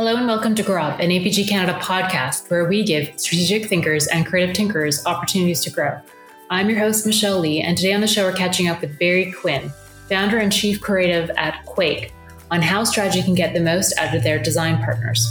Hello 0.00 0.16
and 0.16 0.26
welcome 0.26 0.54
to 0.54 0.62
Grow 0.62 0.82
Up, 0.82 0.98
an 1.00 1.10
APG 1.10 1.46
Canada 1.46 1.78
podcast 1.78 2.50
where 2.50 2.64
we 2.64 2.82
give 2.82 3.12
strategic 3.20 3.66
thinkers 3.66 4.06
and 4.06 4.24
creative 4.24 4.56
tinkers 4.56 5.04
opportunities 5.04 5.60
to 5.64 5.70
grow. 5.70 6.00
I'm 6.48 6.70
your 6.70 6.78
host, 6.78 7.04
Michelle 7.04 7.38
Lee, 7.38 7.60
and 7.60 7.76
today 7.76 7.92
on 7.92 8.00
the 8.00 8.06
show 8.06 8.24
we're 8.24 8.32
catching 8.32 8.66
up 8.66 8.80
with 8.80 8.98
Barry 8.98 9.30
Quinn, 9.30 9.70
founder 10.08 10.38
and 10.38 10.50
chief 10.50 10.80
creative 10.80 11.28
at 11.36 11.66
Quake, 11.66 12.14
on 12.50 12.62
how 12.62 12.82
strategy 12.82 13.22
can 13.22 13.34
get 13.34 13.52
the 13.52 13.60
most 13.60 13.92
out 13.98 14.14
of 14.14 14.22
their 14.22 14.42
design 14.42 14.82
partners. 14.82 15.28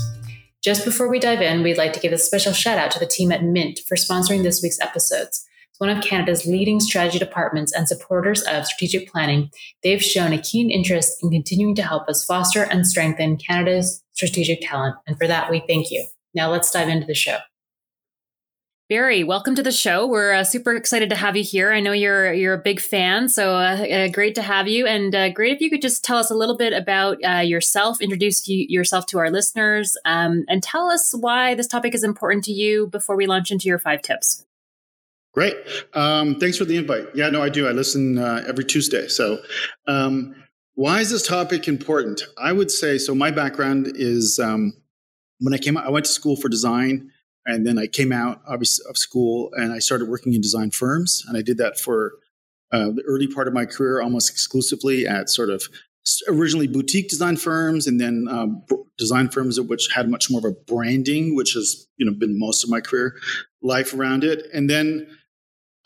Just 0.61 0.85
before 0.85 1.09
we 1.09 1.17
dive 1.17 1.41
in, 1.41 1.63
we'd 1.63 1.79
like 1.79 1.93
to 1.93 1.99
give 1.99 2.13
a 2.13 2.19
special 2.19 2.53
shout 2.53 2.77
out 2.77 2.91
to 2.91 2.99
the 2.99 3.07
team 3.07 3.31
at 3.31 3.43
Mint 3.43 3.79
for 3.87 3.95
sponsoring 3.95 4.43
this 4.43 4.61
week's 4.61 4.79
episodes 4.81 5.48
one 5.79 5.89
of 5.89 6.03
Canada's 6.03 6.45
leading 6.45 6.79
strategy 6.79 7.17
departments 7.17 7.73
and 7.73 7.87
supporters 7.87 8.43
of 8.43 8.65
strategic 8.65 9.09
planning, 9.11 9.49
they've 9.81 10.03
shown 10.03 10.33
a 10.33 10.37
keen 10.37 10.69
interest 10.69 11.23
in 11.23 11.31
continuing 11.31 11.73
to 11.75 11.81
help 11.81 12.07
us 12.07 12.23
foster 12.23 12.63
and 12.63 12.85
strengthen 12.85 13.37
Canada's 13.37 14.03
strategic 14.13 14.59
talent. 14.61 14.97
And 15.07 15.17
for 15.17 15.25
that, 15.25 15.49
we 15.49 15.63
thank 15.67 15.89
you. 15.89 16.05
Now 16.35 16.51
let's 16.51 16.69
dive 16.69 16.89
into 16.89 17.07
the 17.07 17.15
show. 17.15 17.37
Barry, 18.89 19.23
welcome 19.23 19.55
to 19.55 19.63
the 19.63 19.71
show. 19.71 20.05
We're 20.07 20.33
uh, 20.33 20.43
super 20.43 20.75
excited 20.75 21.09
to 21.11 21.15
have 21.15 21.37
you 21.37 21.43
here. 21.43 21.71
I 21.71 21.79
know 21.79 21.91
you're 21.91 22.33
you're 22.33 22.55
a 22.55 22.61
big 22.61 22.79
fan, 22.79 23.29
so 23.29 23.53
uh, 23.53 23.85
uh, 23.85 24.07
great 24.07 24.33
to 24.33 24.41
have 24.41 24.67
you. 24.67 24.87
And 24.87 25.13
uh, 25.13 25.29
great 25.29 25.53
if 25.53 25.61
you 25.61 25.69
could 25.69 25.83
just 25.83 26.03
tell 26.03 26.17
us 26.17 26.31
a 26.31 26.35
little 26.35 26.57
bit 26.57 26.73
about 26.73 27.17
uh, 27.23 27.41
yourself, 27.41 28.01
introduce 28.01 28.47
you, 28.47 28.65
yourself 28.67 29.05
to 29.07 29.19
our 29.19 29.29
listeners, 29.29 29.95
um, 30.05 30.43
and 30.49 30.63
tell 30.63 30.89
us 30.89 31.13
why 31.13 31.53
this 31.53 31.67
topic 31.67 31.93
is 31.93 32.03
important 32.03 32.43
to 32.45 32.51
you 32.51 32.87
before 32.87 33.15
we 33.15 33.27
launch 33.27 33.51
into 33.51 33.67
your 33.67 33.77
five 33.77 34.01
tips. 34.01 34.43
Great. 35.39 35.55
Um, 35.93 36.35
thanks 36.35 36.57
for 36.57 36.65
the 36.65 36.75
invite. 36.75 37.15
Yeah, 37.15 37.29
no, 37.29 37.41
I 37.41 37.47
do. 37.47 37.65
I 37.65 37.71
listen 37.71 38.17
uh, 38.17 38.43
every 38.45 38.65
Tuesday. 38.65 39.07
So, 39.07 39.41
um, 39.87 40.35
why 40.73 40.99
is 40.99 41.11
this 41.11 41.25
topic 41.25 41.65
important? 41.65 42.23
I 42.37 42.51
would 42.51 42.69
say 42.69 42.97
so. 42.97 43.15
My 43.15 43.31
background 43.31 43.89
is 43.95 44.37
um, 44.37 44.73
when 45.39 45.53
I 45.53 45.57
came 45.57 45.77
out, 45.77 45.85
I 45.85 45.91
went 45.91 46.07
to 46.07 46.11
school 46.11 46.35
for 46.35 46.49
design, 46.49 47.11
and 47.45 47.65
then 47.65 47.79
I 47.79 47.87
came 47.87 48.11
out 48.11 48.41
obviously 48.49 48.83
of 48.89 48.97
school 48.97 49.49
and 49.53 49.71
I 49.71 49.79
started 49.79 50.09
working 50.09 50.33
in 50.33 50.41
design 50.41 50.71
firms, 50.71 51.23
and 51.25 51.37
I 51.37 51.41
did 51.41 51.57
that 51.59 51.79
for 51.79 52.15
uh, 52.73 52.89
the 52.89 53.03
early 53.07 53.27
part 53.27 53.47
of 53.47 53.53
my 53.53 53.63
career 53.63 54.01
almost 54.01 54.29
exclusively 54.29 55.07
at 55.07 55.29
sort 55.29 55.49
of 55.49 55.63
originally 56.27 56.67
boutique 56.67 57.07
design 57.07 57.37
firms 57.37 57.87
and 57.87 58.01
then 58.01 58.27
um, 58.29 58.61
design 58.97 59.29
firms 59.29 59.57
which 59.57 59.87
had 59.95 60.09
much 60.09 60.29
more 60.29 60.39
of 60.39 60.45
a 60.45 60.55
branding 60.67 61.33
which 61.33 61.53
has 61.53 61.87
you 61.97 62.05
know 62.05 62.11
been 62.17 62.37
most 62.37 62.63
of 62.63 62.69
my 62.69 62.81
career 62.81 63.15
life 63.61 63.93
around 63.93 64.23
it 64.23 64.47
and 64.53 64.69
then 64.69 65.07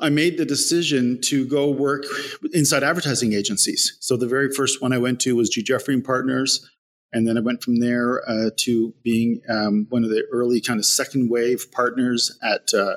I 0.04 0.09
made 0.09 0.38
the 0.38 0.46
decision 0.46 1.22
to 1.22 1.48
go 1.48 1.72
work 1.72 2.04
inside 2.52 2.84
advertising 2.84 3.34
agencies. 3.34 3.98
So 4.02 4.18
the 4.18 4.28
very 4.28 4.52
first 4.52 4.82
one 4.82 4.92
I 4.92 4.98
went 4.98 5.22
to 5.22 5.36
was 5.36 5.50
G. 5.50 5.64
Jeffrey 5.64 5.94
and 5.94 6.04
Partners. 6.04 6.70
And 7.14 7.28
then 7.28 7.38
I 7.38 7.42
went 7.42 7.64
from 7.64 7.80
there 7.80 8.28
uh, 8.28 8.50
to 8.58 8.94
being 9.04 9.42
um, 9.48 9.88
one 9.90 10.04
of 10.04 10.09
the 10.09 10.26
early 10.31 10.59
kind 10.59 10.80
of 10.80 10.86
second 10.86 11.30
wave 11.30 11.72
partners 11.72 12.38
at 12.44 12.74
uh, 12.74 12.96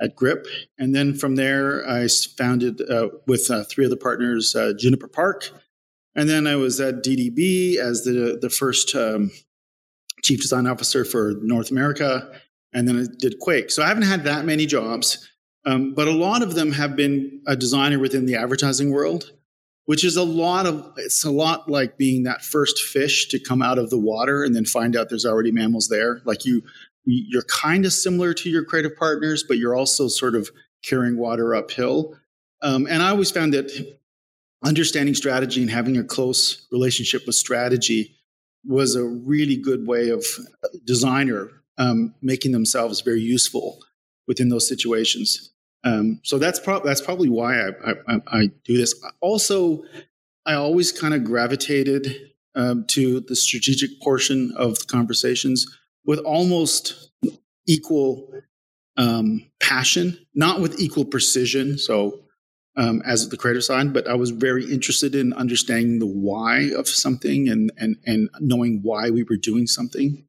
at 0.00 0.14
Grip. 0.14 0.46
And 0.78 0.94
then 0.94 1.14
from 1.14 1.36
there, 1.36 1.88
I 1.88 2.06
founded 2.36 2.82
uh, 2.88 3.08
with 3.26 3.50
uh, 3.50 3.64
three 3.64 3.86
other 3.86 3.96
partners 3.96 4.54
uh, 4.54 4.72
Juniper 4.78 5.08
Park. 5.08 5.50
And 6.14 6.28
then 6.28 6.46
I 6.46 6.56
was 6.56 6.80
at 6.80 7.02
DDB 7.02 7.76
as 7.76 8.04
the 8.04 8.38
the 8.40 8.50
first 8.50 8.94
um, 8.94 9.32
chief 10.22 10.40
design 10.40 10.66
officer 10.66 11.04
for 11.04 11.34
North 11.40 11.70
America. 11.70 12.30
And 12.72 12.86
then 12.86 12.98
I 12.98 13.06
did 13.18 13.40
Quake. 13.40 13.70
So 13.70 13.82
I 13.82 13.88
haven't 13.88 14.04
had 14.04 14.24
that 14.24 14.44
many 14.44 14.66
jobs. 14.66 15.26
Um, 15.66 15.94
but 15.94 16.06
a 16.06 16.12
lot 16.12 16.42
of 16.42 16.54
them 16.54 16.72
have 16.72 16.94
been 16.94 17.42
a 17.46 17.56
designer 17.56 17.98
within 17.98 18.24
the 18.24 18.36
advertising 18.36 18.92
world, 18.92 19.32
which 19.86 20.04
is 20.04 20.16
a 20.16 20.22
lot 20.22 20.64
of 20.64 20.92
it's 20.96 21.24
a 21.24 21.30
lot 21.30 21.68
like 21.68 21.98
being 21.98 22.22
that 22.22 22.42
first 22.42 22.78
fish 22.78 23.28
to 23.28 23.40
come 23.40 23.62
out 23.62 23.78
of 23.78 23.90
the 23.90 23.98
water 23.98 24.44
and 24.44 24.54
then 24.54 24.64
find 24.64 24.96
out 24.96 25.08
there's 25.08 25.26
already 25.26 25.50
mammals 25.50 25.88
there. 25.88 26.20
Like 26.24 26.44
you, 26.44 26.62
you're 27.04 27.42
kind 27.42 27.84
of 27.84 27.92
similar 27.92 28.32
to 28.34 28.48
your 28.48 28.64
creative 28.64 28.96
partners, 28.96 29.44
but 29.46 29.58
you're 29.58 29.74
also 29.74 30.06
sort 30.06 30.36
of 30.36 30.50
carrying 30.84 31.18
water 31.18 31.54
uphill. 31.54 32.16
Um, 32.62 32.86
and 32.88 33.02
I 33.02 33.10
always 33.10 33.32
found 33.32 33.52
that 33.54 33.70
understanding 34.64 35.14
strategy 35.14 35.60
and 35.62 35.70
having 35.70 35.96
a 35.96 36.04
close 36.04 36.66
relationship 36.70 37.26
with 37.26 37.34
strategy 37.34 38.16
was 38.64 38.94
a 38.94 39.04
really 39.04 39.56
good 39.56 39.86
way 39.86 40.10
of 40.10 40.24
designer 40.84 41.50
um, 41.78 42.14
making 42.22 42.52
themselves 42.52 43.00
very 43.00 43.20
useful 43.20 43.80
within 44.26 44.48
those 44.48 44.66
situations. 44.66 45.52
Um, 45.84 46.20
so 46.24 46.38
that's 46.38 46.58
probably 46.58 46.88
that's 46.88 47.00
probably 47.00 47.28
why 47.28 47.60
I, 47.60 47.70
I, 48.08 48.20
I, 48.26 48.46
do 48.64 48.76
this. 48.76 48.94
Also, 49.20 49.84
I 50.44 50.54
always 50.54 50.90
kind 50.90 51.14
of 51.14 51.22
gravitated 51.22 52.32
um, 52.56 52.86
to 52.88 53.20
the 53.20 53.36
strategic 53.36 54.00
portion 54.00 54.52
of 54.56 54.78
the 54.78 54.84
conversations 54.86 55.66
with 56.04 56.18
almost 56.20 57.10
equal 57.66 58.32
um, 58.96 59.46
passion, 59.60 60.26
not 60.34 60.60
with 60.60 60.80
equal 60.80 61.04
precision. 61.04 61.78
So 61.78 62.20
um, 62.76 63.02
as 63.04 63.28
the 63.28 63.36
creative 63.36 63.64
side, 63.64 63.92
but 63.92 64.06
I 64.06 64.14
was 64.14 64.30
very 64.30 64.70
interested 64.70 65.14
in 65.14 65.32
understanding 65.32 65.98
the 65.98 66.06
why 66.06 66.70
of 66.76 66.88
something 66.88 67.48
and 67.48 67.72
and 67.78 67.96
and 68.04 68.28
knowing 68.40 68.80
why 68.82 69.10
we 69.10 69.22
were 69.22 69.36
doing 69.36 69.66
something. 69.66 70.26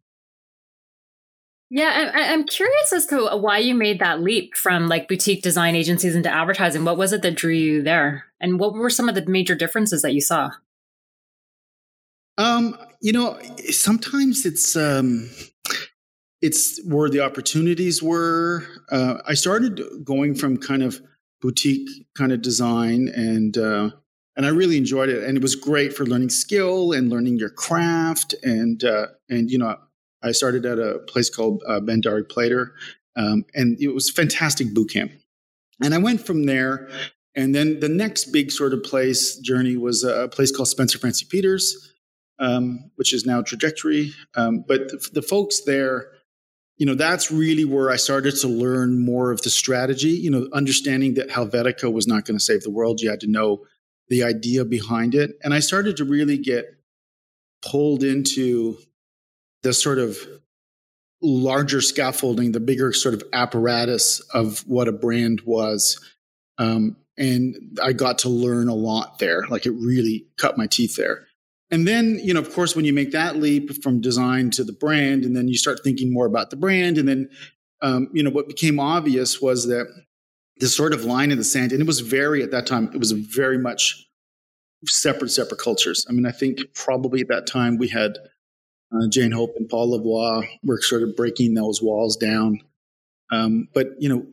Yeah, 1.70 2.12
I, 2.14 2.34
am 2.34 2.46
curious 2.46 2.94
as 2.94 3.06
to 3.08 3.28
why 3.38 3.58
you 3.58 3.76
made 3.76 4.00
that 4.00 4.22
leap 4.22 4.56
from 4.56 4.88
like 4.88 5.10
boutique 5.10 5.44
design 5.44 5.76
agencies 5.76 6.16
into 6.16 6.34
advertising. 6.34 6.86
What 6.86 6.98
was 6.98 7.12
it 7.12 7.22
that 7.24 7.36
drew 7.36 7.54
you 7.54 7.84
there, 7.84 8.26
and 8.40 8.58
what 8.60 8.74
were 8.74 8.90
some 8.90 9.10
of 9.10 9.16
the 9.16 9.26
major 9.26 9.54
differences 9.54 10.02
that 10.02 10.14
you 10.14 10.22
saw? 10.22 10.52
Um, 12.38 12.78
you 13.02 13.12
know, 13.12 13.38
sometimes 13.70 14.46
it's 14.46 14.78
um, 14.78 15.30
it's 16.42 16.82
where 16.86 17.10
the 17.10 17.20
opportunities 17.20 18.02
were. 18.02 18.66
Uh, 18.90 19.18
I 19.28 19.34
started 19.34 19.82
going 20.06 20.36
from 20.36 20.58
kind 20.58 20.84
of 20.84 21.02
boutique 21.42 21.90
kind 22.18 22.32
of 22.32 22.42
design 22.42 23.10
and 23.10 23.58
uh, 23.58 23.90
and 24.38 24.46
I 24.46 24.50
really 24.50 24.78
enjoyed 24.78 25.10
it, 25.10 25.24
and 25.24 25.36
it 25.36 25.42
was 25.42 25.56
great 25.56 25.94
for 25.94 26.06
learning 26.06 26.30
skill 26.30 26.94
and 26.94 27.10
learning 27.10 27.38
your 27.38 27.50
craft, 27.50 28.36
and 28.44 28.84
uh, 28.84 29.08
and 29.30 29.50
you 29.50 29.58
know 29.58 29.76
I 30.24 30.32
started 30.32 30.66
at 30.66 30.80
a 30.80 31.00
place 31.08 31.30
called 31.30 31.64
uh, 31.68 31.80
Bandari 31.80 32.28
Plater, 32.28 32.74
um, 33.16 33.46
and 33.54 33.78
it 33.80 33.90
was 33.90 34.10
a 34.10 34.14
fantastic 34.14 34.74
boot 34.74 34.92
camp. 34.92 35.12
And 35.84 35.94
I 35.94 36.00
went 36.00 36.26
from 36.26 36.46
there, 36.46 36.90
and 37.36 37.54
then 37.54 37.80
the 37.80 37.90
next 37.90 38.32
big 38.32 38.52
sort 38.52 38.74
of 38.74 38.84
place 38.84 39.38
journey 39.38 39.78
was 39.78 40.04
a 40.04 40.28
place 40.30 40.56
called 40.56 40.68
Spencer 40.68 40.98
Francey 40.98 41.26
Peters, 41.30 41.94
um, 42.40 42.92
which 42.96 43.14
is 43.14 43.26
now 43.26 43.42
Trajectory. 43.42 44.14
Um, 44.36 44.64
but 44.68 44.90
the, 44.90 45.10
the 45.14 45.22
folks 45.22 45.62
there, 45.66 46.08
you 46.78 46.86
know, 46.86 46.96
that's 46.96 47.32
really 47.32 47.66
where 47.66 47.90
I 47.90 47.96
started 47.96 48.36
to 48.38 48.48
learn 48.48 49.00
more 49.00 49.32
of 49.32 49.42
the 49.44 49.50
strategy. 49.50 50.10
You 50.10 50.32
know, 50.32 50.48
understanding 50.54 51.14
that 51.16 51.30
Helvetica 51.30 51.92
was 51.92 52.08
not 52.08 52.26
going 52.26 52.38
to 52.38 52.44
save 52.44 52.64
the 52.64 52.72
world. 52.72 53.02
You 53.02 53.10
had 53.10 53.22
to 53.22 53.28
know 53.28 53.66
the 54.10 54.24
idea 54.24 54.66
behind 54.66 55.14
it, 55.14 55.38
and 55.44 55.54
I 55.54 55.60
started 55.60 55.98
to 55.98 56.06
really 56.06 56.38
get 56.38 56.66
pulled 57.62 58.04
into 58.04 58.78
the 59.64 59.74
sort 59.74 60.00
of 60.00 60.18
larger 61.22 61.82
scaffolding, 61.82 62.52
the 62.52 62.60
bigger 62.60 62.94
sort 62.94 63.14
of 63.14 63.24
apparatus 63.34 64.20
of 64.34 64.60
what 64.68 64.88
a 64.88 64.92
brand 64.92 65.42
was. 65.46 66.00
Um, 66.58 66.98
and 67.18 67.56
I 67.82 67.94
got 67.94 68.20
to 68.20 68.30
learn 68.30 68.68
a 68.68 68.76
lot 68.76 69.20
there. 69.20 69.48
Like 69.50 69.66
it 69.66 69.72
really 69.72 70.28
cut 70.38 70.58
my 70.58 70.68
teeth 70.68 70.96
there. 70.96 71.26
And 71.70 71.88
then, 71.88 72.20
you 72.24 72.34
know, 72.34 72.40
of 72.40 72.54
course, 72.54 72.76
when 72.76 72.86
you 72.86 72.94
make 72.94 73.12
that 73.12 73.36
leap 73.36 73.84
from 73.84 74.00
design 74.00 74.52
to 74.52 74.64
the 74.64 74.72
brand, 74.72 75.26
and 75.26 75.36
then 75.36 75.48
you 75.48 75.58
start 75.58 75.80
thinking 75.84 76.14
more 76.14 76.26
about 76.26 76.50
the 76.50 76.56
brand, 76.56 76.98
and 76.98 77.08
then, 77.08 77.30
um, 77.82 78.08
you 78.14 78.24
know, 78.24 78.30
what 78.30 78.48
became 78.48 78.80
obvious 78.80 79.42
was 79.42 79.68
that 79.68 79.86
this 80.58 80.76
sort 80.76 80.94
of 80.94 81.04
line 81.04 81.30
in 81.30 81.38
the 81.38 81.44
sand, 81.44 81.72
and 81.74 81.82
it 81.82 81.88
was 81.88 82.00
very 82.00 82.42
at 82.42 82.52
that 82.52 82.68
time, 82.68 82.90
it 82.94 83.00
was 83.00 83.12
very 83.12 83.58
much 83.58 84.08
separate, 84.86 85.30
separate 85.30 85.60
cultures. 85.60 86.06
I 86.10 86.14
mean, 86.14 86.26
I 86.26 86.32
think 86.32 86.60
probably 86.74 87.22
at 87.22 87.28
that 87.28 87.48
time 87.48 87.78
we 87.78 87.90
had 87.90 88.18
uh, 88.94 89.08
Jane 89.10 89.32
Hope 89.32 89.56
and 89.58 89.68
Paul 89.70 89.98
Lavoie 89.98 90.48
were 90.64 90.82
sort 90.82 91.04
of 91.04 91.16
breaking 91.16 91.54
those 91.54 91.82
walls 91.82 92.16
down. 92.16 92.62
Um, 93.32 93.68
but 93.74 93.88
you 94.00 94.10
know, 94.10 94.26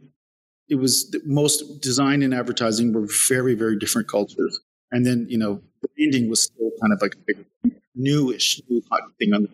it 0.68 0.76
was 0.76 1.14
most 1.24 1.82
design 1.82 2.22
and 2.22 2.32
advertising 2.32 2.92
were 2.92 3.06
very, 3.28 3.54
very 3.54 3.78
different 3.78 4.08
cultures. 4.08 4.60
And 4.92 5.04
then 5.04 5.26
you 5.28 5.38
know, 5.38 5.60
branding 5.96 6.30
was 6.30 6.44
still 6.44 6.70
kind 6.80 6.92
of 6.92 7.02
like 7.02 7.16
a 7.28 7.70
newish, 7.94 8.60
new 8.68 8.82
hot 8.90 9.02
thing 9.18 9.32
on. 9.34 9.42
The, 9.42 9.48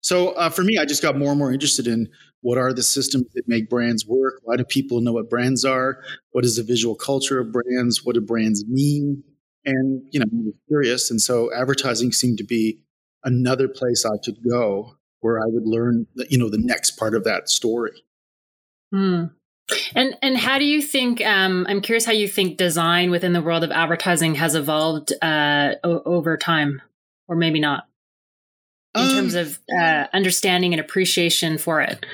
so 0.00 0.30
uh, 0.32 0.50
for 0.50 0.62
me, 0.62 0.78
I 0.78 0.84
just 0.84 1.02
got 1.02 1.16
more 1.16 1.30
and 1.30 1.38
more 1.38 1.52
interested 1.52 1.86
in 1.86 2.08
what 2.42 2.58
are 2.58 2.72
the 2.72 2.82
systems 2.82 3.26
that 3.34 3.48
make 3.48 3.70
brands 3.70 4.06
work. 4.06 4.40
Why 4.42 4.56
do 4.56 4.64
people 4.64 5.00
know 5.00 5.12
what 5.12 5.30
brands 5.30 5.64
are? 5.64 6.02
What 6.32 6.44
is 6.44 6.56
the 6.56 6.62
visual 6.62 6.94
culture 6.94 7.40
of 7.40 7.50
brands? 7.52 8.04
What 8.04 8.14
do 8.14 8.20
brands 8.20 8.64
mean? 8.66 9.24
And 9.64 10.02
you 10.10 10.20
know, 10.20 10.26
I'm 10.30 10.52
curious, 10.68 11.10
and 11.10 11.20
so 11.20 11.52
advertising 11.54 12.12
seemed 12.12 12.36
to 12.38 12.44
be 12.44 12.78
another 13.24 13.68
place 13.68 14.04
I 14.04 14.18
could 14.22 14.38
go 14.48 14.96
where 15.20 15.38
I 15.38 15.46
would 15.46 15.66
learn, 15.66 16.06
the, 16.14 16.26
you 16.28 16.38
know, 16.38 16.50
the 16.50 16.58
next 16.58 16.92
part 16.92 17.14
of 17.14 17.24
that 17.24 17.48
story. 17.48 18.04
Hmm. 18.92 19.24
And 19.94 20.14
and 20.20 20.36
how 20.36 20.58
do 20.58 20.64
you 20.66 20.82
think? 20.82 21.22
Um, 21.22 21.64
I'm 21.68 21.80
curious 21.80 22.04
how 22.04 22.12
you 22.12 22.28
think 22.28 22.58
design 22.58 23.10
within 23.10 23.32
the 23.32 23.40
world 23.40 23.64
of 23.64 23.70
advertising 23.70 24.34
has 24.34 24.54
evolved 24.54 25.14
uh, 25.22 25.76
o- 25.82 26.02
over 26.04 26.36
time, 26.36 26.82
or 27.28 27.36
maybe 27.36 27.60
not. 27.60 27.88
in 28.94 29.00
um, 29.00 29.08
terms 29.08 29.34
of 29.34 29.58
uh, 29.76 30.06
understanding 30.12 30.72
and 30.72 30.80
appreciation 30.80 31.58
for 31.58 31.80
it? 31.80 32.04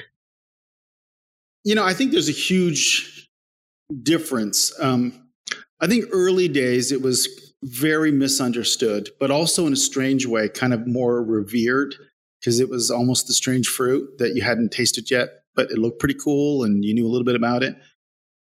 You 1.64 1.74
know, 1.74 1.84
I 1.84 1.92
think 1.92 2.12
there's 2.12 2.28
a 2.28 2.32
huge 2.32 3.28
difference. 4.02 4.72
Um, 4.80 5.28
I 5.80 5.86
think 5.86 6.06
early 6.12 6.48
days 6.48 6.92
it 6.92 7.02
was 7.02 7.49
very 7.62 8.10
misunderstood, 8.10 9.10
but 9.18 9.30
also 9.30 9.66
in 9.66 9.72
a 9.72 9.76
strange 9.76 10.26
way, 10.26 10.48
kind 10.48 10.72
of 10.72 10.86
more 10.86 11.22
revered 11.22 11.94
because 12.40 12.58
it 12.58 12.70
was 12.70 12.90
almost 12.90 13.26
the 13.26 13.34
strange 13.34 13.68
fruit 13.68 14.18
that 14.18 14.34
you 14.34 14.42
hadn't 14.42 14.72
tasted 14.72 15.10
yet, 15.10 15.28
but 15.54 15.70
it 15.70 15.78
looked 15.78 15.98
pretty 15.98 16.14
cool 16.14 16.64
and 16.64 16.84
you 16.84 16.94
knew 16.94 17.06
a 17.06 17.10
little 17.10 17.24
bit 17.24 17.34
about 17.34 17.62
it. 17.62 17.76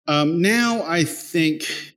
Um, 0.08 0.42
now 0.42 0.84
I 0.84 1.04
think 1.04 1.96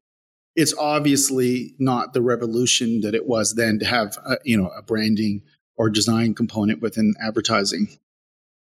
it's 0.57 0.75
obviously 0.77 1.75
not 1.79 2.13
the 2.13 2.23
revolution 2.23 3.01
that 3.03 3.15
it 3.15 3.27
was 3.27 3.55
then 3.55 3.79
to 3.79 3.87
have 3.87 4.19
a, 4.27 4.37
you 4.45 4.57
know 4.57 4.69
a 4.77 4.83
branding 4.83 5.43
or 5.77 5.89
design 5.89 6.35
component 6.35 6.83
within 6.83 7.15
advertising. 7.21 7.89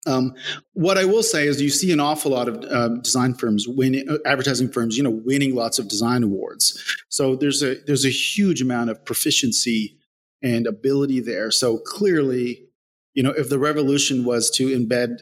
Um, 0.05 0.35
what 0.73 0.97
I 0.97 1.05
will 1.05 1.23
say 1.23 1.47
is, 1.47 1.61
you 1.61 1.69
see 1.69 1.91
an 1.91 1.99
awful 1.99 2.31
lot 2.31 2.47
of 2.47 2.63
uh, 2.63 2.89
design 3.01 3.33
firms 3.33 3.67
winning, 3.67 4.07
uh, 4.09 4.17
advertising 4.25 4.69
firms, 4.69 4.97
you 4.97 5.03
know, 5.03 5.09
winning 5.25 5.55
lots 5.55 5.79
of 5.79 5.87
design 5.87 6.23
awards. 6.23 6.97
So 7.09 7.35
there's 7.35 7.63
a 7.63 7.75
there's 7.85 8.05
a 8.05 8.09
huge 8.09 8.61
amount 8.61 8.89
of 8.89 9.03
proficiency 9.03 9.97
and 10.41 10.67
ability 10.67 11.21
there. 11.21 11.49
So 11.49 11.79
clearly, 11.79 12.67
you 13.13 13.23
know, 13.23 13.31
if 13.31 13.49
the 13.49 13.59
revolution 13.59 14.25
was 14.25 14.49
to 14.51 14.67
embed 14.77 15.21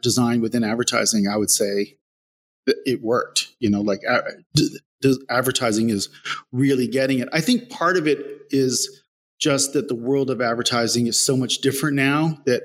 design 0.00 0.40
within 0.40 0.64
advertising, 0.64 1.28
I 1.28 1.36
would 1.36 1.50
say 1.50 1.98
it 2.66 3.02
worked. 3.02 3.48
You 3.60 3.70
know, 3.70 3.82
like 3.82 4.00
uh, 4.08 4.22
advertising 5.28 5.90
is 5.90 6.08
really 6.50 6.88
getting 6.88 7.18
it. 7.18 7.28
I 7.32 7.40
think 7.40 7.70
part 7.70 7.96
of 7.96 8.08
it 8.08 8.18
is 8.50 9.02
just 9.38 9.74
that 9.74 9.88
the 9.88 9.94
world 9.94 10.30
of 10.30 10.40
advertising 10.40 11.06
is 11.06 11.22
so 11.22 11.36
much 11.36 11.58
different 11.58 11.96
now 11.96 12.38
that 12.46 12.62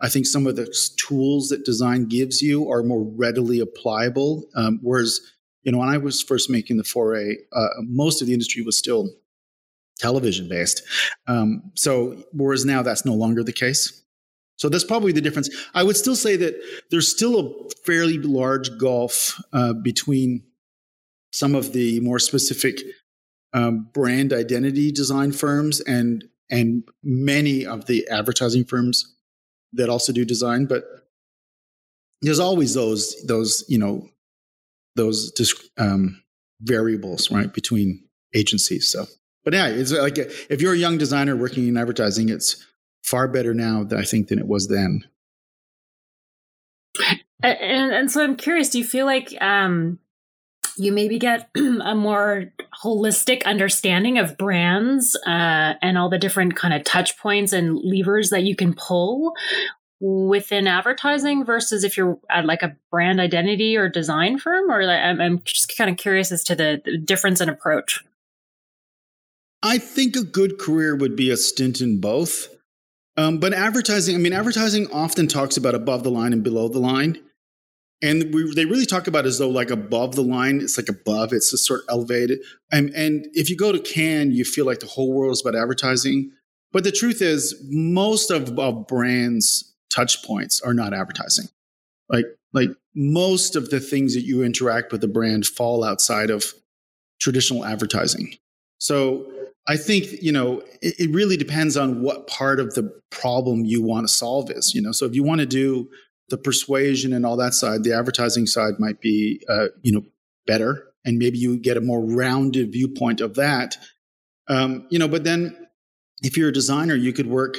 I 0.00 0.08
think 0.08 0.26
some 0.26 0.46
of 0.46 0.56
the 0.56 0.72
tools 0.96 1.48
that 1.48 1.64
design 1.64 2.06
gives 2.06 2.42
you 2.42 2.70
are 2.70 2.82
more 2.82 3.02
readily 3.02 3.62
applicable. 3.62 4.44
Um, 4.54 4.78
whereas, 4.82 5.20
you 5.62 5.72
know, 5.72 5.78
when 5.78 5.88
I 5.88 5.98
was 5.98 6.22
first 6.22 6.50
making 6.50 6.76
the 6.76 6.84
foray, 6.84 7.36
uh, 7.52 7.68
most 7.82 8.20
of 8.20 8.26
the 8.26 8.34
industry 8.34 8.62
was 8.62 8.76
still 8.76 9.08
television 9.98 10.48
based. 10.48 10.82
Um, 11.26 11.70
so, 11.74 12.22
whereas 12.32 12.64
now 12.64 12.82
that's 12.82 13.06
no 13.06 13.14
longer 13.14 13.42
the 13.42 13.52
case. 13.52 14.02
So 14.56 14.68
that's 14.68 14.84
probably 14.84 15.12
the 15.12 15.20
difference. 15.20 15.50
I 15.74 15.82
would 15.82 15.96
still 15.96 16.16
say 16.16 16.36
that 16.36 16.54
there's 16.90 17.10
still 17.10 17.38
a 17.38 17.68
fairly 17.84 18.18
large 18.18 18.76
gulf 18.78 19.40
uh, 19.52 19.74
between 19.74 20.42
some 21.30 21.54
of 21.54 21.72
the 21.72 22.00
more 22.00 22.18
specific 22.18 22.80
um, 23.52 23.88
brand 23.92 24.32
identity 24.32 24.90
design 24.92 25.32
firms 25.32 25.80
and 25.80 26.24
and 26.48 26.84
many 27.02 27.66
of 27.66 27.86
the 27.86 28.06
advertising 28.08 28.64
firms 28.64 29.15
that 29.76 29.88
also 29.88 30.12
do 30.12 30.24
design, 30.24 30.66
but 30.66 30.84
there's 32.22 32.40
always 32.40 32.74
those 32.74 33.16
those 33.26 33.64
you 33.68 33.78
know 33.78 34.08
those 34.96 35.32
um, 35.78 36.22
variables 36.60 37.30
right 37.30 37.52
between 37.52 38.02
agencies. 38.34 38.88
So, 38.88 39.06
but 39.44 39.54
yeah, 39.54 39.68
it's 39.68 39.92
like 39.92 40.18
if 40.18 40.60
you're 40.60 40.72
a 40.72 40.78
young 40.78 40.98
designer 40.98 41.36
working 41.36 41.68
in 41.68 41.76
advertising, 41.76 42.28
it's 42.28 42.64
far 43.04 43.28
better 43.28 43.54
now, 43.54 43.86
I 43.96 44.02
think, 44.02 44.28
than 44.28 44.38
it 44.38 44.46
was 44.46 44.68
then. 44.68 45.04
And, 47.42 47.92
and 47.92 48.10
so 48.10 48.22
I'm 48.22 48.36
curious, 48.36 48.70
do 48.70 48.78
you 48.78 48.84
feel 48.84 49.06
like 49.06 49.34
um, 49.40 49.98
you 50.76 50.92
maybe 50.92 51.18
get 51.18 51.48
a 51.56 51.94
more 51.94 52.52
holistic 52.82 53.44
understanding 53.44 54.18
of 54.18 54.36
brands 54.36 55.16
uh, 55.26 55.74
and 55.82 55.98
all 55.98 56.08
the 56.08 56.18
different 56.18 56.56
kind 56.56 56.74
of 56.74 56.84
touch 56.84 57.18
points 57.18 57.52
and 57.52 57.78
levers 57.82 58.30
that 58.30 58.42
you 58.42 58.54
can 58.54 58.74
pull 58.74 59.34
within 59.98 60.66
advertising 60.66 61.44
versus 61.44 61.82
if 61.82 61.96
you're 61.96 62.18
at 62.28 62.44
like 62.44 62.62
a 62.62 62.76
brand 62.90 63.20
identity 63.20 63.76
or 63.76 63.88
design 63.88 64.38
firm 64.38 64.70
or 64.70 64.84
like, 64.84 65.00
I'm, 65.00 65.42
just 65.42 65.74
kind 65.76 65.90
of 65.90 65.96
curious 65.96 66.30
as 66.30 66.44
to 66.44 66.54
the, 66.54 66.82
the 66.84 66.98
difference 66.98 67.40
in 67.40 67.48
approach. 67.48 68.04
I 69.62 69.78
think 69.78 70.14
a 70.14 70.22
good 70.22 70.58
career 70.58 70.94
would 70.94 71.16
be 71.16 71.30
a 71.30 71.36
stint 71.36 71.80
in 71.80 72.00
both. 72.00 72.48
Um, 73.18 73.38
but 73.38 73.54
advertising 73.54 74.14
i 74.14 74.18
mean 74.18 74.34
advertising 74.34 74.88
often 74.92 75.26
talks 75.26 75.56
about 75.56 75.74
above 75.74 76.02
the 76.02 76.10
line 76.10 76.34
and 76.34 76.42
below 76.42 76.68
the 76.68 76.78
line 76.78 77.18
and 78.02 78.34
we, 78.34 78.54
they 78.54 78.66
really 78.66 78.86
talk 78.86 79.06
about 79.06 79.26
as 79.26 79.38
though 79.38 79.48
like 79.48 79.70
above 79.70 80.14
the 80.14 80.22
line 80.22 80.60
it's 80.60 80.76
like 80.76 80.88
above 80.88 81.32
it's 81.32 81.50
just 81.50 81.66
sort 81.66 81.80
of 81.80 81.86
elevated. 81.90 82.40
And, 82.70 82.90
and 82.90 83.26
if 83.32 83.48
you 83.48 83.56
go 83.56 83.72
to 83.72 83.78
cannes 83.78 84.32
you 84.32 84.44
feel 84.44 84.66
like 84.66 84.80
the 84.80 84.86
whole 84.86 85.12
world 85.12 85.32
is 85.32 85.40
about 85.40 85.60
advertising. 85.60 86.30
But 86.72 86.84
the 86.84 86.92
truth 86.92 87.22
is 87.22 87.54
most 87.70 88.30
of, 88.30 88.54
brands 88.86 89.74
touch 89.88 90.22
points 90.24 90.60
are 90.60 90.74
not 90.74 90.92
advertising. 90.92 91.46
Like 92.08 92.26
like 92.52 92.70
most 92.94 93.56
of 93.56 93.70
the 93.70 93.80
things 93.80 94.14
that 94.14 94.22
you 94.22 94.42
interact 94.42 94.92
with 94.92 95.00
the 95.00 95.08
brand 95.08 95.46
fall 95.46 95.84
outside 95.84 96.30
of 96.30 96.54
traditional 97.20 97.64
advertising. 97.64 98.34
So 98.78 99.32
i 99.68 99.76
think 99.76 100.22
you 100.22 100.30
know 100.30 100.62
it, 100.80 100.94
it 101.00 101.10
really 101.10 101.36
depends 101.36 101.76
on 101.76 102.00
what 102.00 102.28
part 102.28 102.60
of 102.60 102.74
the 102.74 102.84
problem 103.10 103.64
you 103.64 103.82
want 103.82 104.06
to 104.06 104.12
solve 104.12 104.48
is 104.48 104.74
you 104.74 104.82
know? 104.82 104.92
So 104.92 105.06
if 105.06 105.14
you 105.14 105.24
want 105.24 105.40
to 105.40 105.46
do 105.46 105.88
the 106.28 106.38
persuasion 106.38 107.12
and 107.12 107.24
all 107.24 107.36
that 107.36 107.54
side, 107.54 107.84
the 107.84 107.96
advertising 107.96 108.46
side 108.46 108.74
might 108.78 109.00
be, 109.00 109.40
uh, 109.48 109.66
you 109.82 109.92
know, 109.92 110.02
better, 110.46 110.88
and 111.04 111.18
maybe 111.18 111.38
you 111.38 111.56
get 111.56 111.76
a 111.76 111.80
more 111.80 112.04
rounded 112.04 112.72
viewpoint 112.72 113.20
of 113.20 113.34
that. 113.34 113.76
Um, 114.48 114.86
you 114.90 114.98
know, 114.98 115.08
but 115.08 115.24
then 115.24 115.68
if 116.22 116.36
you're 116.36 116.48
a 116.48 116.52
designer, 116.52 116.94
you 116.94 117.12
could 117.12 117.26
work 117.26 117.58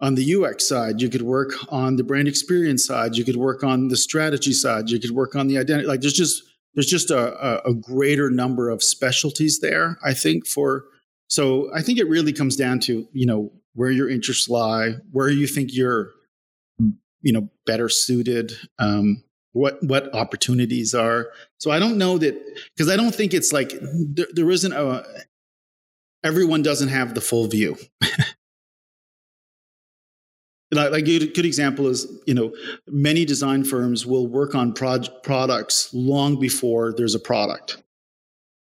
on 0.00 0.14
the 0.14 0.34
UX 0.34 0.66
side, 0.66 1.00
you 1.00 1.08
could 1.08 1.22
work 1.22 1.52
on 1.68 1.96
the 1.96 2.04
brand 2.04 2.26
experience 2.26 2.84
side, 2.84 3.16
you 3.16 3.24
could 3.24 3.36
work 3.36 3.62
on 3.62 3.88
the 3.88 3.96
strategy 3.96 4.52
side, 4.52 4.88
you 4.88 4.98
could 4.98 5.10
work 5.10 5.36
on 5.36 5.46
the 5.46 5.58
identity. 5.58 5.86
Like 5.86 6.00
there's 6.00 6.14
just 6.14 6.42
there's 6.74 6.86
just 6.86 7.10
a, 7.10 7.66
a, 7.66 7.70
a 7.70 7.74
greater 7.74 8.30
number 8.30 8.70
of 8.70 8.82
specialties 8.82 9.60
there. 9.60 9.98
I 10.04 10.14
think 10.14 10.46
for 10.46 10.84
so 11.26 11.70
I 11.74 11.82
think 11.82 11.98
it 11.98 12.08
really 12.08 12.32
comes 12.32 12.56
down 12.56 12.80
to 12.80 13.06
you 13.12 13.26
know 13.26 13.52
where 13.74 13.90
your 13.90 14.08
interests 14.08 14.48
lie, 14.48 14.94
where 15.12 15.28
you 15.28 15.46
think 15.46 15.70
you're 15.72 16.12
you 17.22 17.32
know 17.32 17.48
better 17.66 17.88
suited 17.88 18.52
um, 18.78 19.22
what 19.52 19.82
what 19.82 20.14
opportunities 20.14 20.94
are. 20.94 21.28
So 21.58 21.70
i 21.70 21.78
don't 21.78 21.98
know 21.98 22.18
that 22.18 22.34
because 22.76 22.90
i 22.90 22.96
don't 22.96 23.14
think 23.14 23.34
it's 23.34 23.52
like 23.52 23.72
there, 23.80 24.26
there 24.32 24.50
isn't 24.50 24.72
a 24.72 25.04
everyone 26.24 26.62
doesn't 26.62 26.88
have 26.88 27.14
the 27.14 27.20
full 27.20 27.46
view. 27.46 27.76
Like, 30.72 30.92
like 30.92 31.08
a 31.08 31.26
good 31.26 31.44
example 31.44 31.88
is 31.88 32.06
you 32.26 32.34
know 32.34 32.54
many 32.86 33.24
design 33.24 33.64
firms 33.64 34.06
will 34.06 34.28
work 34.28 34.54
on 34.54 34.72
products 34.72 35.92
long 35.92 36.38
before 36.38 36.94
there's 36.96 37.16
a 37.16 37.18
product 37.18 37.82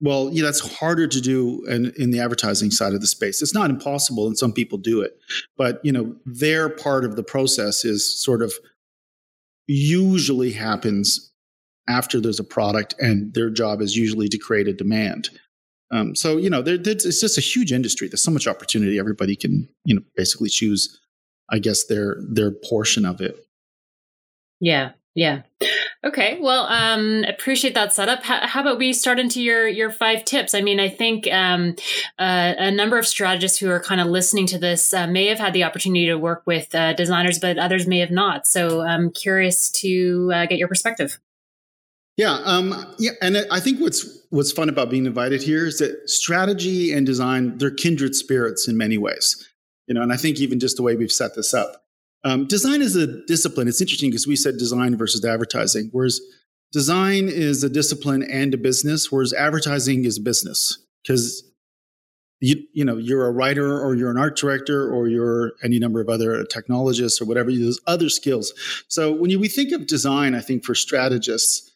well, 0.02 0.30
yeah, 0.32 0.42
that's 0.42 0.78
harder 0.78 1.06
to 1.06 1.20
do 1.20 1.64
in, 1.66 1.92
in 1.96 2.10
the 2.10 2.18
advertising 2.18 2.72
side 2.72 2.92
of 2.92 3.00
the 3.00 3.06
space. 3.06 3.40
It's 3.40 3.54
not 3.54 3.70
impossible, 3.70 4.26
and 4.26 4.36
some 4.36 4.52
people 4.52 4.76
do 4.76 5.00
it, 5.00 5.16
but 5.56 5.80
you 5.84 5.92
know, 5.92 6.16
their 6.26 6.68
part 6.68 7.04
of 7.04 7.14
the 7.14 7.22
process 7.22 7.84
is 7.84 8.20
sort 8.22 8.42
of 8.42 8.52
usually 9.68 10.50
happens 10.50 11.32
after 11.88 12.20
there's 12.20 12.40
a 12.40 12.44
product, 12.44 12.96
and 12.98 13.32
their 13.34 13.48
job 13.48 13.80
is 13.80 13.96
usually 13.96 14.28
to 14.28 14.38
create 14.38 14.66
a 14.66 14.72
demand. 14.72 15.30
Um, 15.92 16.16
so 16.16 16.36
you 16.36 16.50
know, 16.50 16.62
there, 16.62 16.78
it's 16.80 17.20
just 17.20 17.38
a 17.38 17.42
huge 17.42 17.70
industry. 17.70 18.08
There's 18.08 18.24
so 18.24 18.32
much 18.32 18.48
opportunity. 18.48 18.98
Everybody 18.98 19.36
can 19.36 19.68
you 19.84 19.94
know 19.94 20.02
basically 20.16 20.48
choose, 20.48 21.00
I 21.48 21.60
guess 21.60 21.84
their 21.84 22.16
their 22.28 22.50
portion 22.50 23.06
of 23.06 23.20
it. 23.20 23.36
Yeah, 24.58 24.92
yeah. 25.14 25.42
Okay, 26.04 26.38
well, 26.40 26.66
um, 26.66 27.24
appreciate 27.28 27.74
that 27.74 27.92
setup. 27.92 28.24
How, 28.24 28.44
how, 28.44 28.60
about 28.62 28.78
we 28.78 28.92
start 28.92 29.20
into 29.20 29.40
your 29.40 29.68
your 29.68 29.88
five 29.88 30.24
tips? 30.24 30.52
I 30.52 30.60
mean, 30.60 30.80
I 30.80 30.88
think 30.88 31.28
um, 31.30 31.76
uh, 32.18 32.54
a 32.58 32.72
number 32.72 32.98
of 32.98 33.06
strategists 33.06 33.58
who 33.58 33.70
are 33.70 33.78
kind 33.78 34.00
of 34.00 34.08
listening 34.08 34.46
to 34.48 34.58
this 34.58 34.92
uh, 34.92 35.06
may 35.06 35.26
have 35.26 35.38
had 35.38 35.52
the 35.52 35.62
opportunity 35.62 36.06
to 36.06 36.16
work 36.16 36.42
with 36.44 36.74
uh, 36.74 36.94
designers, 36.94 37.38
but 37.38 37.56
others 37.56 37.86
may 37.86 38.00
have 38.00 38.10
not. 38.10 38.48
So 38.48 38.80
I'm 38.80 39.12
curious 39.12 39.70
to 39.82 40.32
uh, 40.34 40.46
get 40.46 40.58
your 40.58 40.66
perspective. 40.66 41.20
Yeah, 42.16 42.34
um, 42.44 42.94
yeah, 42.98 43.12
and 43.22 43.36
I 43.52 43.60
think 43.60 43.80
what's 43.80 44.26
what's 44.30 44.50
fun 44.50 44.68
about 44.68 44.90
being 44.90 45.06
invited 45.06 45.40
here 45.40 45.66
is 45.66 45.78
that 45.78 46.10
strategy 46.10 46.92
and 46.92 47.06
design 47.06 47.58
they're 47.58 47.70
kindred 47.70 48.16
spirits 48.16 48.66
in 48.66 48.76
many 48.76 48.98
ways. 48.98 49.48
You 49.86 49.94
know, 49.94 50.02
and 50.02 50.12
I 50.12 50.16
think 50.16 50.40
even 50.40 50.58
just 50.58 50.76
the 50.76 50.82
way 50.82 50.96
we've 50.96 51.12
set 51.12 51.36
this 51.36 51.54
up 51.54 51.82
um, 52.24 52.46
design 52.46 52.82
is 52.82 52.96
a 52.96 53.06
discipline. 53.26 53.68
It's 53.68 53.80
interesting 53.80 54.10
because 54.10 54.26
we 54.26 54.36
said 54.36 54.56
design 54.56 54.96
versus 54.96 55.24
advertising, 55.24 55.88
whereas 55.92 56.20
design 56.72 57.28
is 57.28 57.64
a 57.64 57.68
discipline 57.68 58.22
and 58.22 58.54
a 58.54 58.58
business, 58.58 59.10
whereas 59.10 59.32
advertising 59.32 60.04
is 60.04 60.18
a 60.18 60.22
business 60.22 60.78
because 61.02 61.44
you 62.40 62.56
you 62.72 62.84
know 62.84 62.96
you're 62.96 63.26
a 63.26 63.32
writer 63.32 63.80
or 63.80 63.94
you're 63.94 64.10
an 64.10 64.18
art 64.18 64.36
director 64.36 64.92
or 64.92 65.08
you're 65.08 65.52
any 65.62 65.78
number 65.78 66.00
of 66.00 66.08
other 66.08 66.44
technologists 66.44 67.20
or 67.20 67.24
whatever. 67.24 67.50
those 67.50 67.80
other 67.86 68.08
skills. 68.08 68.52
So 68.88 69.12
when 69.12 69.30
you, 69.30 69.38
we 69.38 69.48
think 69.48 69.72
of 69.72 69.86
design, 69.86 70.34
I 70.34 70.40
think 70.40 70.64
for 70.64 70.74
strategists. 70.74 71.70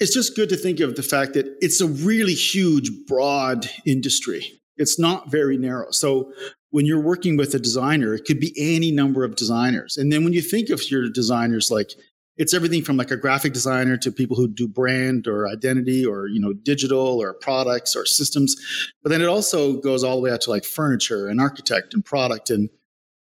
It's 0.00 0.14
just 0.14 0.36
good 0.36 0.48
to 0.50 0.56
think 0.56 0.78
of 0.78 0.94
the 0.94 1.02
fact 1.02 1.32
that 1.34 1.46
it's 1.60 1.80
a 1.80 1.88
really 1.88 2.34
huge, 2.34 2.88
broad 3.08 3.68
industry. 3.84 4.60
It's 4.76 4.96
not 4.96 5.28
very 5.28 5.58
narrow. 5.58 5.90
So 5.90 6.32
when 6.70 6.86
you're 6.86 7.00
working 7.00 7.36
with 7.36 7.54
a 7.54 7.58
designer, 7.58 8.14
it 8.14 8.24
could 8.24 8.40
be 8.40 8.54
any 8.58 8.90
number 8.90 9.24
of 9.24 9.36
designers. 9.36 9.96
And 9.96 10.12
then 10.12 10.24
when 10.24 10.32
you 10.32 10.42
think 10.42 10.70
of 10.70 10.82
your 10.90 11.08
designers, 11.08 11.70
like 11.70 11.92
it's 12.36 12.54
everything 12.54 12.84
from 12.84 12.96
like 12.96 13.10
a 13.10 13.16
graphic 13.16 13.52
designer 13.52 13.96
to 13.96 14.12
people 14.12 14.36
who 14.36 14.46
do 14.46 14.68
brand 14.68 15.26
or 15.26 15.48
identity 15.48 16.04
or 16.04 16.28
you 16.28 16.40
know 16.40 16.52
digital 16.52 17.20
or 17.22 17.34
products 17.34 17.96
or 17.96 18.06
systems. 18.06 18.56
But 19.02 19.10
then 19.10 19.22
it 19.22 19.28
also 19.28 19.74
goes 19.74 20.04
all 20.04 20.16
the 20.16 20.22
way 20.22 20.30
out 20.30 20.42
to 20.42 20.50
like 20.50 20.64
furniture 20.64 21.28
and 21.28 21.40
architect 21.40 21.94
and 21.94 22.04
product. 22.04 22.50
And 22.50 22.70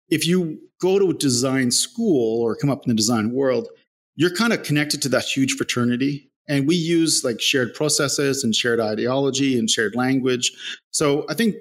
if 0.09 0.25
you 0.25 0.59
go 0.81 0.99
to 0.99 1.11
a 1.11 1.13
design 1.13 1.71
school 1.71 2.41
or 2.41 2.55
come 2.55 2.69
up 2.69 2.85
in 2.85 2.89
the 2.89 2.95
design 2.95 3.31
world 3.31 3.67
you're 4.15 4.35
kind 4.35 4.53
of 4.53 4.63
connected 4.63 5.01
to 5.01 5.09
that 5.09 5.23
huge 5.23 5.55
fraternity. 5.55 6.29
And 6.47 6.67
we 6.67 6.75
use 6.75 7.23
like 7.23 7.39
shared 7.41 7.73
processes 7.73 8.43
and 8.43 8.53
shared 8.53 8.79
ideology 8.79 9.57
and 9.57 9.69
shared 9.69 9.95
language. 9.95 10.51
So 10.91 11.25
i 11.29 11.33
think 11.33 11.55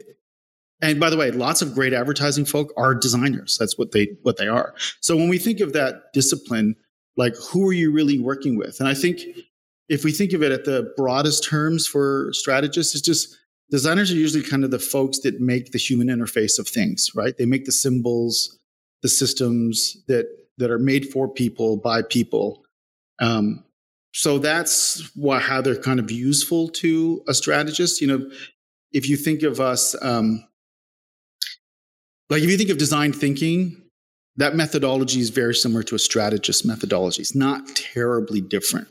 and 0.82 0.98
by 0.98 1.08
the 1.08 1.16
way 1.16 1.30
lots 1.30 1.62
of 1.62 1.74
great 1.74 1.94
advertising 1.94 2.44
folk 2.44 2.72
are 2.76 2.94
designers. 2.94 3.56
That's 3.58 3.78
what 3.78 3.92
they 3.92 4.08
what 4.22 4.36
they 4.36 4.48
are. 4.48 4.74
So 5.00 5.16
when 5.16 5.28
we 5.28 5.38
think 5.38 5.60
of 5.60 5.72
that 5.72 6.12
discipline 6.12 6.76
like 7.16 7.34
who 7.36 7.68
are 7.68 7.72
you 7.72 7.92
really 7.92 8.18
working 8.18 8.58
with? 8.58 8.80
And 8.80 8.88
i 8.88 8.94
think 8.94 9.20
if 9.88 10.04
we 10.04 10.12
think 10.12 10.32
of 10.32 10.42
it 10.42 10.52
at 10.52 10.64
the 10.64 10.92
broadest 10.96 11.44
terms 11.44 11.86
for 11.86 12.30
strategists 12.32 12.94
it's 12.94 13.02
just 13.02 13.38
designers 13.70 14.10
are 14.10 14.16
usually 14.16 14.42
kind 14.42 14.64
of 14.64 14.70
the 14.70 14.78
folks 14.78 15.20
that 15.20 15.40
make 15.40 15.72
the 15.72 15.78
human 15.78 16.08
interface 16.08 16.58
of 16.58 16.68
things 16.68 17.10
right? 17.14 17.36
They 17.38 17.46
make 17.46 17.64
the 17.64 17.72
symbols 17.72 18.58
the 19.02 19.08
systems 19.08 19.96
that 20.08 20.26
that 20.58 20.70
are 20.70 20.78
made 20.78 21.08
for 21.08 21.28
people 21.28 21.76
by 21.76 22.02
people. 22.02 22.62
Um, 23.20 23.64
so 24.14 24.38
that's 24.38 25.10
why, 25.16 25.38
how 25.38 25.62
they're 25.62 25.74
kind 25.74 25.98
of 25.98 26.10
useful 26.10 26.68
to 26.68 27.22
a 27.26 27.34
strategist. 27.34 28.00
You 28.00 28.08
know 28.08 28.30
if 28.92 29.08
you 29.08 29.16
think 29.16 29.42
of 29.42 29.58
us 29.60 29.96
um, 30.02 30.44
like 32.32 32.42
if 32.42 32.50
you 32.50 32.56
think 32.56 32.70
of 32.70 32.78
design 32.78 33.12
thinking 33.12 33.82
that 34.36 34.56
methodology 34.56 35.20
is 35.20 35.30
very 35.30 35.54
similar 35.54 35.82
to 35.82 35.94
a 35.94 35.98
strategist 35.98 36.64
methodology. 36.64 37.20
It's 37.20 37.34
not 37.34 37.66
terribly 37.76 38.40
different. 38.40 38.88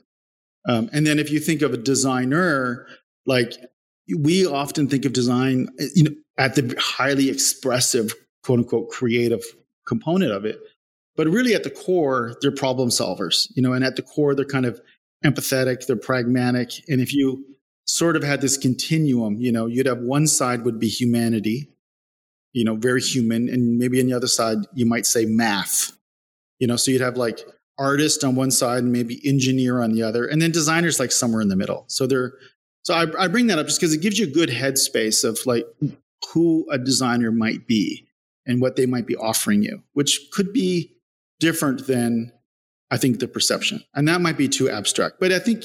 Um, 0.67 0.89
and 0.93 1.07
then 1.07 1.17
if 1.17 1.31
you 1.31 1.39
think 1.39 1.63
of 1.63 1.74
a 1.74 1.77
designer, 1.77 2.86
like 3.25 3.53
we 4.15 4.45
often 4.45 4.88
think 4.88 5.05
of 5.05 5.13
design, 5.13 5.69
you 5.95 6.03
know, 6.03 6.12
at 6.38 6.55
the 6.55 6.75
highly 6.79 7.29
expressive, 7.29 8.13
quote 8.43 8.60
unquote, 8.60 8.89
creative 8.89 9.43
component 9.88 10.31
of 10.31 10.45
it. 10.45 10.60
But 11.15 11.27
really 11.27 11.55
at 11.55 11.63
the 11.63 11.71
core, 11.71 12.36
they're 12.41 12.51
problem 12.51 12.89
solvers, 12.89 13.48
you 13.55 13.62
know, 13.62 13.74
and 13.74 13.83
at 13.83 13.95
the 13.95 14.01
core, 14.01 14.36
they're 14.36 14.45
kind 14.45 14.65
of 14.65 14.79
empathetic, 15.25 15.88
they're 15.88 15.95
pragmatic. 15.95 16.71
And 16.88 17.01
if 17.01 17.13
you 17.13 17.43
sort 17.86 18.15
of 18.15 18.24
had 18.24 18.41
this 18.41 18.57
continuum, 18.57 19.38
you 19.38 19.51
know, 19.51 19.65
you'd 19.65 19.88
have 19.88 20.00
one 20.00 20.27
side 20.27 20.63
would 20.63 20.79
be 20.79 20.88
humanity, 20.88 21.67
you 22.53 22.63
know, 22.63 22.75
very 22.75 23.01
human. 23.01 23.50
And 23.50 23.77
maybe 23.77 24.00
on 24.00 24.08
the 24.08 24.13
other 24.13 24.27
side, 24.27 24.58
you 24.74 24.86
might 24.86 25.05
say 25.05 25.25
math, 25.25 25.91
you 26.60 26.67
know, 26.67 26.75
so 26.75 26.91
you'd 26.91 27.01
have 27.01 27.17
like 27.17 27.39
artist 27.77 28.24
on 28.24 28.36
one 28.36 28.51
side 28.51 28.84
and 28.84 28.91
maybe 28.91 29.22
engineer 29.25 29.81
on 29.81 29.93
the 29.93 30.03
other, 30.03 30.25
and 30.25 30.41
then 30.41 30.51
designers 30.51 31.00
like 31.00 31.12
somewhere 31.12 31.41
in 31.41 31.48
the 31.48 31.55
middle. 31.55 31.86
So 31.88 32.05
they're, 32.05 32.34
so 32.84 32.93
I, 32.93 33.05
I 33.24 33.27
bring 33.27 33.48
that 33.48 33.60
up 33.60 33.67
just 33.67 33.79
because 33.79 33.93
it 33.93 34.01
gives 34.01 34.20
you 34.20 34.27
a 34.27 34.31
good 34.31 34.50
headspace 34.50 35.24
of 35.24 35.39
like 35.46 35.65
who 36.34 36.67
a 36.70 36.77
designer 36.77 37.31
might 37.31 37.67
be 37.67 38.08
and 38.46 38.62
what 38.62 38.75
they 38.75 38.86
might 38.86 39.08
be 39.08 39.15
offering 39.15 39.63
you, 39.63 39.84
which 39.93 40.20
could 40.31 40.51
be 40.51 40.96
different 41.39 41.88
than 41.88 42.31
I 42.91 42.98
think 42.98 43.20
the 43.20 43.27
perception. 43.27 43.84
And 43.96 44.08
that 44.08 44.22
might 44.22 44.38
be 44.38 44.50
too 44.50 44.70
abstract. 44.70 45.20
But 45.20 45.31
I 45.31 45.39
think 45.39 45.63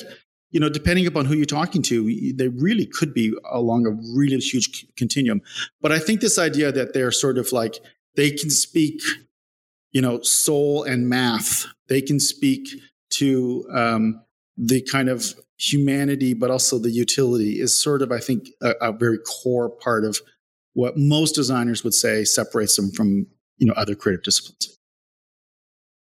you 0.57 0.61
know, 0.61 0.71
depending 0.71 1.07
upon 1.07 1.27
who 1.27 1.35
you're 1.35 1.45
talking 1.45 1.83
to, 1.83 2.33
they 2.33 2.49
really 2.49 2.87
could 2.87 3.13
be 3.13 3.35
along 3.51 3.87
a 3.87 3.91
really 3.91 4.39
huge 4.39 4.87
continuum. 4.97 5.43
But 5.83 5.93
I 5.93 5.99
think 5.99 6.23
this 6.23 6.39
idea 6.39 6.73
that 6.73 6.95
they're 6.95 7.13
sort 7.13 7.37
of 7.37 7.53
like 7.53 7.79
they 8.15 8.31
can 8.31 8.49
speak, 8.49 9.03
you 9.93 10.01
know, 10.01 10.23
soul 10.23 10.83
and 10.83 11.11
math. 11.11 11.67
They 11.89 12.01
can 12.01 12.19
speak 12.19 12.71
to 13.19 13.67
um, 13.71 14.23
the 14.57 14.81
kind 14.81 15.11
of 15.11 15.35
humanity, 15.59 16.33
but 16.33 16.51
also 16.51 16.79
the 16.79 16.89
utility 16.89 17.61
is 17.61 17.79
sort 17.79 18.01
of, 18.01 18.11
I 18.11 18.21
think, 18.21 18.49
a, 18.63 18.71
a 18.81 18.93
very 18.93 19.19
core 19.19 19.69
part 19.69 20.07
of 20.07 20.23
what 20.73 20.97
most 20.97 21.35
designers 21.35 21.85
would 21.85 21.93
say 21.93 22.25
separates 22.25 22.77
them 22.77 22.93
from, 22.93 23.27
you 23.59 23.67
know, 23.67 23.75
other 23.75 23.95
creative 23.95 24.23
disciplines. 24.23 24.76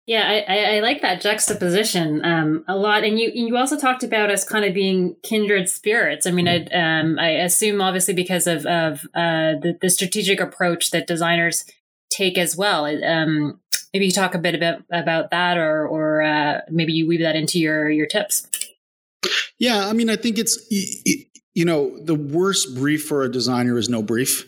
Yeah, 0.06 0.42
I, 0.48 0.76
I, 0.76 0.80
like 0.80 1.00
that 1.02 1.20
juxtaposition 1.20 2.24
um, 2.24 2.64
a 2.66 2.76
lot, 2.76 3.04
and 3.04 3.20
you 3.20 3.30
you 3.32 3.56
also 3.56 3.78
talked 3.78 4.02
about 4.02 4.30
us 4.30 4.44
kind 4.44 4.64
of 4.64 4.74
being 4.74 5.14
kindred 5.22 5.68
spirits. 5.68 6.26
I 6.26 6.32
mean, 6.32 6.48
I, 6.48 6.64
um, 6.74 7.20
I 7.20 7.30
assume 7.30 7.80
obviously 7.80 8.12
because 8.12 8.48
of 8.48 8.66
of 8.66 9.04
uh, 9.14 9.54
the, 9.62 9.78
the 9.80 9.88
strategic 9.88 10.40
approach 10.40 10.90
that 10.90 11.06
designers 11.06 11.64
take 12.10 12.36
as 12.36 12.56
well. 12.56 12.84
Um, 12.84 13.60
maybe 13.94 14.06
you 14.06 14.10
talk 14.10 14.34
a 14.34 14.38
bit 14.38 14.56
about 14.56 14.82
about 14.90 15.30
that, 15.30 15.56
or 15.56 15.86
or 15.86 16.22
uh, 16.22 16.62
maybe 16.68 16.92
you 16.92 17.06
weave 17.06 17.20
that 17.20 17.36
into 17.36 17.60
your 17.60 17.88
your 17.88 18.06
tips. 18.06 18.48
Yeah, 19.60 19.86
I 19.86 19.92
mean, 19.92 20.10
I 20.10 20.16
think 20.16 20.36
it's 20.36 20.58
you 21.54 21.64
know 21.64 21.96
the 22.02 22.16
worst 22.16 22.74
brief 22.74 23.04
for 23.04 23.22
a 23.22 23.30
designer 23.30 23.78
is 23.78 23.88
no 23.88 24.02
brief. 24.02 24.44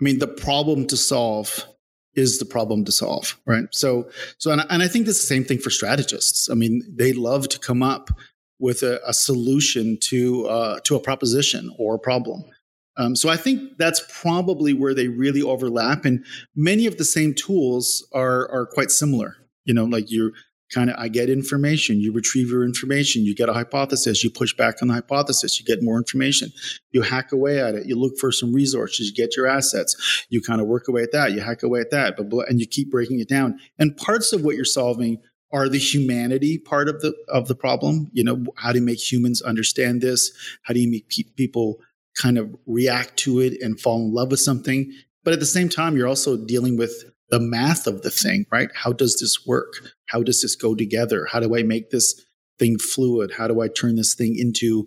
I 0.00 0.04
mean, 0.04 0.20
the 0.20 0.28
problem 0.28 0.86
to 0.86 0.96
solve 0.96 1.66
is 2.14 2.38
the 2.38 2.44
problem 2.44 2.84
to 2.84 2.92
solve, 2.92 3.38
right? 3.46 3.64
So, 3.70 4.10
so, 4.38 4.50
and, 4.50 4.62
and 4.68 4.82
I 4.82 4.88
think 4.88 5.08
it's 5.08 5.20
the 5.20 5.26
same 5.26 5.44
thing 5.44 5.58
for 5.58 5.70
strategists. 5.70 6.50
I 6.50 6.54
mean, 6.54 6.82
they 6.88 7.12
love 7.12 7.48
to 7.48 7.58
come 7.58 7.82
up 7.82 8.10
with 8.58 8.82
a, 8.82 9.00
a 9.06 9.12
solution 9.12 9.98
to 10.00 10.46
uh, 10.46 10.80
to 10.84 10.94
a 10.96 11.00
proposition 11.00 11.74
or 11.78 11.96
a 11.96 11.98
problem. 11.98 12.44
Um, 12.98 13.16
so 13.16 13.30
I 13.30 13.36
think 13.36 13.78
that's 13.78 14.02
probably 14.20 14.74
where 14.74 14.94
they 14.94 15.08
really 15.08 15.42
overlap, 15.42 16.04
and 16.04 16.24
many 16.54 16.86
of 16.86 16.98
the 16.98 17.04
same 17.04 17.34
tools 17.34 18.06
are 18.12 18.50
are 18.50 18.66
quite 18.66 18.90
similar. 18.90 19.36
You 19.64 19.74
know, 19.74 19.84
like 19.84 20.10
you're 20.10 20.32
kind 20.72 20.90
of 20.90 20.96
I 20.98 21.08
get 21.08 21.28
information, 21.28 22.00
you 22.00 22.12
retrieve 22.12 22.48
your 22.48 22.64
information, 22.64 23.24
you 23.24 23.34
get 23.34 23.48
a 23.48 23.52
hypothesis, 23.52 24.24
you 24.24 24.30
push 24.30 24.54
back 24.54 24.76
on 24.80 24.88
the 24.88 24.94
hypothesis, 24.94 25.58
you 25.60 25.66
get 25.66 25.82
more 25.82 25.98
information, 25.98 26.50
you 26.90 27.02
hack 27.02 27.32
away 27.32 27.60
at 27.60 27.74
it, 27.74 27.86
you 27.86 27.96
look 27.96 28.18
for 28.18 28.32
some 28.32 28.52
resources, 28.52 29.08
you 29.08 29.14
get 29.14 29.36
your 29.36 29.46
assets, 29.46 30.26
you 30.30 30.40
kind 30.40 30.60
of 30.60 30.66
work 30.66 30.88
away 30.88 31.02
at 31.02 31.12
that, 31.12 31.32
you 31.32 31.40
hack 31.40 31.62
away 31.62 31.80
at 31.80 31.90
that, 31.90 32.16
but 32.16 32.48
and 32.48 32.60
you 32.60 32.66
keep 32.66 32.90
breaking 32.90 33.20
it 33.20 33.28
down. 33.28 33.58
And 33.78 33.96
parts 33.96 34.32
of 34.32 34.42
what 34.42 34.56
you're 34.56 34.64
solving 34.64 35.18
are 35.52 35.68
the 35.68 35.78
humanity 35.78 36.58
part 36.58 36.88
of 36.88 37.00
the 37.02 37.14
of 37.28 37.48
the 37.48 37.54
problem. 37.54 38.10
You 38.12 38.24
know, 38.24 38.44
how 38.56 38.72
do 38.72 38.78
you 38.78 38.84
make 38.84 39.00
humans 39.00 39.42
understand 39.42 40.00
this? 40.00 40.32
How 40.62 40.72
do 40.74 40.80
you 40.80 40.90
make 40.90 41.08
pe- 41.08 41.30
people 41.36 41.78
kind 42.16 42.38
of 42.38 42.54
react 42.66 43.18
to 43.18 43.40
it 43.40 43.60
and 43.60 43.78
fall 43.78 43.98
in 43.98 44.14
love 44.14 44.30
with 44.30 44.40
something? 44.40 44.90
But 45.24 45.34
at 45.34 45.40
the 45.40 45.46
same 45.46 45.68
time, 45.68 45.96
you're 45.96 46.08
also 46.08 46.36
dealing 46.36 46.76
with 46.76 47.04
the 47.28 47.40
math 47.40 47.86
of 47.86 48.02
the 48.02 48.10
thing, 48.10 48.44
right? 48.50 48.68
How 48.74 48.92
does 48.92 49.18
this 49.18 49.46
work? 49.46 49.72
How 50.12 50.22
does 50.22 50.42
this 50.42 50.56
go 50.56 50.74
together? 50.74 51.26
How 51.30 51.40
do 51.40 51.56
I 51.56 51.62
make 51.62 51.90
this 51.90 52.24
thing 52.58 52.78
fluid? 52.78 53.32
How 53.32 53.48
do 53.48 53.60
I 53.60 53.68
turn 53.68 53.96
this 53.96 54.14
thing 54.14 54.36
into 54.36 54.86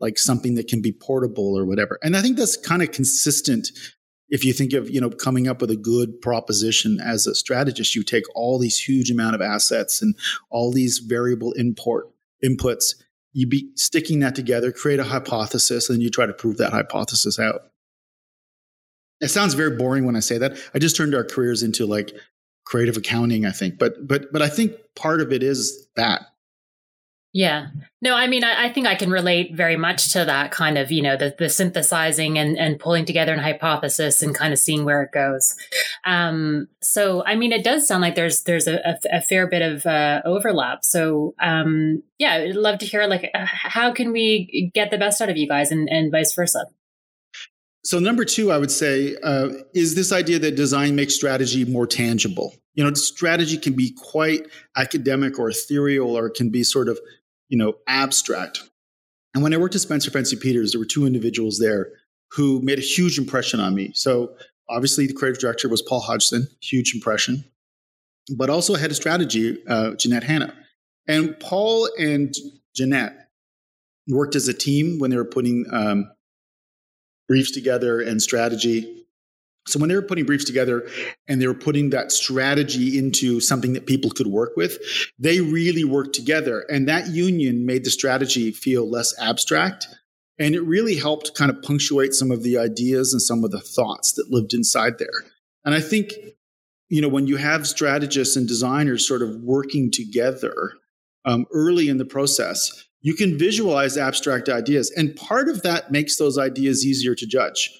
like 0.00 0.18
something 0.18 0.54
that 0.56 0.68
can 0.68 0.82
be 0.82 0.92
portable 0.92 1.58
or 1.58 1.64
whatever? 1.64 1.98
And 2.02 2.16
I 2.16 2.20
think 2.20 2.36
that's 2.36 2.56
kind 2.56 2.82
of 2.82 2.92
consistent 2.92 3.68
if 4.28 4.44
you 4.44 4.52
think 4.52 4.72
of 4.72 4.90
you 4.90 5.00
know 5.00 5.10
coming 5.10 5.48
up 5.48 5.60
with 5.60 5.70
a 5.70 5.76
good 5.76 6.20
proposition 6.20 7.00
as 7.00 7.26
a 7.26 7.34
strategist 7.34 7.94
you 7.94 8.02
take 8.02 8.24
all 8.34 8.58
these 8.58 8.76
huge 8.76 9.08
amount 9.08 9.36
of 9.36 9.40
assets 9.40 10.02
and 10.02 10.16
all 10.50 10.72
these 10.72 10.98
variable 10.98 11.52
import 11.52 12.10
inputs 12.44 12.96
you 13.32 13.46
be 13.46 13.70
sticking 13.76 14.18
that 14.18 14.34
together 14.34 14.72
create 14.72 14.98
a 14.98 15.04
hypothesis 15.04 15.88
and 15.88 16.02
you 16.02 16.10
try 16.10 16.26
to 16.26 16.32
prove 16.32 16.56
that 16.56 16.72
hypothesis 16.72 17.38
out 17.38 17.70
it 19.20 19.28
sounds 19.28 19.54
very 19.54 19.76
boring 19.76 20.04
when 20.04 20.16
I 20.16 20.20
say 20.20 20.38
that. 20.38 20.58
I 20.74 20.78
just 20.78 20.96
turned 20.96 21.14
our 21.14 21.24
careers 21.24 21.62
into 21.62 21.86
like 21.86 22.12
creative 22.66 22.98
accounting, 22.98 23.46
I 23.46 23.52
think. 23.52 23.78
But 23.78 24.06
but 24.06 24.30
but 24.32 24.42
I 24.42 24.48
think 24.50 24.74
part 24.94 25.22
of 25.22 25.32
it 25.32 25.42
is 25.42 25.88
that. 25.96 26.26
Yeah. 27.32 27.66
No, 28.00 28.14
I 28.14 28.28
mean, 28.28 28.44
I, 28.44 28.64
I, 28.64 28.72
think 28.72 28.86
I 28.86 28.94
can 28.94 29.10
relate 29.10 29.54
very 29.54 29.76
much 29.76 30.14
to 30.14 30.24
that 30.24 30.52
kind 30.52 30.78
of, 30.78 30.90
you 30.90 31.02
know, 31.02 31.18
the, 31.18 31.34
the 31.38 31.50
synthesizing 31.50 32.38
and, 32.38 32.56
and 32.56 32.80
pulling 32.80 33.04
together 33.04 33.34
an 33.34 33.40
hypothesis 33.40 34.22
and 34.22 34.34
kind 34.34 34.54
of 34.54 34.58
seeing 34.58 34.86
where 34.86 35.02
it 35.02 35.12
goes. 35.12 35.54
Um, 36.06 36.68
so, 36.80 37.22
I 37.26 37.34
mean, 37.34 37.52
it 37.52 37.62
does 37.62 37.86
sound 37.86 38.00
like 38.00 38.14
there's 38.14 38.44
there's 38.44 38.66
a, 38.66 38.98
a, 39.12 39.20
fair 39.20 39.46
bit 39.48 39.60
of 39.60 39.84
uh, 39.84 40.22
overlap. 40.24 40.82
So, 40.82 41.34
um, 41.38 42.02
yeah, 42.16 42.36
I'd 42.36 42.54
love 42.54 42.78
to 42.78 42.86
hear 42.86 43.06
like 43.06 43.30
how 43.34 43.92
can 43.92 44.12
we 44.12 44.70
get 44.72 44.90
the 44.90 44.96
best 44.96 45.20
out 45.20 45.28
of 45.28 45.36
you 45.36 45.46
guys 45.46 45.70
and, 45.70 45.90
and 45.90 46.10
vice 46.10 46.32
versa. 46.32 46.64
So 47.86 48.00
number 48.00 48.24
two, 48.24 48.50
I 48.50 48.58
would 48.58 48.72
say, 48.72 49.14
uh, 49.22 49.50
is 49.72 49.94
this 49.94 50.10
idea 50.10 50.40
that 50.40 50.56
design 50.56 50.96
makes 50.96 51.14
strategy 51.14 51.64
more 51.64 51.86
tangible. 51.86 52.52
You 52.74 52.82
know, 52.82 52.92
strategy 52.94 53.56
can 53.56 53.74
be 53.74 53.92
quite 53.96 54.48
academic 54.76 55.38
or 55.38 55.50
ethereal, 55.50 56.18
or 56.18 56.28
can 56.28 56.50
be 56.50 56.64
sort 56.64 56.88
of, 56.88 56.98
you 57.48 57.56
know, 57.56 57.74
abstract. 57.86 58.60
And 59.34 59.42
when 59.44 59.54
I 59.54 59.56
worked 59.58 59.76
at 59.76 59.82
Spencer 59.82 60.10
Francey 60.10 60.34
Peters, 60.34 60.72
there 60.72 60.80
were 60.80 60.84
two 60.84 61.06
individuals 61.06 61.60
there 61.60 61.92
who 62.32 62.60
made 62.60 62.78
a 62.78 62.82
huge 62.82 63.18
impression 63.18 63.60
on 63.60 63.76
me. 63.76 63.92
So 63.94 64.34
obviously, 64.68 65.06
the 65.06 65.14
creative 65.14 65.40
director 65.40 65.68
was 65.68 65.80
Paul 65.80 66.00
Hodgson, 66.00 66.48
huge 66.60 66.92
impression, 66.92 67.44
but 68.36 68.50
also 68.50 68.74
head 68.74 68.90
of 68.90 68.96
strategy, 68.96 69.62
uh, 69.68 69.94
Jeanette 69.94 70.24
Hanna. 70.24 70.52
And 71.06 71.38
Paul 71.38 71.88
and 71.96 72.34
Jeanette 72.74 73.28
worked 74.08 74.34
as 74.34 74.48
a 74.48 74.54
team 74.54 74.98
when 74.98 75.12
they 75.12 75.16
were 75.16 75.24
putting 75.24 75.66
um, 75.70 76.10
briefs 77.28 77.50
together 77.50 78.00
and 78.00 78.22
strategy. 78.22 79.04
So 79.68 79.80
when 79.80 79.88
they 79.88 79.96
were 79.96 80.02
putting 80.02 80.26
briefs 80.26 80.44
together 80.44 80.88
and 81.26 81.42
they 81.42 81.46
were 81.48 81.54
putting 81.54 81.90
that 81.90 82.12
strategy 82.12 82.98
into 82.98 83.40
something 83.40 83.72
that 83.72 83.86
people 83.86 84.10
could 84.10 84.28
work 84.28 84.56
with, 84.56 84.78
they 85.18 85.40
really 85.40 85.82
worked 85.82 86.14
together. 86.14 86.64
And 86.68 86.88
that 86.88 87.08
union 87.08 87.66
made 87.66 87.84
the 87.84 87.90
strategy 87.90 88.52
feel 88.52 88.88
less 88.88 89.12
abstract. 89.18 89.88
And 90.38 90.54
it 90.54 90.60
really 90.60 90.94
helped 90.94 91.34
kind 91.34 91.50
of 91.50 91.62
punctuate 91.62 92.14
some 92.14 92.30
of 92.30 92.42
the 92.42 92.58
ideas 92.58 93.12
and 93.12 93.20
some 93.20 93.42
of 93.42 93.50
the 93.50 93.60
thoughts 93.60 94.12
that 94.12 94.30
lived 94.30 94.54
inside 94.54 94.98
there. 94.98 95.24
And 95.64 95.74
I 95.74 95.80
think, 95.80 96.12
you 96.88 97.00
know, 97.00 97.08
when 97.08 97.26
you 97.26 97.36
have 97.36 97.66
strategists 97.66 98.36
and 98.36 98.46
designers 98.46 99.06
sort 99.06 99.22
of 99.22 99.34
working 99.42 99.90
together 99.90 100.74
um, 101.24 101.46
early 101.52 101.88
in 101.88 101.96
the 101.96 102.04
process, 102.04 102.86
you 103.06 103.14
can 103.14 103.38
visualize 103.38 103.96
abstract 103.96 104.48
ideas. 104.48 104.90
And 104.96 105.14
part 105.14 105.48
of 105.48 105.62
that 105.62 105.92
makes 105.92 106.16
those 106.16 106.36
ideas 106.36 106.84
easier 106.84 107.14
to 107.14 107.26
judge 107.26 107.70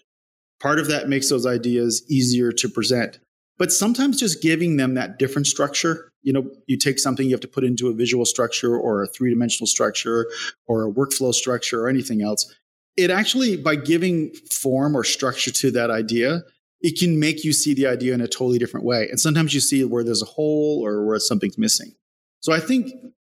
Part 0.61 0.79
of 0.79 0.89
that 0.89 1.09
makes 1.09 1.29
those 1.29 1.47
ideas 1.47 2.03
easier 2.09 2.51
to 2.53 2.69
present. 2.69 3.19
But 3.59 3.73
sometimes 3.73 4.19
just 4.19 4.43
giving 4.43 4.77
them 4.77 4.95
that 4.95 5.19
different 5.19 5.47
structure, 5.47 6.11
you 6.23 6.33
know, 6.33 6.51
you 6.67 6.77
take 6.77 6.99
something 6.99 7.27
you 7.27 7.33
have 7.33 7.41
to 7.41 7.49
put 7.49 7.65
into 7.65 7.89
a 7.89 7.93
visual 7.93 8.25
structure 8.25 8.77
or 8.77 9.03
a 9.03 9.07
three 9.07 9.31
dimensional 9.31 9.67
structure 9.67 10.27
or 10.67 10.87
a 10.87 10.93
workflow 10.93 11.33
structure 11.33 11.83
or 11.83 11.89
anything 11.89 12.23
else. 12.23 12.53
It 12.97 13.11
actually, 13.11 13.57
by 13.57 13.77
giving 13.77 14.33
form 14.51 14.97
or 14.97 15.05
structure 15.05 15.51
to 15.51 15.71
that 15.73 15.91
idea, 15.91 16.43
it 16.81 16.99
can 16.99 17.19
make 17.19 17.45
you 17.45 17.53
see 17.53 17.75
the 17.75 17.87
idea 17.87 18.15
in 18.15 18.21
a 18.21 18.29
totally 18.29 18.59
different 18.59 18.85
way. 18.85 19.09
And 19.09 19.21
sometimes 19.21 19.55
you 19.55 19.61
see 19.61 19.85
where 19.85 20.05
there's 20.05 20.23
a 20.23 20.27
hole 20.27 20.85
or 20.85 21.05
where 21.05 21.19
something's 21.19 21.59
missing. 21.59 21.93
So 22.41 22.53
I 22.53 22.61
think 22.61 22.93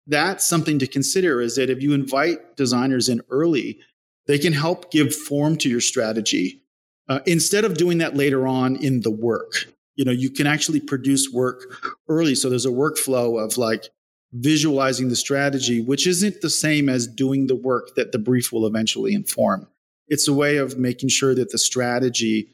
that's 0.06 0.46
something 0.46 0.78
to 0.78 0.86
consider 0.86 1.40
is 1.40 1.56
that 1.56 1.70
if 1.70 1.82
you 1.82 1.92
invite 1.92 2.56
designers 2.56 3.08
in 3.08 3.20
early, 3.30 3.78
they 4.26 4.38
can 4.38 4.52
help 4.52 4.90
give 4.90 5.14
form 5.14 5.56
to 5.58 5.68
your 5.68 5.80
strategy 5.80 6.62
uh, 7.08 7.20
instead 7.26 7.64
of 7.64 7.76
doing 7.76 7.98
that 7.98 8.16
later 8.16 8.46
on 8.46 8.76
in 8.76 9.00
the 9.02 9.10
work. 9.10 9.66
You 9.96 10.04
know 10.04 10.12
you 10.12 10.30
can 10.30 10.46
actually 10.46 10.80
produce 10.80 11.30
work 11.30 11.98
early 12.08 12.34
so 12.34 12.48
there's 12.48 12.64
a 12.64 12.70
workflow 12.70 13.42
of 13.44 13.58
like 13.58 13.88
visualizing 14.32 15.08
the 15.08 15.16
strategy 15.16 15.82
which 15.82 16.06
isn't 16.06 16.40
the 16.40 16.48
same 16.48 16.88
as 16.88 17.06
doing 17.06 17.48
the 17.48 17.56
work 17.56 17.96
that 17.96 18.12
the 18.12 18.18
brief 18.18 18.52
will 18.52 18.66
eventually 18.66 19.12
inform. 19.12 19.66
It's 20.08 20.26
a 20.26 20.32
way 20.32 20.56
of 20.56 20.78
making 20.78 21.10
sure 21.10 21.34
that 21.34 21.50
the 21.50 21.58
strategy 21.58 22.48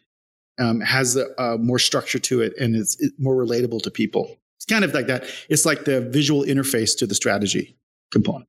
um, 0.58 0.80
has 0.80 1.16
a, 1.16 1.26
a 1.38 1.58
more 1.58 1.78
structure 1.78 2.18
to 2.18 2.40
it 2.40 2.54
and 2.58 2.74
it's 2.74 3.00
more 3.18 3.36
relatable 3.36 3.82
to 3.82 3.90
people 3.90 4.36
it's 4.66 4.72
kind 4.72 4.84
of 4.84 4.92
like 4.92 5.06
that 5.06 5.24
it's 5.48 5.64
like 5.64 5.84
the 5.84 6.00
visual 6.00 6.42
interface 6.42 6.96
to 6.96 7.06
the 7.06 7.14
strategy 7.14 7.76
component 8.10 8.48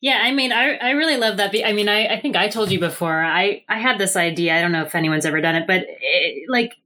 yeah, 0.00 0.20
I 0.22 0.32
mean, 0.32 0.52
I, 0.52 0.76
I 0.76 0.90
really 0.90 1.16
love 1.16 1.38
that. 1.38 1.54
I 1.64 1.72
mean, 1.72 1.88
I, 1.88 2.06
I 2.06 2.20
think 2.20 2.36
I 2.36 2.48
told 2.48 2.70
you 2.70 2.78
before, 2.78 3.22
I, 3.22 3.64
I 3.68 3.78
had 3.78 3.98
this 3.98 4.16
idea. 4.16 4.56
I 4.56 4.60
don't 4.60 4.72
know 4.72 4.84
if 4.84 4.94
anyone's 4.94 5.26
ever 5.26 5.40
done 5.40 5.54
it, 5.54 5.66
but 5.66 5.84
it, 5.88 6.48
like 6.48 6.76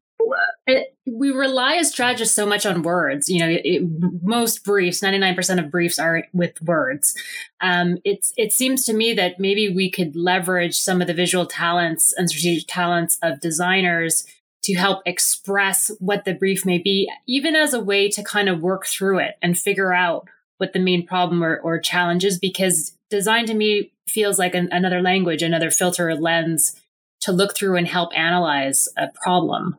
it, 0.67 0.97
we 1.07 1.31
rely 1.31 1.75
as 1.76 1.90
strategists 1.90 2.35
so 2.35 2.47
much 2.47 2.64
on 2.64 2.83
words. 2.83 3.29
You 3.29 3.40
know, 3.40 3.59
it, 3.64 3.83
most 4.23 4.64
briefs, 4.64 5.00
99% 5.00 5.59
of 5.59 5.71
briefs 5.71 5.99
are 5.99 6.25
with 6.33 6.61
words. 6.62 7.14
Um, 7.61 7.99
it's, 8.05 8.33
it 8.37 8.52
seems 8.52 8.85
to 8.85 8.93
me 8.93 9.12
that 9.14 9.40
maybe 9.40 9.69
we 9.69 9.90
could 9.90 10.14
leverage 10.14 10.79
some 10.79 11.00
of 11.00 11.07
the 11.07 11.14
visual 11.14 11.47
talents 11.47 12.12
and 12.17 12.31
strategic 12.31 12.69
talents 12.69 13.19
of 13.23 13.40
designers 13.40 14.25
to 14.62 14.75
help 14.75 15.02
express 15.07 15.90
what 15.99 16.25
the 16.25 16.35
brief 16.35 16.67
may 16.67 16.79
be, 16.79 17.11
even 17.26 17.57
as 17.57 17.73
a 17.73 17.81
way 17.81 18.09
to 18.09 18.23
kind 18.23 18.49
of 18.49 18.61
work 18.61 18.87
through 18.87 19.19
it 19.19 19.37
and 19.43 19.59
figure 19.59 19.93
out 19.93 20.29
what 20.59 20.73
the 20.73 20.79
main 20.79 21.07
problem 21.07 21.43
or, 21.43 21.59
or 21.59 21.79
challenge 21.79 22.25
is 22.25 22.38
because 22.38 22.97
design 23.09 23.47
to 23.47 23.55
me 23.55 23.90
feels 24.07 24.38
like 24.38 24.55
an, 24.55 24.69
another 24.71 25.00
language, 25.00 25.43
another 25.43 25.71
filter 25.71 26.14
lens 26.14 26.76
to 27.21 27.33
look 27.33 27.57
through 27.57 27.76
and 27.76 27.88
help 27.88 28.11
analyze 28.17 28.88
a 28.97 29.09
problem. 29.23 29.76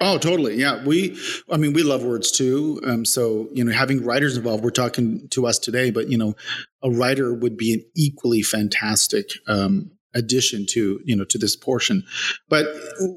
Oh, 0.00 0.16
totally. 0.16 0.56
Yeah. 0.56 0.84
We, 0.84 1.18
I 1.50 1.56
mean, 1.56 1.72
we 1.72 1.82
love 1.82 2.04
words 2.04 2.30
too. 2.30 2.80
Um, 2.84 3.04
so, 3.04 3.48
you 3.52 3.64
know, 3.64 3.72
having 3.72 4.04
writers 4.04 4.36
involved, 4.36 4.62
we're 4.62 4.70
talking 4.70 5.28
to 5.30 5.46
us 5.46 5.58
today, 5.58 5.90
but, 5.90 6.08
you 6.08 6.16
know, 6.16 6.36
a 6.82 6.90
writer 6.90 7.34
would 7.34 7.56
be 7.56 7.72
an 7.74 7.84
equally 7.96 8.42
fantastic 8.42 9.30
um, 9.48 9.90
addition 10.14 10.66
to, 10.70 11.00
you 11.04 11.14
know, 11.14 11.24
to 11.24 11.38
this 11.38 11.54
portion. 11.54 12.02
But 12.48 12.66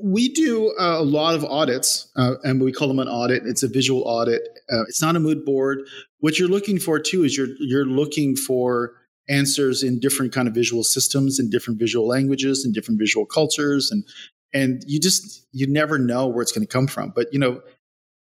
we 0.03 0.29
do 0.29 0.73
a 0.77 1.03
lot 1.03 1.35
of 1.35 1.45
audits, 1.45 2.11
uh, 2.15 2.35
and 2.43 2.61
we 2.61 2.71
call 2.71 2.87
them 2.87 2.99
an 2.99 3.07
audit. 3.07 3.43
It's 3.45 3.63
a 3.63 3.67
visual 3.67 4.03
audit. 4.03 4.41
Uh, 4.71 4.83
it's 4.83 5.01
not 5.01 5.15
a 5.15 5.19
mood 5.19 5.45
board 5.45 5.79
what 6.21 6.39
you're 6.39 6.47
looking 6.47 6.79
for 6.79 6.97
too 6.99 7.23
is 7.23 7.35
you're 7.35 7.49
you're 7.59 7.85
looking 7.85 8.35
for 8.35 8.93
answers 9.27 9.83
in 9.83 9.99
different 9.99 10.31
kind 10.31 10.47
of 10.47 10.53
visual 10.53 10.83
systems 10.83 11.39
in 11.39 11.49
different 11.49 11.77
visual 11.79 12.07
languages 12.07 12.63
and 12.63 12.73
different 12.73 12.99
visual 12.99 13.25
cultures 13.25 13.91
and 13.91 14.05
and 14.53 14.83
you 14.87 14.99
just 14.99 15.45
you 15.51 15.67
never 15.67 15.99
know 15.99 16.27
where 16.27 16.41
it's 16.41 16.51
going 16.51 16.65
to 16.65 16.71
come 16.71 16.87
from 16.87 17.11
but 17.13 17.27
you 17.33 17.39
know 17.39 17.61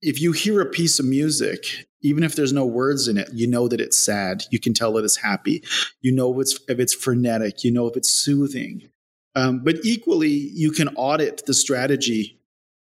if 0.02 0.20
you 0.20 0.32
hear 0.32 0.60
a 0.60 0.66
piece 0.66 0.98
of 0.98 1.06
music 1.06 1.86
even 2.04 2.24
if 2.24 2.34
there's 2.34 2.52
no 2.52 2.66
words 2.66 3.08
in 3.08 3.16
it 3.16 3.28
you 3.32 3.46
know 3.46 3.68
that 3.68 3.80
it's 3.80 3.98
sad 3.98 4.42
you 4.50 4.60
can 4.60 4.74
tell 4.74 4.92
that 4.92 5.04
it's 5.04 5.16
happy 5.16 5.62
you 6.00 6.12
know 6.12 6.32
if 6.34 6.40
it's 6.40 6.60
if 6.68 6.78
it's 6.78 6.94
frenetic 6.94 7.64
you 7.64 7.70
know 7.70 7.86
if 7.86 7.96
it's 7.96 8.10
soothing 8.10 8.88
um, 9.34 9.62
but 9.64 9.76
equally 9.82 10.28
you 10.28 10.70
can 10.70 10.88
audit 10.96 11.46
the 11.46 11.54
strategy 11.54 12.38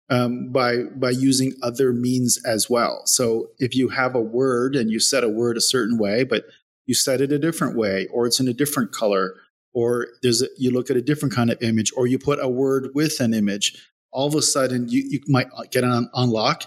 um, 0.09 0.51
by 0.51 0.83
by 0.95 1.11
using 1.11 1.53
other 1.61 1.93
means 1.93 2.43
as 2.45 2.69
well. 2.69 3.01
So 3.05 3.49
if 3.59 3.75
you 3.75 3.89
have 3.89 4.15
a 4.15 4.21
word 4.21 4.75
and 4.75 4.89
you 4.89 4.99
set 4.99 5.23
a 5.23 5.29
word 5.29 5.57
a 5.57 5.61
certain 5.61 5.97
way, 5.97 6.23
but 6.23 6.45
you 6.85 6.95
set 6.95 7.21
it 7.21 7.31
a 7.31 7.39
different 7.39 7.77
way, 7.77 8.07
or 8.11 8.25
it's 8.25 8.39
in 8.39 8.47
a 8.47 8.53
different 8.53 8.91
color, 8.91 9.35
or 9.73 10.07
there's 10.23 10.41
a, 10.41 10.47
you 10.57 10.71
look 10.71 10.89
at 10.89 10.97
a 10.97 11.01
different 11.01 11.35
kind 11.35 11.51
of 11.51 11.61
image, 11.61 11.91
or 11.95 12.07
you 12.07 12.17
put 12.17 12.39
a 12.41 12.49
word 12.49 12.89
with 12.95 13.19
an 13.19 13.33
image, 13.33 13.87
all 14.11 14.27
of 14.27 14.33
a 14.33 14.41
sudden 14.41 14.89
you, 14.89 15.03
you 15.07 15.19
might 15.27 15.47
get 15.71 15.83
an 15.83 16.09
unlock. 16.15 16.63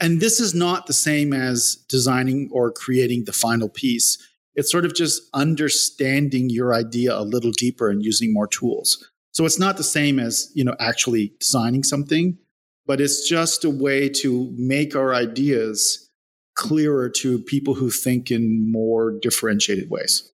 And 0.00 0.20
this 0.20 0.38
is 0.40 0.54
not 0.54 0.86
the 0.86 0.92
same 0.92 1.32
as 1.32 1.76
designing 1.88 2.48
or 2.52 2.70
creating 2.70 3.24
the 3.24 3.32
final 3.32 3.68
piece. 3.68 4.18
It's 4.54 4.70
sort 4.70 4.84
of 4.84 4.94
just 4.94 5.22
understanding 5.34 6.50
your 6.50 6.74
idea 6.74 7.16
a 7.16 7.22
little 7.22 7.52
deeper 7.52 7.90
and 7.90 8.02
using 8.02 8.32
more 8.32 8.46
tools. 8.46 9.04
So 9.32 9.44
it's 9.46 9.58
not 9.58 9.78
the 9.78 9.84
same 9.84 10.20
as, 10.20 10.50
you 10.54 10.62
know, 10.62 10.76
actually 10.78 11.32
designing 11.40 11.82
something 11.82 12.38
but 12.86 13.00
it's 13.00 13.28
just 13.28 13.64
a 13.64 13.70
way 13.70 14.08
to 14.08 14.52
make 14.56 14.96
our 14.96 15.14
ideas 15.14 16.10
clearer 16.54 17.08
to 17.08 17.38
people 17.38 17.74
who 17.74 17.90
think 17.90 18.30
in 18.30 18.70
more 18.70 19.18
differentiated 19.22 19.90
ways. 19.90 20.30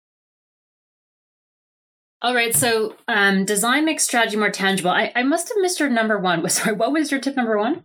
All 2.23 2.35
right, 2.35 2.55
so 2.55 2.97
um, 3.07 3.45
design 3.45 3.85
makes 3.85 4.05
strategy 4.05 4.37
more 4.37 4.51
tangible. 4.51 4.91
I, 4.91 5.13
I 5.15 5.23
must 5.25 5.49
have 5.49 5.59
missed 5.61 5.81
your 5.81 5.91
number 5.91 6.19
one. 6.19 6.49
Sorry, 6.49 6.75
what 6.75 6.93
was 6.93 7.11
your 7.11 7.21
tip 7.21 7.37
number 7.37 7.59
one? 7.59 7.83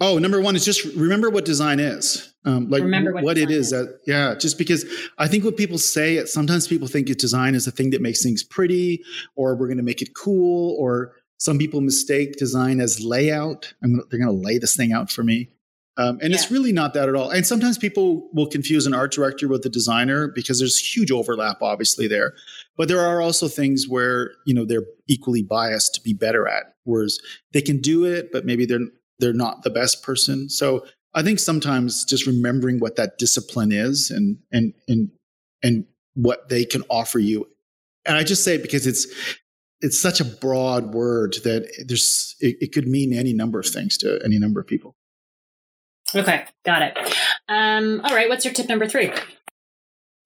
Oh, 0.00 0.18
number 0.18 0.40
one 0.40 0.56
is 0.56 0.64
just 0.64 0.84
remember 0.96 1.30
what 1.30 1.44
design 1.44 1.78
is. 1.80 2.34
Um, 2.44 2.68
like 2.68 2.82
remember 2.82 3.12
what, 3.12 3.24
what 3.24 3.38
it 3.38 3.50
is. 3.50 3.66
is. 3.66 3.70
That, 3.70 4.00
yeah, 4.06 4.34
just 4.34 4.58
because 4.58 4.84
I 5.18 5.28
think 5.28 5.44
what 5.44 5.56
people 5.56 5.78
say, 5.78 6.24
sometimes 6.26 6.68
people 6.68 6.88
think 6.88 7.06
design 7.16 7.54
is 7.54 7.64
the 7.64 7.70
thing 7.70 7.90
that 7.90 8.02
makes 8.02 8.22
things 8.22 8.42
pretty, 8.42 9.02
or 9.36 9.54
we're 9.54 9.66
going 9.66 9.78
to 9.78 9.84
make 9.84 10.02
it 10.02 10.14
cool, 10.14 10.76
or 10.78 11.12
some 11.38 11.58
people 11.58 11.80
mistake 11.80 12.36
design 12.36 12.80
as 12.80 13.00
layout. 13.00 13.72
I'm, 13.82 14.02
they're 14.10 14.20
going 14.20 14.36
to 14.36 14.46
lay 14.46 14.58
this 14.58 14.76
thing 14.76 14.92
out 14.92 15.10
for 15.10 15.22
me. 15.22 15.50
Um, 15.96 16.18
and 16.20 16.30
yeah. 16.30 16.36
it's 16.36 16.50
really 16.50 16.72
not 16.72 16.92
that 16.94 17.08
at 17.08 17.14
all. 17.14 17.30
And 17.30 17.46
sometimes 17.46 17.78
people 17.78 18.28
will 18.32 18.48
confuse 18.48 18.86
an 18.86 18.94
art 18.94 19.12
director 19.12 19.46
with 19.46 19.64
a 19.64 19.68
designer 19.68 20.26
because 20.26 20.58
there's 20.58 20.76
huge 20.76 21.12
overlap, 21.12 21.62
obviously, 21.62 22.08
there. 22.08 22.34
But 22.76 22.88
there 22.88 23.00
are 23.00 23.20
also 23.20 23.46
things 23.46 23.86
where 23.88 24.32
you 24.44 24.54
know 24.54 24.64
they're 24.64 24.84
equally 25.06 25.42
biased 25.42 25.94
to 25.94 26.00
be 26.00 26.12
better 26.12 26.48
at, 26.48 26.74
whereas 26.82 27.20
they 27.52 27.62
can 27.62 27.80
do 27.80 28.04
it, 28.04 28.32
but 28.32 28.44
maybe 28.44 28.66
they're 28.66 28.80
they're 29.18 29.32
not 29.32 29.62
the 29.62 29.70
best 29.70 30.02
person. 30.02 30.48
So 30.48 30.84
I 31.14 31.22
think 31.22 31.38
sometimes 31.38 32.04
just 32.04 32.26
remembering 32.26 32.80
what 32.80 32.96
that 32.96 33.18
discipline 33.18 33.72
is 33.72 34.10
and 34.10 34.38
and 34.50 34.74
and 34.88 35.10
and 35.62 35.86
what 36.14 36.48
they 36.48 36.64
can 36.64 36.82
offer 36.90 37.18
you. 37.18 37.48
And 38.04 38.16
I 38.16 38.24
just 38.24 38.44
say 38.44 38.56
it 38.56 38.62
because 38.62 38.86
it's 38.86 39.06
it's 39.80 40.00
such 40.00 40.20
a 40.20 40.24
broad 40.24 40.94
word 40.94 41.36
that 41.44 41.68
there's 41.86 42.36
it, 42.40 42.56
it, 42.60 42.72
could 42.72 42.88
mean 42.88 43.12
any 43.12 43.32
number 43.32 43.58
of 43.58 43.66
things 43.66 43.98
to 43.98 44.20
any 44.24 44.38
number 44.38 44.60
of 44.60 44.66
people. 44.66 44.96
Okay, 46.14 46.44
got 46.64 46.82
it. 46.82 46.96
Um, 47.48 48.00
all 48.04 48.14
right, 48.14 48.28
what's 48.28 48.44
your 48.44 48.54
tip 48.54 48.68
number 48.68 48.86
three? 48.86 49.12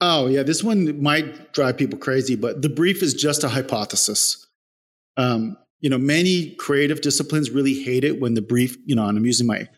Oh 0.01 0.27
yeah, 0.27 0.43
this 0.43 0.63
one 0.63 1.03
might 1.03 1.53
drive 1.53 1.77
people 1.77 1.99
crazy, 1.99 2.37
but 2.37 2.63
the 2.63 2.69
brief 2.69 3.03
is 3.03 3.15
just 3.15 3.43
a 3.43 3.49
hypothesis. 3.49 4.47
Um, 5.17 5.57
you 5.81 5.89
know, 5.91 5.99
many 5.99 6.55
creative 6.57 7.01
disciplines 7.01 7.51
really 7.51 7.83
hate 7.83 8.05
it 8.05 8.21
when 8.21 8.35
the 8.35 8.43
brief, 8.43 8.77
you 8.85 8.95
know, 8.95 9.07
and 9.07 9.17
I'm 9.17 9.25
using 9.25 9.47
my 9.47 9.69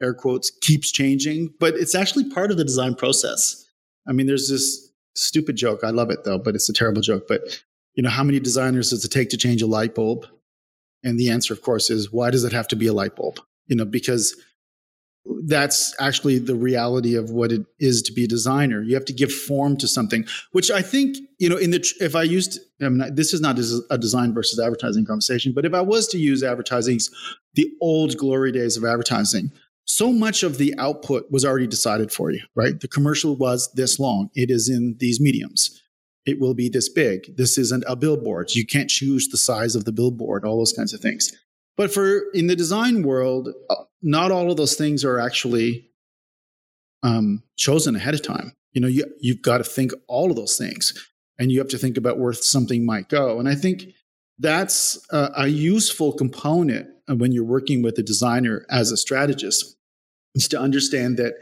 air 0.00 0.14
quotes, 0.14 0.50
keeps 0.60 0.92
changing, 0.92 1.52
but 1.58 1.74
it's 1.74 1.94
actually 1.94 2.30
part 2.30 2.50
of 2.50 2.56
the 2.56 2.64
design 2.64 2.94
process. 2.94 3.66
I 4.06 4.12
mean, 4.12 4.26
there's 4.26 4.48
this 4.48 4.92
stupid 5.16 5.56
joke. 5.56 5.80
I 5.82 5.90
love 5.90 6.10
it 6.10 6.24
though, 6.24 6.38
but 6.38 6.54
it's 6.54 6.68
a 6.68 6.72
terrible 6.72 7.02
joke. 7.02 7.26
But 7.28 7.62
you 7.94 8.02
know, 8.02 8.10
how 8.10 8.22
many 8.22 8.38
designers 8.38 8.90
does 8.90 9.04
it 9.04 9.10
take 9.10 9.30
to 9.30 9.36
change 9.36 9.60
a 9.60 9.66
light 9.66 9.94
bulb? 9.94 10.26
And 11.02 11.18
the 11.18 11.30
answer, 11.30 11.52
of 11.52 11.62
course, 11.62 11.90
is 11.90 12.12
why 12.12 12.30
does 12.30 12.44
it 12.44 12.52
have 12.52 12.68
to 12.68 12.76
be 12.76 12.86
a 12.86 12.92
light 12.92 13.16
bulb? 13.16 13.40
You 13.66 13.76
know, 13.76 13.84
because 13.84 14.36
that's 15.46 15.94
actually 16.00 16.38
the 16.38 16.54
reality 16.54 17.14
of 17.14 17.30
what 17.30 17.52
it 17.52 17.62
is 17.78 18.02
to 18.02 18.12
be 18.12 18.24
a 18.24 18.28
designer. 18.28 18.82
You 18.82 18.94
have 18.94 19.04
to 19.06 19.12
give 19.12 19.32
form 19.32 19.76
to 19.78 19.88
something, 19.88 20.24
which 20.52 20.70
I 20.70 20.82
think, 20.82 21.18
you 21.38 21.48
know, 21.48 21.56
in 21.56 21.70
the, 21.70 21.86
if 22.00 22.16
I 22.16 22.22
used, 22.22 22.60
I 22.80 22.88
mean, 22.88 23.14
this 23.14 23.34
is 23.34 23.40
not 23.40 23.58
a 23.90 23.98
design 23.98 24.32
versus 24.32 24.58
advertising 24.58 25.04
conversation, 25.04 25.52
but 25.54 25.64
if 25.64 25.74
I 25.74 25.80
was 25.80 26.08
to 26.08 26.18
use 26.18 26.42
advertising, 26.42 27.00
the 27.54 27.70
old 27.80 28.16
glory 28.16 28.52
days 28.52 28.76
of 28.76 28.84
advertising, 28.84 29.52
so 29.84 30.12
much 30.12 30.42
of 30.42 30.58
the 30.58 30.74
output 30.78 31.30
was 31.30 31.44
already 31.44 31.66
decided 31.66 32.12
for 32.12 32.30
you, 32.30 32.42
right? 32.54 32.78
The 32.78 32.88
commercial 32.88 33.36
was 33.36 33.70
this 33.74 33.98
long. 33.98 34.30
It 34.34 34.50
is 34.50 34.68
in 34.68 34.96
these 34.98 35.20
mediums. 35.20 35.82
It 36.26 36.40
will 36.40 36.52
be 36.52 36.68
this 36.68 36.90
big. 36.90 37.36
This 37.36 37.56
isn't 37.56 37.84
a 37.86 37.96
billboard. 37.96 38.54
You 38.54 38.66
can't 38.66 38.90
choose 38.90 39.28
the 39.28 39.38
size 39.38 39.74
of 39.74 39.86
the 39.86 39.92
billboard, 39.92 40.44
all 40.44 40.58
those 40.58 40.74
kinds 40.74 40.92
of 40.92 41.00
things. 41.00 41.32
But 41.76 41.92
for 41.92 42.24
in 42.34 42.48
the 42.48 42.56
design 42.56 43.02
world, 43.02 43.48
uh, 43.70 43.76
not 44.02 44.30
all 44.30 44.50
of 44.50 44.56
those 44.56 44.74
things 44.74 45.04
are 45.04 45.18
actually 45.18 45.90
um, 47.02 47.42
chosen 47.56 47.96
ahead 47.96 48.14
of 48.14 48.22
time. 48.22 48.52
You 48.72 48.80
know, 48.80 48.88
you, 48.88 49.04
you've 49.20 49.42
got 49.42 49.58
to 49.58 49.64
think 49.64 49.92
all 50.06 50.30
of 50.30 50.36
those 50.36 50.56
things, 50.56 50.94
and 51.38 51.50
you 51.50 51.58
have 51.58 51.68
to 51.68 51.78
think 51.78 51.96
about 51.96 52.18
where 52.18 52.32
something 52.32 52.84
might 52.84 53.08
go. 53.08 53.38
And 53.38 53.48
I 53.48 53.54
think 53.54 53.86
that's 54.38 54.98
a, 55.10 55.30
a 55.36 55.48
useful 55.48 56.12
component 56.12 56.88
when 57.08 57.32
you're 57.32 57.44
working 57.44 57.82
with 57.82 57.98
a 57.98 58.02
designer 58.02 58.66
as 58.68 58.92
a 58.92 58.96
strategist, 58.96 59.76
is 60.34 60.48
to 60.48 60.60
understand 60.60 61.16
that 61.16 61.34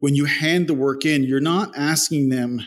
when 0.00 0.14
you 0.14 0.26
hand 0.26 0.68
the 0.68 0.74
work 0.74 1.04
in, 1.04 1.24
you're 1.24 1.40
not 1.40 1.76
asking 1.76 2.28
them 2.28 2.60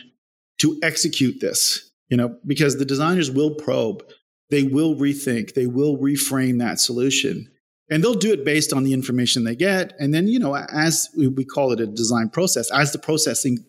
to 0.58 0.78
execute 0.82 1.40
this. 1.40 1.90
You 2.08 2.18
know, 2.18 2.36
because 2.46 2.76
the 2.76 2.84
designers 2.84 3.30
will 3.30 3.54
probe 3.54 4.02
they 4.52 4.64
will 4.64 4.94
rethink, 4.94 5.54
they 5.54 5.66
will 5.66 5.96
reframe 5.96 6.58
that 6.58 6.78
solution. 6.78 7.50
And 7.92 8.02
they'll 8.02 8.14
do 8.14 8.32
it 8.32 8.42
based 8.42 8.72
on 8.72 8.84
the 8.84 8.94
information 8.94 9.44
they 9.44 9.54
get. 9.54 9.92
And 9.98 10.14
then, 10.14 10.26
you 10.26 10.38
know, 10.38 10.56
as 10.56 11.10
we 11.14 11.44
call 11.44 11.72
it 11.72 11.80
a 11.80 11.86
design 11.86 12.30
process, 12.30 12.70
as 12.72 12.90
the 12.92 12.98
processing 12.98 13.66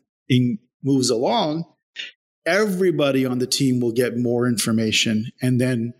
moves 0.81 1.09
along, 1.09 1.65
everybody 2.45 3.25
on 3.25 3.39
the 3.39 3.47
team 3.47 3.81
will 3.81 3.91
get 3.91 4.17
more 4.17 4.47
information. 4.47 5.29
And 5.41 5.59
then 5.59 5.93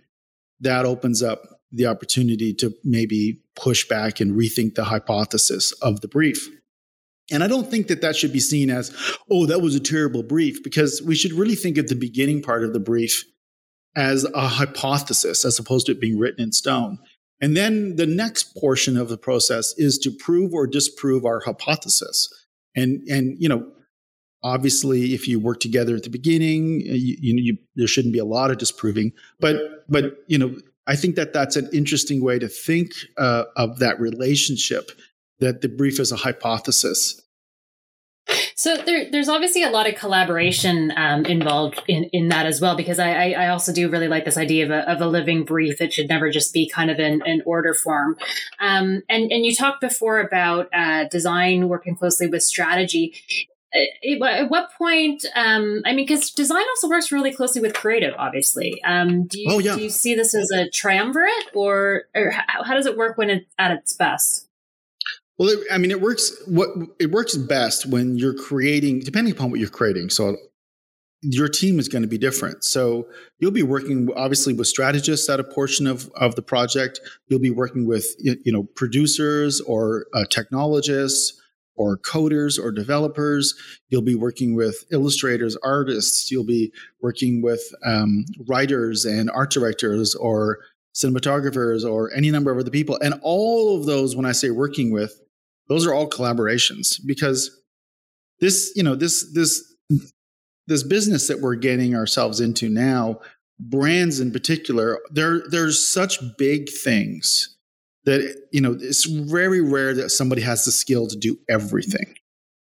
that 0.62 0.86
opens 0.86 1.22
up 1.22 1.42
the 1.74 1.88
opportunity 1.88 2.54
to 2.54 2.74
maybe 2.86 3.42
push 3.58 3.86
back 3.88 4.22
and 4.22 4.32
rethink 4.32 4.76
the 4.76 4.86
hypothesis 4.86 5.74
of 5.82 6.00
the 6.00 6.08
brief. 6.08 6.48
And 7.30 7.44
I 7.44 7.48
don't 7.48 7.70
think 7.70 7.88
that 7.88 8.02
that 8.02 8.16
should 8.16 8.32
be 8.32 8.40
seen 8.40 8.70
as, 8.70 8.96
oh, 9.30 9.46
that 9.48 9.62
was 9.62 9.76
a 9.76 9.80
terrible 9.80 10.24
brief, 10.24 10.64
because 10.64 11.02
we 11.02 11.16
should 11.16 11.34
really 11.34 11.56
think 11.56 11.78
of 11.78 11.88
the 11.88 11.96
beginning 11.96 12.42
part 12.42 12.64
of 12.64 12.72
the 12.72 12.80
brief 12.80 13.26
as 13.96 14.24
a 14.34 14.48
hypothesis 14.48 15.44
as 15.44 15.60
opposed 15.60 15.88
to 15.88 15.92
it 15.92 16.00
being 16.00 16.18
written 16.18 16.42
in 16.42 16.52
stone. 16.52 17.00
And 17.42 17.58
then 17.58 17.98
the 17.98 18.06
next 18.06 18.56
portion 18.56 18.98
of 18.98 19.10
the 19.10 19.18
process 19.18 19.74
is 19.78 19.98
to 20.00 20.12
prove 20.12 20.54
or 20.54 20.66
disprove 20.66 21.26
our 21.26 21.42
hypothesis. 21.42 22.30
And, 22.76 23.02
and 23.10 23.36
you 23.38 23.50
know, 23.50 23.70
obviously, 24.44 25.14
if 25.14 25.28
you 25.28 25.40
work 25.40 25.60
together 25.60 25.96
at 25.96 26.04
the 26.04 26.10
beginning, 26.10 26.82
you, 26.82 27.18
you, 27.20 27.36
you, 27.38 27.58
there 27.76 27.88
shouldn't 27.88 28.14
be 28.14 28.20
a 28.20 28.26
lot 28.26 28.52
of 28.52 28.58
disproving. 28.58 29.12
But, 29.40 29.58
but 29.90 30.24
you 30.28 30.38
know, 30.38 30.56
I 30.88 30.96
think 30.96 31.16
that 31.16 31.34
that's 31.34 31.56
an 31.56 31.70
interesting 31.74 32.24
way 32.24 32.40
to 32.40 32.48
think 32.48 32.92
uh, 33.18 33.44
of 33.56 33.80
that 33.80 34.00
relationship. 34.00 34.92
That 35.40 35.62
the 35.62 35.68
brief 35.68 36.00
is 36.00 36.12
a 36.12 36.16
hypothesis, 36.16 37.22
so 38.56 38.78
there, 38.78 39.10
there's 39.12 39.30
obviously 39.30 39.64
a 39.64 39.70
lot 39.70 39.88
of 39.88 39.96
collaboration 39.96 40.94
um, 40.96 41.26
involved 41.26 41.82
in, 41.88 42.06
in 42.06 42.30
that 42.30 42.46
as 42.46 42.62
well, 42.62 42.76
because 42.76 43.00
I, 43.00 43.32
I, 43.32 43.50
also 43.50 43.74
do 43.74 43.90
really 43.90 44.08
like 44.08 44.26
this 44.26 44.38
idea 44.38 44.66
of 44.66 44.72
a, 44.72 44.92
of 44.92 45.02
a 45.02 45.08
living 45.08 45.44
brief. 45.44 45.82
It 45.82 45.94
should 45.94 46.10
never 46.10 46.30
just 46.30 46.54
be 46.54 46.70
kind 46.70 46.92
of 46.92 47.00
an, 47.00 47.22
in 47.26 47.42
order 47.46 47.74
form. 47.74 48.18
Um, 48.60 49.02
and, 49.10 49.32
and 49.32 49.46
you 49.46 49.56
talked 49.56 49.82
before 49.82 50.20
about 50.20 50.70
uh, 50.74 51.06
design 51.10 51.68
working 51.68 51.96
closely 51.96 52.28
with 52.28 52.44
strategy. 52.44 53.14
Uh, 53.76 54.20
at 54.36 54.52
what 54.52 54.72
point 54.78 55.26
um, 55.36 55.82
i 55.84 55.94
mean 55.94 56.06
because 56.06 56.30
design 56.30 56.62
also 56.76 56.88
works 56.88 57.12
really 57.12 57.34
closely 57.34 57.60
with 57.60 57.74
creative 57.74 58.14
obviously 58.20 58.80
um, 58.84 59.26
do, 59.26 59.40
you, 59.40 59.48
oh, 59.50 59.58
yeah. 59.58 59.76
do 59.76 59.82
you 59.82 59.90
see 59.90 60.14
this 60.14 60.36
as 60.36 60.52
a 60.52 60.70
triumvirate 60.70 61.50
or, 61.56 62.04
or 62.14 62.30
how, 62.30 62.62
how 62.62 62.76
does 62.76 62.86
it 62.86 62.96
work 62.96 63.18
when 63.18 63.32
it's 63.32 63.48
at 63.58 63.72
its 63.72 63.96
best 63.96 64.48
well, 65.38 65.50
it, 65.50 65.60
I 65.72 65.78
mean, 65.78 65.92
it 65.92 66.02
works. 66.02 66.32
What 66.48 66.70
it 67.00 67.12
works 67.12 67.36
best 67.36 67.86
when 67.86 68.18
you're 68.18 68.36
creating, 68.36 69.00
depending 69.00 69.34
upon 69.34 69.50
what 69.50 69.60
you're 69.60 69.70
creating. 69.70 70.10
So, 70.10 70.38
your 71.22 71.48
team 71.48 71.80
is 71.80 71.88
going 71.88 72.02
to 72.02 72.08
be 72.08 72.18
different. 72.18 72.64
So, 72.64 73.08
you'll 73.40 73.52
be 73.52 73.64
working 73.64 74.10
obviously 74.16 74.54
with 74.54 74.68
strategists 74.68 75.28
at 75.30 75.40
a 75.40 75.44
portion 75.44 75.88
of 75.88 76.12
of 76.16 76.36
the 76.36 76.44
project. 76.44 77.00
You'll 77.28 77.40
be 77.40 77.52
working 77.52 77.88
with 77.88 78.06
you 78.20 78.52
know 78.52 78.64
producers 78.76 79.60
or 79.62 80.06
uh, 80.14 80.26
technologists 80.30 81.40
or 81.76 81.98
coders 81.98 82.64
or 82.64 82.72
developers. 82.72 83.56
You'll 83.90 84.04
be 84.04 84.16
working 84.16 84.56
with 84.56 84.86
illustrators, 84.92 85.58
artists. 85.64 86.30
You'll 86.32 86.46
be 86.46 86.72
working 87.02 87.42
with 87.42 87.62
um, 87.84 88.26
writers 88.48 89.06
and 89.06 89.32
art 89.32 89.50
directors 89.50 90.14
or 90.14 90.60
cinematographers 90.96 91.90
or 91.90 92.14
any 92.14 92.30
number 92.30 92.52
of 92.52 92.60
other 92.60 92.70
people. 92.70 92.98
And 93.02 93.16
all 93.24 93.80
of 93.80 93.86
those, 93.86 94.16
when 94.16 94.26
I 94.26 94.32
say 94.32 94.52
working 94.52 94.92
with, 94.92 95.20
those 95.74 95.88
are 95.88 95.94
all 95.94 96.08
collaborations 96.08 97.00
because 97.04 97.50
this, 98.40 98.72
you 98.76 98.84
know, 98.84 98.94
this, 98.94 99.34
this, 99.34 99.74
this 100.68 100.84
business 100.84 101.28
that 101.28 101.42
we're 101.42 101.56
getting 101.56 101.96
ourselves 101.96 102.40
into 102.40 102.70
now, 102.70 103.20
brands 103.60 104.20
in 104.20 104.32
particular, 104.32 105.00
there, 105.10 105.42
there's 105.50 105.84
such 105.84 106.20
big 106.38 106.70
things 106.70 107.58
that, 108.06 108.22
you 108.52 108.62
know, 108.62 108.78
it's 108.80 109.06
very 109.06 109.62
rare 109.62 109.96
that 109.96 110.12
somebody 110.12 110.44
has 110.44 110.64
the 110.64 110.72
skill 110.72 111.08
to 111.08 111.18
do 111.18 111.40
everything 111.50 112.14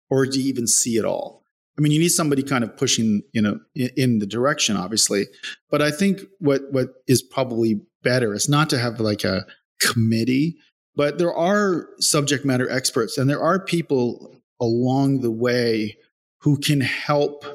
or 0.09 0.25
to 0.25 0.39
even 0.39 0.65
see 0.65 0.97
it 0.97 1.05
all. 1.05 1.43
I 1.77 1.81
mean, 1.81 1.91
you 1.91 1.99
need 1.99 2.09
somebody 2.09 2.41
kind 2.41 2.63
of 2.63 2.75
pushing, 2.75 3.21
you 3.31 3.43
know, 3.43 3.59
in, 3.75 4.17
the 4.17 4.25
direction, 4.25 4.75
obviously. 4.75 5.25
But 5.69 5.83
I 5.83 5.91
think 5.91 6.21
what 6.39 6.61
what 6.71 6.89
is 7.07 7.21
probably 7.21 7.81
better 8.01 8.33
is 8.33 8.49
not 8.49 8.69
to 8.71 8.79
have 8.79 8.99
like 8.99 9.23
a 9.23 9.45
committee 9.81 10.57
but 10.95 11.17
there 11.17 11.33
are 11.33 11.89
subject 11.99 12.45
matter 12.45 12.69
experts 12.69 13.17
and 13.17 13.29
there 13.29 13.41
are 13.41 13.59
people 13.59 14.35
along 14.61 15.21
the 15.21 15.31
way 15.31 15.97
who 16.39 16.57
can 16.57 16.81
help, 16.81 17.45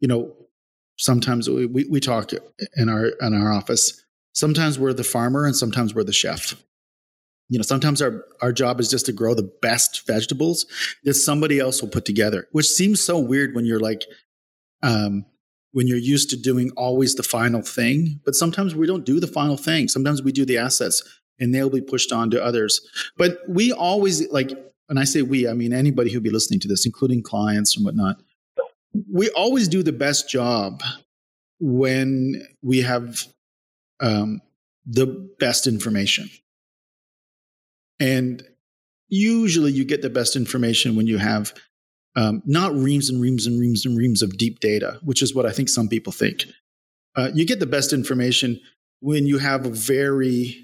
you 0.00 0.08
know, 0.08 0.34
sometimes 0.96 1.48
we, 1.48 1.66
we 1.66 2.00
talk 2.00 2.32
in 2.76 2.88
our 2.88 3.06
in 3.20 3.34
our 3.34 3.52
office. 3.52 4.04
Sometimes 4.32 4.78
we're 4.78 4.92
the 4.92 5.04
farmer 5.04 5.46
and 5.46 5.54
sometimes 5.54 5.94
we're 5.94 6.04
the 6.04 6.12
chef. 6.12 6.54
You 7.48 7.58
know, 7.58 7.62
sometimes 7.62 8.00
our, 8.00 8.24
our 8.40 8.52
job 8.52 8.80
is 8.80 8.88
just 8.88 9.06
to 9.06 9.12
grow 9.12 9.34
the 9.34 9.50
best 9.62 10.06
vegetables 10.06 10.66
that 11.04 11.14
somebody 11.14 11.60
else 11.60 11.82
will 11.82 11.90
put 11.90 12.04
together, 12.04 12.48
which 12.52 12.66
seems 12.66 13.00
so 13.00 13.18
weird 13.18 13.54
when 13.54 13.66
you're 13.66 13.80
like, 13.80 14.04
um, 14.82 15.26
when 15.72 15.86
you're 15.86 15.98
used 15.98 16.30
to 16.30 16.36
doing 16.36 16.70
always 16.76 17.14
the 17.14 17.22
final 17.22 17.60
thing. 17.60 18.20
But 18.24 18.34
sometimes 18.34 18.74
we 18.74 18.86
don't 18.86 19.04
do 19.04 19.20
the 19.20 19.26
final 19.26 19.56
thing. 19.56 19.88
Sometimes 19.88 20.22
we 20.22 20.32
do 20.32 20.44
the 20.44 20.58
assets 20.58 21.02
and 21.38 21.54
they'll 21.54 21.70
be 21.70 21.80
pushed 21.80 22.12
on 22.12 22.30
to 22.30 22.42
others. 22.42 22.80
But 23.16 23.38
we 23.48 23.72
always 23.72 24.30
like, 24.30 24.52
and 24.88 24.98
I 24.98 25.04
say 25.04 25.22
we, 25.22 25.48
I 25.48 25.54
mean 25.54 25.72
anybody 25.72 26.12
who'd 26.12 26.22
be 26.22 26.30
listening 26.30 26.60
to 26.60 26.68
this, 26.68 26.86
including 26.86 27.22
clients 27.22 27.76
and 27.76 27.84
whatnot. 27.84 28.16
We 29.12 29.28
always 29.30 29.66
do 29.68 29.82
the 29.82 29.92
best 29.92 30.28
job 30.28 30.82
when 31.58 32.46
we 32.62 32.82
have 32.82 33.22
um, 34.00 34.40
the 34.86 35.06
best 35.38 35.66
information. 35.66 36.28
And 37.98 38.42
usually 39.08 39.72
you 39.72 39.84
get 39.84 40.02
the 40.02 40.10
best 40.10 40.36
information 40.36 40.96
when 40.96 41.06
you 41.06 41.18
have 41.18 41.54
um, 42.16 42.42
not 42.44 42.74
reams 42.74 43.08
and 43.08 43.20
reams 43.20 43.46
and 43.46 43.58
reams 43.60 43.84
and 43.84 43.96
reams 43.96 44.22
of 44.22 44.36
deep 44.36 44.60
data, 44.60 44.98
which 45.02 45.22
is 45.22 45.34
what 45.34 45.46
I 45.46 45.52
think 45.52 45.68
some 45.68 45.88
people 45.88 46.12
think. 46.12 46.44
Uh, 47.16 47.30
you 47.34 47.44
get 47.46 47.60
the 47.60 47.66
best 47.66 47.92
information 47.92 48.60
when 49.00 49.26
you 49.26 49.38
have 49.38 49.66
a 49.66 49.70
very 49.70 50.63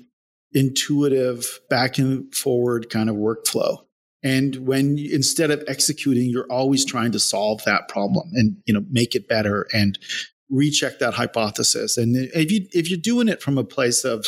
intuitive 0.52 1.60
back 1.68 1.98
and 1.98 2.34
forward 2.34 2.90
kind 2.90 3.08
of 3.08 3.16
workflow. 3.16 3.78
And 4.22 4.66
when 4.66 4.98
you, 4.98 5.14
instead 5.14 5.50
of 5.50 5.64
executing, 5.66 6.28
you're 6.28 6.50
always 6.50 6.84
trying 6.84 7.12
to 7.12 7.18
solve 7.18 7.62
that 7.64 7.88
problem 7.88 8.30
and 8.34 8.56
you 8.66 8.74
know 8.74 8.84
make 8.90 9.14
it 9.14 9.28
better 9.28 9.66
and 9.72 9.98
recheck 10.50 10.98
that 10.98 11.14
hypothesis. 11.14 11.96
And 11.96 12.16
if 12.34 12.50
you 12.50 12.66
if 12.72 12.90
you're 12.90 12.98
doing 12.98 13.28
it 13.28 13.42
from 13.42 13.56
a 13.56 13.64
place 13.64 14.04
of 14.04 14.26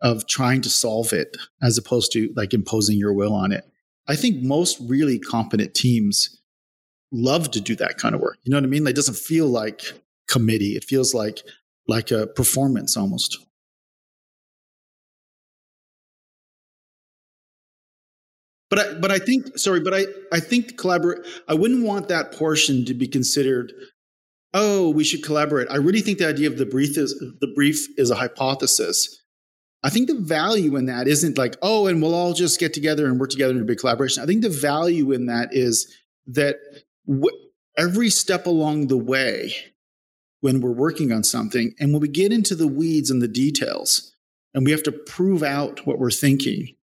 of 0.00 0.26
trying 0.26 0.60
to 0.62 0.68
solve 0.68 1.12
it 1.12 1.36
as 1.62 1.78
opposed 1.78 2.12
to 2.12 2.32
like 2.36 2.52
imposing 2.52 2.98
your 2.98 3.12
will 3.12 3.34
on 3.34 3.52
it, 3.52 3.64
I 4.08 4.16
think 4.16 4.42
most 4.42 4.78
really 4.80 5.18
competent 5.18 5.74
teams 5.74 6.40
love 7.12 7.50
to 7.52 7.60
do 7.60 7.76
that 7.76 7.98
kind 7.98 8.14
of 8.14 8.20
work. 8.20 8.38
You 8.42 8.50
know 8.50 8.56
what 8.56 8.64
I 8.64 8.68
mean? 8.68 8.84
Like, 8.84 8.92
it 8.92 8.96
doesn't 8.96 9.16
feel 9.16 9.46
like 9.46 9.82
committee. 10.28 10.76
It 10.76 10.84
feels 10.84 11.14
like 11.14 11.40
like 11.88 12.10
a 12.10 12.26
performance 12.26 12.96
almost. 12.96 13.38
But 18.68 18.78
I, 18.78 18.94
but 18.94 19.12
I 19.12 19.18
think 19.18 19.58
sorry, 19.58 19.80
but 19.80 19.94
I 19.94 20.06
I 20.32 20.40
think 20.40 20.76
collaborate. 20.76 21.24
I 21.48 21.54
wouldn't 21.54 21.84
want 21.84 22.08
that 22.08 22.32
portion 22.32 22.84
to 22.86 22.94
be 22.94 23.06
considered. 23.06 23.72
Oh, 24.54 24.90
we 24.90 25.04
should 25.04 25.22
collaborate. 25.22 25.68
I 25.70 25.76
really 25.76 26.00
think 26.00 26.18
the 26.18 26.28
idea 26.28 26.48
of 26.48 26.58
the 26.58 26.66
brief 26.66 26.96
is 26.96 27.14
the 27.40 27.52
brief 27.54 27.86
is 27.98 28.10
a 28.10 28.16
hypothesis, 28.16 29.22
I 29.86 29.90
think 29.90 30.08
the 30.08 30.14
value 30.14 30.74
in 30.74 30.86
that 30.86 31.06
isn't 31.06 31.38
like, 31.38 31.56
oh, 31.62 31.86
and 31.86 32.02
we'll 32.02 32.14
all 32.14 32.32
just 32.32 32.58
get 32.58 32.74
together 32.74 33.06
and 33.06 33.20
work 33.20 33.30
together 33.30 33.54
in 33.54 33.60
a 33.60 33.64
big 33.64 33.78
collaboration. 33.78 34.22
I 34.22 34.26
think 34.26 34.42
the 34.42 34.48
value 34.48 35.12
in 35.12 35.26
that 35.26 35.50
is 35.52 35.94
that 36.26 36.56
w- 37.06 37.38
every 37.78 38.10
step 38.10 38.46
along 38.46 38.88
the 38.88 38.96
way, 38.96 39.54
when 40.40 40.60
we're 40.60 40.72
working 40.72 41.12
on 41.12 41.22
something, 41.22 41.72
and 41.78 41.92
when 41.92 42.00
we 42.00 42.08
get 42.08 42.32
into 42.32 42.54
the 42.56 42.66
weeds 42.66 43.10
and 43.10 43.22
the 43.22 43.28
details, 43.28 44.12
and 44.54 44.64
we 44.64 44.72
have 44.72 44.82
to 44.84 44.92
prove 44.92 45.44
out 45.44 45.86
what 45.86 46.00
we're 46.00 46.10
thinking, 46.10 46.74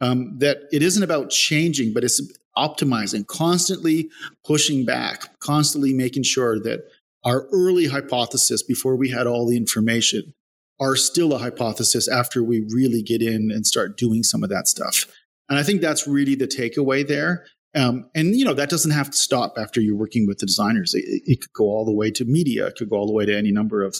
um, 0.00 0.38
that 0.38 0.58
it 0.72 0.82
isn't 0.82 1.02
about 1.02 1.30
changing, 1.30 1.92
but 1.92 2.04
it's 2.04 2.20
optimizing, 2.56 3.26
constantly 3.26 4.10
pushing 4.44 4.84
back, 4.84 5.38
constantly 5.40 5.92
making 5.92 6.24
sure 6.24 6.58
that 6.60 6.80
our 7.24 7.46
early 7.52 7.86
hypothesis 7.86 8.62
before 8.62 8.96
we 8.96 9.10
had 9.10 9.26
all 9.26 9.46
the 9.46 9.56
information 9.56 10.34
are 10.80 10.96
still 10.96 11.32
a 11.32 11.38
hypothesis 11.38 12.08
after 12.08 12.42
we 12.42 12.64
really 12.72 13.02
get 13.02 13.20
in 13.20 13.50
and 13.50 13.66
start 13.66 13.98
doing 13.98 14.22
some 14.22 14.42
of 14.42 14.50
that 14.50 14.68
stuff. 14.68 15.06
And 15.48 15.58
I 15.58 15.62
think 15.62 15.80
that's 15.80 16.06
really 16.06 16.34
the 16.34 16.46
takeaway 16.46 17.06
there. 17.06 17.46
Um, 17.74 18.08
and 18.14 18.34
you 18.34 18.44
know 18.44 18.54
that 18.54 18.70
doesn't 18.70 18.92
have 18.92 19.10
to 19.10 19.16
stop 19.16 19.54
after 19.58 19.80
you're 19.80 19.96
working 19.96 20.26
with 20.26 20.38
the 20.38 20.46
designers. 20.46 20.94
It, 20.94 21.04
it, 21.26 21.40
could 21.40 21.52
go 21.52 21.64
all 21.64 21.84
the 21.84 21.92
way 21.92 22.10
to 22.12 22.24
media. 22.24 22.66
It 22.66 22.76
could 22.76 22.88
go 22.88 22.96
all 22.96 23.06
the 23.06 23.12
way 23.12 23.26
to 23.26 23.36
any 23.36 23.52
number 23.52 23.82
of 23.82 23.96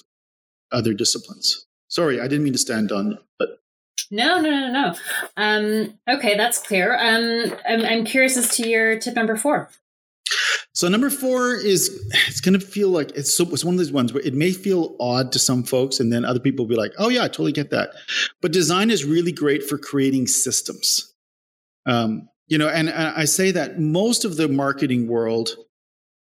other 0.72 0.94
disciplines. 0.94 1.66
Sorry, 1.88 2.18
I 2.18 2.28
didn't 2.28 2.44
mean 2.44 2.54
to 2.54 2.58
stand 2.58 2.92
on, 2.92 3.18
but 3.38 3.48
no, 4.10 4.40
no, 4.40 4.50
no, 4.50 4.72
no. 4.72 4.94
Um, 5.36 5.98
okay, 6.08 6.36
that's 6.36 6.58
clear. 6.58 6.96
Um, 6.96 7.54
I'm, 7.68 7.84
I'm 7.84 8.04
curious 8.04 8.36
as 8.36 8.54
to 8.56 8.68
your 8.68 8.98
tip 8.98 9.14
number 9.14 9.36
four. 9.36 9.70
So 10.72 10.88
number 10.88 11.10
four 11.10 11.56
is 11.56 12.08
it's 12.28 12.40
going 12.40 12.58
to 12.58 12.64
feel 12.64 12.90
like 12.90 13.10
it's 13.16 13.34
so 13.34 13.44
it's 13.50 13.64
one 13.64 13.74
of 13.74 13.78
those 13.78 13.90
ones 13.90 14.12
where 14.12 14.22
it 14.22 14.34
may 14.34 14.52
feel 14.52 14.94
odd 15.00 15.32
to 15.32 15.38
some 15.38 15.64
folks, 15.64 15.98
and 15.98 16.12
then 16.12 16.24
other 16.24 16.38
people 16.38 16.64
will 16.64 16.70
be 16.70 16.80
like, 16.80 16.92
"Oh 16.98 17.08
yeah, 17.08 17.24
I 17.24 17.28
totally 17.28 17.52
get 17.52 17.70
that." 17.70 17.90
But 18.40 18.52
design 18.52 18.90
is 18.90 19.04
really 19.04 19.32
great 19.32 19.64
for 19.64 19.76
creating 19.76 20.28
systems. 20.28 21.14
Um, 21.86 22.28
you 22.46 22.58
know, 22.58 22.68
and, 22.68 22.88
and, 22.88 23.08
I 23.16 23.24
say 23.24 23.50
that 23.50 23.80
most 23.80 24.24
of 24.24 24.36
the 24.36 24.46
marketing 24.46 25.08
world, 25.08 25.50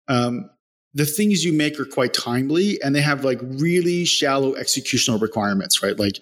um, 0.07 0.49
the 0.93 1.05
things 1.05 1.45
you 1.45 1.53
make 1.53 1.79
are 1.79 1.85
quite 1.85 2.13
timely, 2.13 2.81
and 2.81 2.95
they 2.95 3.01
have 3.01 3.23
like 3.23 3.39
really 3.41 4.05
shallow 4.05 4.55
executional 4.55 5.21
requirements, 5.21 5.83
right? 5.83 5.99
Like 5.99 6.19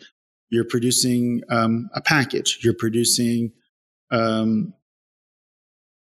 you're 0.49 0.65
producing 0.65 1.41
um, 1.49 1.89
a 1.93 2.01
package, 2.01 2.60
you're 2.62 2.73
producing 2.73 3.51
um, 4.12 4.73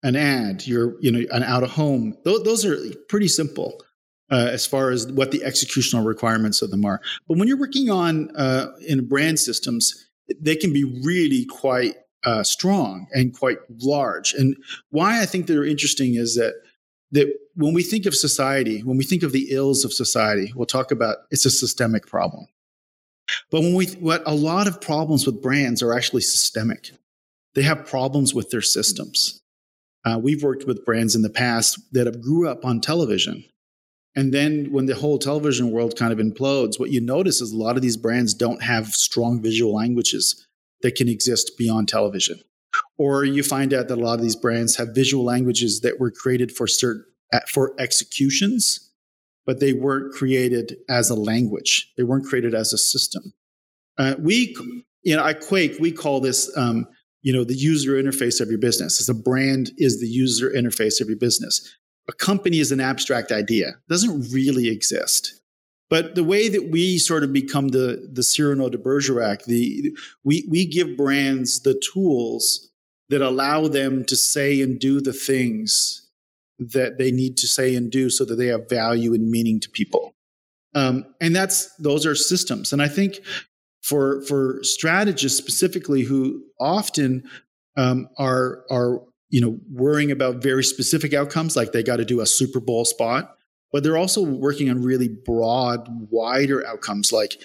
an 0.02 0.16
ad, 0.16 0.66
you're 0.66 1.00
you 1.00 1.10
know 1.10 1.24
an 1.32 1.42
out 1.42 1.62
of 1.62 1.70
home. 1.70 2.16
Those, 2.24 2.42
those 2.44 2.64
are 2.64 2.76
pretty 3.08 3.28
simple 3.28 3.82
uh, 4.30 4.48
as 4.50 4.66
far 4.66 4.90
as 4.90 5.10
what 5.12 5.30
the 5.30 5.40
executional 5.40 6.04
requirements 6.04 6.62
of 6.62 6.70
them 6.70 6.84
are. 6.84 7.00
But 7.28 7.38
when 7.38 7.48
you're 7.48 7.58
working 7.58 7.90
on 7.90 8.34
uh, 8.36 8.72
in 8.86 9.06
brand 9.06 9.38
systems, 9.38 10.06
they 10.40 10.56
can 10.56 10.72
be 10.72 10.84
really 11.04 11.44
quite 11.46 11.94
uh, 12.24 12.42
strong 12.42 13.06
and 13.12 13.36
quite 13.36 13.58
large. 13.80 14.32
And 14.34 14.56
why 14.90 15.20
I 15.20 15.26
think 15.26 15.46
they're 15.46 15.64
interesting 15.64 16.14
is 16.14 16.36
that 16.36 16.54
that 17.12 17.32
when 17.54 17.74
we 17.74 17.82
think 17.82 18.06
of 18.06 18.14
society, 18.14 18.80
when 18.82 18.96
we 18.96 19.04
think 19.04 19.22
of 19.22 19.32
the 19.32 19.48
ills 19.50 19.84
of 19.84 19.92
society, 19.92 20.52
we'll 20.56 20.66
talk 20.66 20.90
about 20.90 21.18
it's 21.30 21.46
a 21.46 21.50
systemic 21.50 22.06
problem. 22.06 22.46
But 23.50 23.60
when 23.60 23.74
we 23.74 23.86
what 23.86 24.22
a 24.26 24.34
lot 24.34 24.66
of 24.66 24.80
problems 24.80 25.26
with 25.26 25.42
brands 25.42 25.82
are 25.82 25.94
actually 25.94 26.22
systemic. 26.22 26.90
They 27.54 27.62
have 27.62 27.86
problems 27.86 28.34
with 28.34 28.50
their 28.50 28.62
systems. 28.62 29.40
Uh, 30.04 30.18
we've 30.22 30.42
worked 30.42 30.66
with 30.66 30.84
brands 30.84 31.14
in 31.14 31.22
the 31.22 31.30
past 31.30 31.78
that 31.92 32.06
have 32.06 32.20
grew 32.20 32.48
up 32.48 32.64
on 32.64 32.80
television. 32.80 33.44
And 34.16 34.32
then 34.32 34.70
when 34.70 34.86
the 34.86 34.94
whole 34.94 35.18
television 35.18 35.70
world 35.70 35.96
kind 35.96 36.12
of 36.12 36.18
implodes, 36.18 36.78
what 36.78 36.90
you 36.90 37.00
notice 37.00 37.40
is 37.40 37.52
a 37.52 37.56
lot 37.56 37.76
of 37.76 37.82
these 37.82 37.96
brands 37.96 38.34
don't 38.34 38.62
have 38.62 38.88
strong 38.88 39.42
visual 39.42 39.74
languages 39.74 40.46
that 40.82 40.94
can 40.94 41.08
exist 41.08 41.52
beyond 41.56 41.88
television. 41.88 42.40
Or 42.98 43.24
you 43.24 43.42
find 43.42 43.72
out 43.72 43.88
that 43.88 43.98
a 43.98 44.02
lot 44.02 44.14
of 44.14 44.22
these 44.22 44.36
brands 44.36 44.76
have 44.76 44.94
visual 44.94 45.24
languages 45.24 45.80
that 45.80 45.98
were 45.98 46.10
created 46.10 46.52
for 46.52 46.66
certain 46.66 47.04
for 47.48 47.74
executions, 47.80 48.83
but 49.46 49.60
they 49.60 49.72
weren't 49.72 50.12
created 50.12 50.76
as 50.88 51.10
a 51.10 51.14
language. 51.14 51.92
They 51.96 52.02
weren't 52.02 52.26
created 52.26 52.54
as 52.54 52.72
a 52.72 52.78
system. 52.78 53.32
Uh, 53.98 54.14
we, 54.18 54.56
you 55.02 55.16
know, 55.16 55.22
I 55.22 55.34
Quake. 55.34 55.76
We 55.78 55.92
call 55.92 56.20
this 56.20 56.54
um, 56.56 56.86
you 57.22 57.32
know 57.32 57.44
the 57.44 57.54
user 57.54 57.92
interface 57.92 58.40
of 58.40 58.48
your 58.48 58.58
business 58.58 59.00
as 59.00 59.08
a 59.08 59.14
brand 59.14 59.72
is 59.78 60.00
the 60.00 60.06
user 60.06 60.50
interface 60.50 61.00
of 61.00 61.08
your 61.08 61.16
business 61.16 61.76
a 62.06 62.12
company 62.12 62.58
is 62.58 62.70
an 62.70 62.80
abstract 62.80 63.32
idea 63.32 63.68
it 63.68 63.88
doesn't 63.88 64.30
really 64.30 64.68
exist 64.68 65.40
but 65.90 66.14
the 66.14 66.24
way 66.24 66.48
that 66.48 66.70
we 66.70 66.98
sort 66.98 67.24
of 67.24 67.32
become 67.32 67.68
the 67.68 68.08
the 68.12 68.22
Cyrano 68.22 68.68
de 68.68 68.78
Bergerac, 68.78 69.44
the 69.44 69.96
we 70.24 70.44
we 70.50 70.66
give 70.66 70.96
brands 70.96 71.60
the 71.60 71.80
tools 71.92 72.70
that 73.10 73.20
allow 73.20 73.68
them 73.68 74.04
to 74.06 74.16
say 74.16 74.60
and 74.60 74.78
do 74.78 75.00
the 75.00 75.12
things 75.12 76.03
that 76.58 76.98
they 76.98 77.10
need 77.10 77.36
to 77.38 77.48
say 77.48 77.74
and 77.74 77.90
do 77.90 78.10
so 78.10 78.24
that 78.24 78.36
they 78.36 78.46
have 78.46 78.68
value 78.68 79.14
and 79.14 79.30
meaning 79.30 79.60
to 79.60 79.70
people. 79.70 80.14
Um, 80.74 81.04
and 81.20 81.34
that's 81.34 81.74
those 81.76 82.06
are 82.06 82.14
systems. 82.14 82.72
And 82.72 82.82
I 82.82 82.88
think 82.88 83.20
for 83.84 84.22
for 84.22 84.60
strategists 84.62 85.38
specifically 85.38 86.02
who 86.02 86.42
often 86.58 87.22
um, 87.76 88.08
are 88.18 88.64
are 88.70 89.02
you 89.28 89.40
know 89.40 89.58
worrying 89.70 90.10
about 90.10 90.42
very 90.42 90.64
specific 90.64 91.12
outcomes 91.12 91.54
like 91.54 91.72
they 91.72 91.82
got 91.82 91.96
to 91.96 92.04
do 92.04 92.20
a 92.20 92.26
super 92.26 92.60
bowl 92.60 92.84
spot 92.84 93.36
but 93.72 93.82
they're 93.82 93.96
also 93.96 94.22
working 94.22 94.70
on 94.70 94.82
really 94.82 95.08
broad 95.08 95.86
wider 96.10 96.66
outcomes 96.66 97.12
like 97.12 97.40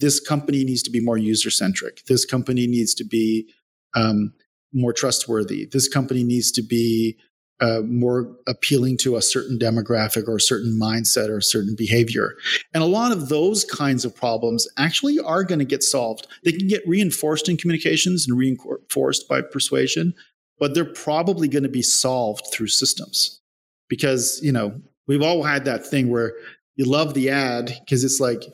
this 0.00 0.20
company 0.20 0.64
needs 0.64 0.82
to 0.82 0.90
be 0.90 1.00
more 1.00 1.16
user 1.16 1.50
centric 1.50 2.04
this 2.06 2.24
company 2.24 2.66
needs 2.66 2.94
to 2.94 3.04
be 3.04 3.48
um, 3.94 4.34
more 4.74 4.92
trustworthy 4.92 5.66
this 5.72 5.88
company 5.88 6.24
needs 6.24 6.52
to 6.52 6.62
be 6.62 7.16
uh, 7.60 7.80
more 7.84 8.36
appealing 8.46 8.96
to 8.98 9.16
a 9.16 9.22
certain 9.22 9.58
demographic 9.58 10.28
or 10.28 10.36
a 10.36 10.40
certain 10.40 10.78
mindset 10.80 11.28
or 11.28 11.38
a 11.38 11.42
certain 11.42 11.74
behavior. 11.76 12.34
And 12.72 12.82
a 12.82 12.86
lot 12.86 13.12
of 13.12 13.28
those 13.28 13.64
kinds 13.64 14.04
of 14.04 14.14
problems 14.14 14.68
actually 14.78 15.18
are 15.18 15.44
going 15.44 15.58
to 15.58 15.64
get 15.64 15.82
solved. 15.82 16.26
They 16.44 16.52
can 16.52 16.68
get 16.68 16.86
reinforced 16.86 17.48
in 17.48 17.56
communications 17.56 18.28
and 18.28 18.38
reinforced 18.38 19.28
by 19.28 19.42
persuasion, 19.42 20.14
but 20.58 20.74
they're 20.74 20.84
probably 20.84 21.48
going 21.48 21.64
to 21.64 21.68
be 21.68 21.82
solved 21.82 22.46
through 22.52 22.68
systems. 22.68 23.40
Because, 23.88 24.38
you 24.42 24.52
know, 24.52 24.80
we've 25.06 25.22
all 25.22 25.42
had 25.42 25.64
that 25.64 25.86
thing 25.86 26.10
where 26.10 26.34
you 26.76 26.84
love 26.84 27.14
the 27.14 27.30
ad 27.30 27.76
because 27.80 28.04
it's 28.04 28.20
like 28.20 28.44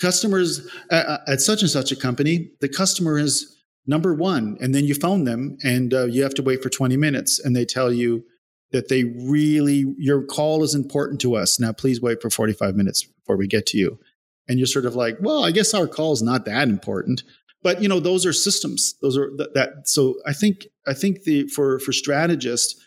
customers 0.00 0.68
uh, 0.90 1.18
at 1.28 1.40
such 1.40 1.62
and 1.62 1.70
such 1.70 1.92
a 1.92 1.96
company, 1.96 2.50
the 2.60 2.68
customer 2.68 3.18
is 3.18 3.56
number 3.86 4.14
one. 4.14 4.56
And 4.60 4.74
then 4.74 4.84
you 4.84 4.94
phone 4.94 5.24
them 5.24 5.58
and 5.62 5.94
uh, 5.94 6.06
you 6.06 6.22
have 6.22 6.34
to 6.34 6.42
wait 6.42 6.62
for 6.62 6.70
20 6.70 6.96
minutes 6.96 7.38
and 7.38 7.54
they 7.54 7.64
tell 7.64 7.92
you, 7.92 8.24
that 8.72 8.88
they 8.88 9.04
really, 9.04 9.94
your 9.96 10.22
call 10.22 10.62
is 10.62 10.74
important 10.74 11.20
to 11.22 11.34
us. 11.34 11.58
Now, 11.58 11.72
please 11.72 12.00
wait 12.00 12.20
for 12.20 12.30
45 12.30 12.74
minutes 12.76 13.04
before 13.04 13.36
we 13.36 13.46
get 13.46 13.66
to 13.66 13.78
you. 13.78 13.98
And 14.46 14.58
you're 14.58 14.66
sort 14.66 14.86
of 14.86 14.94
like, 14.94 15.16
well, 15.20 15.44
I 15.44 15.50
guess 15.50 15.74
our 15.74 15.86
call 15.86 16.12
is 16.12 16.22
not 16.22 16.44
that 16.46 16.68
important. 16.68 17.22
But 17.62 17.82
you 17.82 17.88
know, 17.88 18.00
those 18.00 18.24
are 18.24 18.32
systems. 18.32 18.94
Those 19.02 19.16
are 19.16 19.30
th- 19.36 19.50
that. 19.54 19.88
So 19.88 20.14
I 20.26 20.32
think 20.32 20.66
I 20.86 20.94
think 20.94 21.24
the 21.24 21.48
for 21.48 21.78
for 21.80 21.92
strategists, 21.92 22.80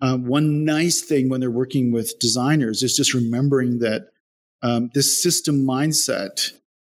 um, 0.00 0.26
one 0.26 0.64
nice 0.64 1.00
thing 1.00 1.28
when 1.28 1.40
they're 1.40 1.50
working 1.50 1.90
with 1.92 2.18
designers 2.18 2.82
is 2.82 2.96
just 2.96 3.14
remembering 3.14 3.78
that 3.78 4.08
um, 4.62 4.90
this 4.94 5.22
system 5.22 5.64
mindset 5.66 6.52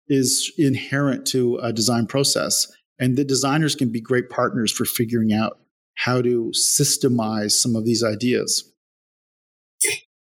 is 0.08 0.52
inherent 0.56 1.26
to 1.28 1.56
a 1.58 1.72
design 1.72 2.06
process, 2.06 2.66
and 2.98 3.16
the 3.16 3.24
designers 3.24 3.74
can 3.74 3.92
be 3.92 4.00
great 4.00 4.30
partners 4.30 4.72
for 4.72 4.84
figuring 4.84 5.32
out 5.32 5.58
how 6.04 6.22
to 6.22 6.50
systemize 6.54 7.52
some 7.52 7.76
of 7.76 7.84
these 7.84 8.02
ideas. 8.02 8.69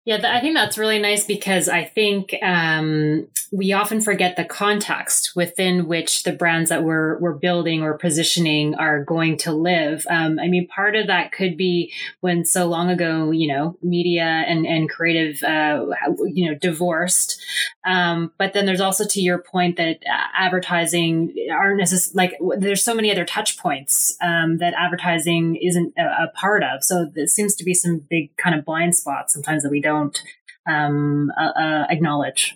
Yeah, 0.08 0.22
I 0.24 0.39
think 0.39 0.56
that's 0.56 0.78
really 0.78 1.00
nice 1.00 1.26
because 1.26 1.67
I 1.67 1.84
think 1.84 2.34
um, 2.41 3.28
we 3.52 3.74
often 3.74 4.00
forget 4.00 4.38
the 4.38 4.46
context 4.46 5.36
within 5.36 5.89
which 5.89 6.24
the 6.24 6.32
brands 6.32 6.70
that 6.70 6.86
we're 6.86 7.20
we're 7.20 7.34
building 7.34 7.82
or 7.82 7.98
positioning 7.98 8.74
are 8.76 9.04
going 9.04 9.36
to 9.39 9.52
live. 9.52 10.08
Um, 10.10 10.39
I 10.39 10.48
mean, 10.48 10.65
part 10.70 10.96
of 10.96 11.08
that 11.08 11.34
could 11.34 11.58
be 11.58 11.91
when 12.22 12.46
so 12.46 12.67
long 12.67 12.89
ago, 12.89 13.32
you 13.32 13.50
know, 13.50 13.78
media 13.84 14.24
and 14.24 14.65
and 14.65 14.89
creative, 14.89 15.43
uh, 15.43 15.86
you 16.26 16.50
know, 16.50 16.58
divorced. 16.58 17.43
Um, 17.86 18.32
but 18.38 18.54
then 18.54 18.65
there's 18.65 18.80
also 18.80 19.06
to 19.06 19.20
your 19.20 19.39
point 19.39 19.76
that 19.76 20.00
advertising 20.34 21.34
aren't 21.52 21.80
necessarily 21.80 22.15
like 22.15 22.62
there's 22.62 22.82
so 22.82 22.96
many 22.96 23.12
other 23.12 23.26
touch 23.26 23.58
points 23.58 24.15
um, 24.22 24.60
that 24.60 24.74
advertising 24.78 25.58
isn't 25.58 25.93
a, 25.98 26.24
a 26.24 26.28
part 26.34 26.63
of. 26.63 26.82
So 26.82 27.12
there 27.13 27.28
seems 27.28 27.56
to 27.56 27.65
be 27.65 27.74
some 27.74 28.00
big 28.10 28.34
kind 28.38 28.58
of 28.58 28.63
blind 28.63 28.96
spots 28.96 29.34
sometimes 29.34 29.63
that 29.63 29.70
we 29.70 29.82
don't 29.82 29.96
don't 29.97 30.21
um, 30.69 31.31
uh, 31.39 31.60
uh, 31.60 31.86
acknowledge. 31.89 32.55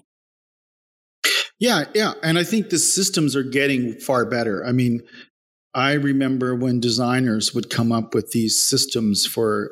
Yeah, 1.60 1.86
yeah. 1.94 2.14
And 2.24 2.40
I 2.40 2.44
think 2.44 2.70
the 2.70 2.80
systems 2.80 3.36
are 3.36 3.44
getting 3.44 3.94
far 4.00 4.26
better. 4.26 4.66
I 4.66 4.72
mean, 4.72 5.02
I 5.74 5.94
remember 5.94 6.56
when 6.56 6.80
designers 6.80 7.54
would 7.54 7.70
come 7.70 7.92
up 7.92 8.14
with 8.14 8.32
these 8.32 8.60
systems 8.60 9.26
for 9.26 9.70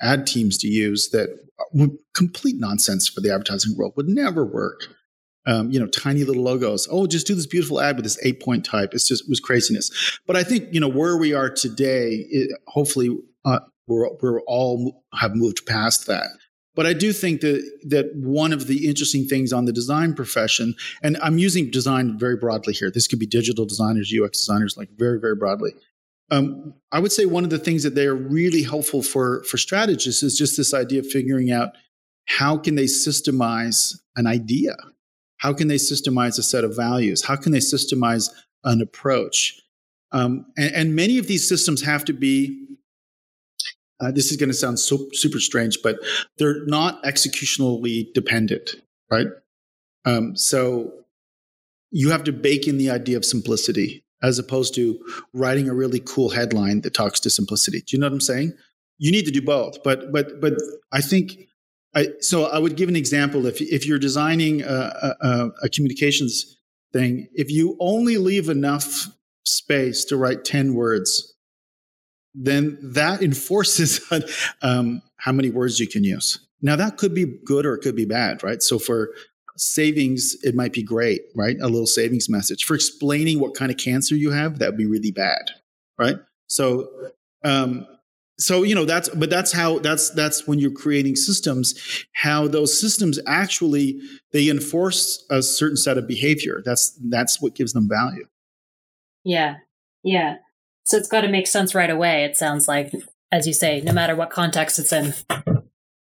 ad 0.00 0.26
teams 0.26 0.56
to 0.58 0.68
use 0.68 1.10
that 1.10 1.28
were 1.72 1.88
complete 2.14 2.56
nonsense 2.58 3.08
for 3.08 3.20
the 3.20 3.32
advertising 3.32 3.76
world, 3.76 3.94
would 3.96 4.08
never 4.08 4.44
work. 4.44 4.86
Um, 5.46 5.70
you 5.70 5.78
know, 5.78 5.86
tiny 5.86 6.24
little 6.24 6.42
logos. 6.42 6.88
Oh, 6.90 7.06
just 7.06 7.26
do 7.26 7.34
this 7.34 7.46
beautiful 7.46 7.78
ad 7.78 7.96
with 7.96 8.04
this 8.04 8.18
eight 8.24 8.40
point 8.40 8.64
type. 8.64 8.94
It's 8.94 9.06
just 9.06 9.24
it 9.24 9.28
was 9.28 9.40
craziness. 9.40 9.90
But 10.26 10.36
I 10.36 10.42
think 10.42 10.72
you 10.72 10.80
know 10.80 10.88
where 10.88 11.18
we 11.18 11.34
are 11.34 11.50
today. 11.50 12.24
It, 12.30 12.58
hopefully, 12.68 13.10
uh, 13.44 13.58
we're 13.86 14.08
we're 14.22 14.40
all 14.42 15.04
have 15.12 15.34
moved 15.34 15.66
past 15.66 16.06
that. 16.06 16.28
But 16.74 16.86
I 16.86 16.92
do 16.92 17.12
think 17.12 17.40
that 17.42 17.62
that 17.84 18.10
one 18.16 18.52
of 18.52 18.66
the 18.66 18.88
interesting 18.88 19.26
things 19.26 19.52
on 19.52 19.64
the 19.64 19.72
design 19.72 20.14
profession, 20.14 20.74
and 21.02 21.16
I'm 21.22 21.38
using 21.38 21.70
design 21.70 22.18
very 22.18 22.36
broadly 22.36 22.74
here. 22.74 22.90
This 22.90 23.06
could 23.06 23.18
be 23.18 23.26
digital 23.26 23.64
designers, 23.64 24.12
UX 24.12 24.38
designers, 24.38 24.76
like 24.76 24.90
very 24.96 25.20
very 25.20 25.36
broadly. 25.36 25.72
Um, 26.30 26.74
I 26.90 27.00
would 27.00 27.12
say 27.12 27.26
one 27.26 27.44
of 27.44 27.50
the 27.50 27.58
things 27.58 27.82
that 27.82 27.94
they 27.94 28.06
are 28.06 28.14
really 28.14 28.62
helpful 28.62 29.02
for 29.02 29.44
for 29.44 29.58
strategists 29.58 30.22
is 30.22 30.36
just 30.36 30.56
this 30.56 30.74
idea 30.74 31.00
of 31.00 31.06
figuring 31.06 31.52
out 31.52 31.72
how 32.26 32.56
can 32.56 32.74
they 32.74 32.84
systemize 32.84 33.94
an 34.16 34.26
idea 34.26 34.74
how 35.44 35.52
can 35.52 35.68
they 35.68 35.76
systemize 35.76 36.38
a 36.38 36.42
set 36.42 36.64
of 36.64 36.74
values? 36.74 37.22
How 37.22 37.36
can 37.36 37.52
they 37.52 37.58
systemize 37.58 38.30
an 38.64 38.80
approach? 38.80 39.60
Um, 40.10 40.46
and, 40.56 40.74
and, 40.74 40.96
many 40.96 41.18
of 41.18 41.26
these 41.26 41.46
systems 41.46 41.82
have 41.82 42.02
to 42.06 42.14
be, 42.14 42.63
uh, 44.00 44.10
this 44.10 44.30
is 44.30 44.36
going 44.36 44.48
to 44.48 44.54
sound 44.54 44.78
so, 44.78 45.06
super 45.12 45.40
strange, 45.40 45.78
but 45.82 45.96
they're 46.38 46.64
not 46.66 47.02
executionally 47.04 48.12
dependent, 48.12 48.76
right? 49.10 49.28
Um, 50.04 50.36
so 50.36 50.92
you 51.90 52.10
have 52.10 52.24
to 52.24 52.32
bake 52.32 52.66
in 52.66 52.78
the 52.78 52.90
idea 52.90 53.16
of 53.16 53.24
simplicity 53.24 54.04
as 54.22 54.38
opposed 54.38 54.74
to 54.74 54.98
writing 55.32 55.68
a 55.68 55.74
really 55.74 56.00
cool 56.00 56.30
headline 56.30 56.80
that 56.80 56.94
talks 56.94 57.20
to 57.20 57.30
simplicity. 57.30 57.80
Do 57.80 57.96
you 57.96 58.00
know 58.00 58.06
what 58.06 58.14
I'm 58.14 58.20
saying? 58.20 58.54
You 58.98 59.12
need 59.12 59.26
to 59.26 59.30
do 59.30 59.42
both, 59.42 59.82
but 59.82 60.12
but 60.12 60.40
but 60.40 60.54
I 60.92 61.00
think 61.00 61.48
I, 61.94 62.08
so 62.20 62.46
I 62.46 62.58
would 62.58 62.76
give 62.76 62.88
an 62.88 62.96
example. 62.96 63.46
If 63.46 63.60
if 63.60 63.86
you're 63.86 63.98
designing 63.98 64.62
a, 64.62 65.14
a, 65.20 65.50
a, 65.62 65.68
communications 65.68 66.58
thing, 66.92 67.28
if 67.34 67.50
you 67.50 67.76
only 67.80 68.18
leave 68.18 68.48
enough 68.48 69.08
space 69.44 70.04
to 70.06 70.16
write 70.16 70.44
ten 70.44 70.74
words, 70.74 71.33
then 72.34 72.78
that 72.82 73.22
enforces 73.22 74.00
um, 74.62 75.02
how 75.16 75.32
many 75.32 75.50
words 75.50 75.80
you 75.80 75.86
can 75.86 76.04
use. 76.04 76.38
Now 76.62 76.76
that 76.76 76.96
could 76.96 77.14
be 77.14 77.26
good 77.44 77.66
or 77.66 77.74
it 77.74 77.82
could 77.82 77.96
be 77.96 78.06
bad, 78.06 78.42
right? 78.42 78.62
So 78.62 78.78
for 78.78 79.10
savings, 79.56 80.36
it 80.42 80.54
might 80.54 80.72
be 80.72 80.82
great, 80.82 81.22
right? 81.36 81.56
A 81.60 81.68
little 81.68 81.86
savings 81.86 82.28
message 82.28 82.64
for 82.64 82.74
explaining 82.74 83.38
what 83.38 83.54
kind 83.54 83.70
of 83.70 83.76
cancer 83.76 84.16
you 84.16 84.30
have. 84.30 84.58
That 84.58 84.70
would 84.70 84.78
be 84.78 84.86
really 84.86 85.12
bad, 85.12 85.50
right? 85.98 86.16
So 86.48 86.88
um, 87.44 87.86
so 88.38 88.62
you 88.62 88.74
know 88.74 88.84
that's 88.84 89.08
but 89.10 89.30
that's 89.30 89.52
how 89.52 89.78
that's 89.78 90.10
that's 90.10 90.46
when 90.46 90.58
you're 90.58 90.72
creating 90.72 91.14
systems 91.14 92.04
how 92.14 92.48
those 92.48 92.78
systems 92.78 93.20
actually 93.26 94.00
they 94.32 94.48
enforce 94.48 95.24
a 95.30 95.40
certain 95.42 95.76
set 95.76 95.98
of 95.98 96.08
behavior 96.08 96.60
that's 96.64 96.98
that's 97.10 97.40
what 97.40 97.54
gives 97.54 97.72
them 97.72 97.88
value 97.88 98.26
yeah 99.22 99.56
yeah 100.02 100.36
so 100.84 100.96
it's 100.96 101.08
got 101.08 101.22
to 101.22 101.28
make 101.28 101.46
sense 101.46 101.74
right 101.74 101.90
away 101.90 102.24
it 102.24 102.36
sounds 102.36 102.68
like 102.68 102.92
as 103.32 103.46
you 103.46 103.52
say 103.52 103.80
no 103.80 103.92
matter 103.92 104.14
what 104.14 104.30
context 104.30 104.78
it's 104.78 104.92
in. 104.92 105.14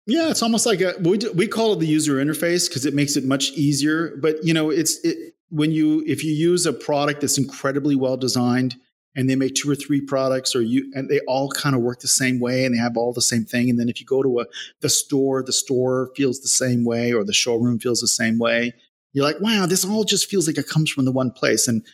Yeah 0.08 0.30
it's 0.30 0.44
almost 0.44 0.66
like 0.66 0.82
a 0.82 0.94
we, 1.02 1.18
we 1.34 1.48
call 1.48 1.74
it 1.74 1.80
the 1.80 1.88
user 1.88 2.16
interface 2.16 2.68
because 2.68 2.86
it 2.86 2.94
makes 2.94 3.16
it 3.16 3.24
much 3.24 3.52
easier 3.52 4.16
but 4.22 4.44
you 4.44 4.54
know 4.54 4.70
it's 4.70 5.00
it, 5.04 5.34
when 5.50 5.72
you 5.72 6.04
if 6.06 6.24
you 6.24 6.32
use 6.32 6.66
a 6.66 6.74
product 6.74 7.22
that's 7.22 7.38
incredibly 7.38 7.96
well 7.96 8.18
designed 8.18 8.76
and 9.16 9.30
they 9.30 9.36
make 9.36 9.56
two 9.56 9.70
or 9.70 9.76
three 9.76 10.02
products 10.02 10.56
or 10.56 10.62
you 10.62 10.92
and 10.94 11.10
they 11.10 11.20
all 11.22 11.50
kind 11.50 11.76
of 11.76 11.82
work 11.82 12.02
the 12.02 12.08
same 12.08 12.40
way 12.40 12.66
and 12.66 12.76
they 12.76 12.80
have 12.80 12.98
all 12.98 13.14
the 13.14 13.22
same 13.22 13.46
thing 13.46 13.70
and 13.70 13.80
then 13.80 13.90
if 13.90 14.00
you 14.00 14.06
go 14.06 14.22
to 14.22 14.40
a 14.40 14.46
the 14.82 14.90
store 14.90 15.42
the 15.42 15.54
store 15.54 16.12
feels 16.16 16.42
the 16.42 16.48
same 16.48 16.84
way 16.84 17.14
or 17.14 17.24
the 17.24 17.34
showroom 17.34 17.80
feels 17.80 18.02
the 18.02 18.08
same 18.08 18.38
way 18.38 18.74
you're 19.14 19.26
like 19.26 19.40
wow 19.40 19.66
this 19.66 19.86
all 19.86 20.04
just 20.04 20.30
feels 20.30 20.48
like 20.48 20.58
it 20.58 20.68
comes 20.68 20.92
from 20.92 21.06
the 21.06 21.12
one 21.12 21.32
place 21.32 21.68
and 21.68 21.86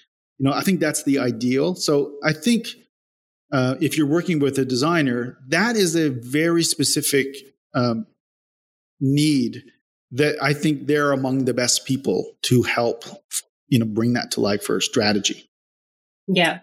you 0.41 0.49
know 0.49 0.55
i 0.55 0.61
think 0.61 0.79
that's 0.79 1.03
the 1.03 1.19
ideal 1.19 1.75
so 1.75 2.15
i 2.23 2.33
think 2.33 2.67
uh, 3.53 3.75
if 3.81 3.97
you're 3.97 4.07
working 4.07 4.39
with 4.39 4.57
a 4.57 4.65
designer 4.65 5.37
that 5.47 5.75
is 5.75 5.95
a 5.95 6.09
very 6.09 6.63
specific 6.63 7.27
um, 7.75 8.07
need 8.99 9.63
that 10.11 10.35
i 10.41 10.53
think 10.53 10.87
they're 10.87 11.11
among 11.11 11.45
the 11.45 11.53
best 11.53 11.85
people 11.85 12.33
to 12.41 12.63
help 12.63 13.03
you 13.67 13.77
know 13.77 13.85
bring 13.85 14.13
that 14.13 14.31
to 14.31 14.41
life 14.41 14.63
for 14.63 14.77
a 14.77 14.81
strategy 14.81 15.49
yeah 16.27 16.59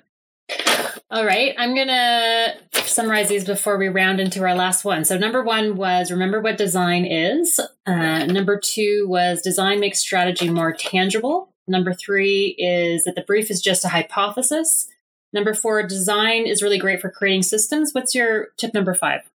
all 1.10 1.24
right, 1.24 1.54
I'm 1.56 1.74
going 1.74 1.88
to 1.88 2.54
summarize 2.82 3.28
these 3.28 3.44
before 3.44 3.78
we 3.78 3.88
round 3.88 4.20
into 4.20 4.42
our 4.42 4.54
last 4.54 4.84
one. 4.84 5.06
So, 5.06 5.16
number 5.16 5.42
one 5.42 5.76
was 5.76 6.10
remember 6.10 6.40
what 6.40 6.58
design 6.58 7.06
is. 7.06 7.58
Uh, 7.86 8.26
number 8.26 8.60
two 8.62 9.06
was 9.08 9.40
design 9.40 9.80
makes 9.80 10.00
strategy 10.00 10.50
more 10.50 10.74
tangible. 10.74 11.47
Number 11.68 11.92
three 11.92 12.54
is 12.58 13.04
that 13.04 13.14
the 13.14 13.22
brief 13.22 13.50
is 13.50 13.60
just 13.60 13.84
a 13.84 13.88
hypothesis. 13.88 14.88
Number 15.32 15.54
four, 15.54 15.82
design 15.86 16.46
is 16.46 16.62
really 16.62 16.78
great 16.78 17.00
for 17.00 17.10
creating 17.10 17.42
systems. 17.42 17.92
What's 17.92 18.14
your 18.14 18.48
tip 18.56 18.72
number 18.72 18.94
five? 18.94 19.28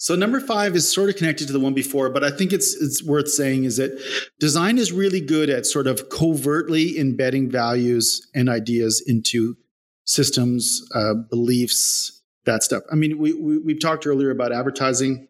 So 0.00 0.14
number 0.14 0.38
five 0.38 0.76
is 0.76 0.90
sort 0.90 1.10
of 1.10 1.16
connected 1.16 1.48
to 1.48 1.52
the 1.52 1.58
one 1.58 1.74
before, 1.74 2.08
but 2.08 2.22
I 2.22 2.30
think 2.30 2.52
it's 2.52 2.80
it's 2.80 3.02
worth 3.02 3.28
saying 3.28 3.64
is 3.64 3.78
that 3.78 4.00
design 4.38 4.78
is 4.78 4.92
really 4.92 5.20
good 5.20 5.50
at 5.50 5.66
sort 5.66 5.88
of 5.88 6.08
covertly 6.08 6.98
embedding 6.98 7.50
values 7.50 8.24
and 8.32 8.48
ideas 8.48 9.02
into 9.04 9.56
systems, 10.04 10.88
uh, 10.94 11.14
beliefs, 11.14 12.22
that 12.44 12.62
stuff. 12.62 12.84
I 12.92 12.94
mean, 12.94 13.18
we, 13.18 13.32
we 13.32 13.58
we've 13.58 13.80
talked 13.80 14.06
earlier 14.06 14.30
about 14.30 14.52
advertising, 14.52 15.26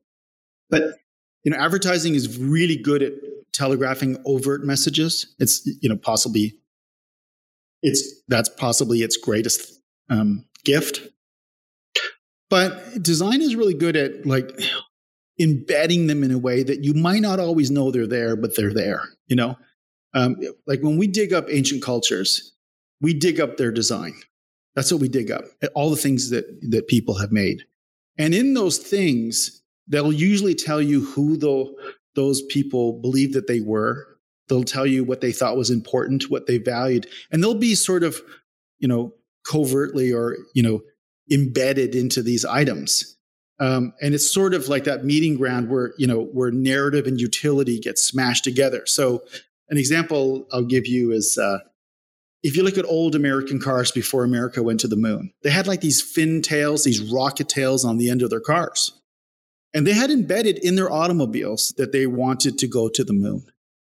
but 0.69 0.83
you 1.45 1.51
know, 1.51 1.57
advertising 1.57 2.15
is 2.15 2.37
really 2.39 2.77
good 2.77 3.03
at 3.03 3.13
telegraphing 3.53 4.19
overt 4.25 4.65
messages. 4.65 5.35
It's 5.39 5.67
you 5.81 5.89
know 5.89 5.97
possibly 5.97 6.59
it's 7.83 8.23
that's 8.29 8.49
possibly 8.49 9.03
its 9.03 9.17
greatest 9.17 9.81
um, 10.11 10.45
gift. 10.65 11.01
But 12.51 13.03
design 13.03 13.43
is 13.43 13.55
really 13.55 13.75
good 13.75 13.97
at 13.97 14.27
like 14.27 14.51
embedding 15.39 16.07
them 16.07 16.25
in 16.25 16.31
a 16.31 16.39
way 16.39 16.63
that 16.63 16.83
you 16.85 16.95
might 16.95 17.21
not 17.21 17.41
always 17.41 17.71
know 17.71 17.91
they're 17.91 18.07
there, 18.07 18.37
but 18.37 18.57
they're 18.57 18.73
there. 18.73 19.03
You 19.27 19.37
know, 19.37 19.59
um, 20.15 20.37
like 20.67 20.81
when 20.81 20.97
we 20.97 21.07
dig 21.07 21.33
up 21.33 21.47
ancient 21.51 21.83
cultures, 21.83 22.55
we 23.01 23.15
dig 23.15 23.41
up 23.41 23.57
their 23.57 23.71
design. 23.71 24.15
That's 24.75 24.91
what 24.93 25.01
we 25.01 25.09
dig 25.09 25.31
up. 25.31 25.45
All 25.75 25.91
the 25.91 25.97
things 25.97 26.31
that, 26.31 26.45
that 26.71 26.89
people 26.89 27.15
have 27.19 27.33
made. 27.33 27.65
And 28.17 28.35
in 28.35 28.55
those 28.55 28.79
things, 28.79 29.63
they'll 29.87 30.13
usually 30.13 30.55
tell 30.55 30.81
you 30.81 31.05
who 31.05 31.37
the, 31.37 31.75
those 32.15 32.43
people 32.43 33.01
believe 33.01 33.33
that 33.35 33.47
they 33.47 33.61
were. 33.61 34.07
They'll 34.49 34.65
tell 34.65 34.87
you 34.87 35.05
what 35.05 35.21
they 35.21 35.33
thought 35.33 35.57
was 35.57 35.71
important, 35.71 36.31
what 36.31 36.47
they 36.47 36.59
valued. 36.59 37.07
And 37.31 37.43
they'll 37.43 37.55
be 37.55 37.75
sort 37.75 38.03
of, 38.03 38.21
you 38.79 38.89
know, 38.89 39.15
covertly 39.47 40.13
or, 40.13 40.37
you 40.55 40.63
know, 40.63 40.81
embedded 41.31 41.95
into 41.95 42.23
these 42.23 42.45
items. 42.45 43.17
Um, 43.61 43.93
and 44.01 44.15
it's 44.15 44.33
sort 44.33 44.55
of 44.55 44.69
like 44.69 44.85
that 44.85 45.05
meeting 45.05 45.37
ground 45.37 45.69
where, 45.69 45.93
you 45.99 46.07
know, 46.07 46.25
where 46.25 46.51
narrative 46.51 47.07
and 47.07 47.21
utility 47.21 47.79
get 47.79 47.99
smashed 47.99 48.45
together. 48.45 48.85
So 48.87 49.23
an 49.69 49.77
example 49.77 50.47
I'll 50.53 50.65
give 50.65 50.87
you 50.87 51.13
is, 51.13 51.37
uh, 51.37 51.59
if 52.43 52.57
you 52.57 52.63
look 52.63 52.79
at 52.79 52.85
old 52.85 53.15
American 53.17 53.61
cars 53.61 53.91
before 53.91 54.23
America 54.23 54.63
went 54.63 54.81
to 54.81 54.89
the 54.89 54.97
moon, 54.97 55.33
they 55.43 55.51
had 55.51 55.67
like 55.67 55.81
these 55.81 56.01
fin 56.01 56.41
tails, 56.41 56.85
these 56.85 57.01
rocket 57.01 57.49
tails 57.49 57.85
on 57.85 57.99
the 57.99 58.09
end 58.09 58.23
of 58.23 58.31
their 58.31 58.41
cars. 58.41 58.98
And 59.75 59.87
they 59.87 59.93
had 59.93 60.11
embedded 60.11 60.59
in 60.59 60.77
their 60.77 60.91
automobiles 60.91 61.75
that 61.77 61.93
they 61.93 62.07
wanted 62.07 62.59
to 62.59 62.67
go 62.67 62.89
to 62.89 63.05
the 63.05 63.13
moon 63.13 63.45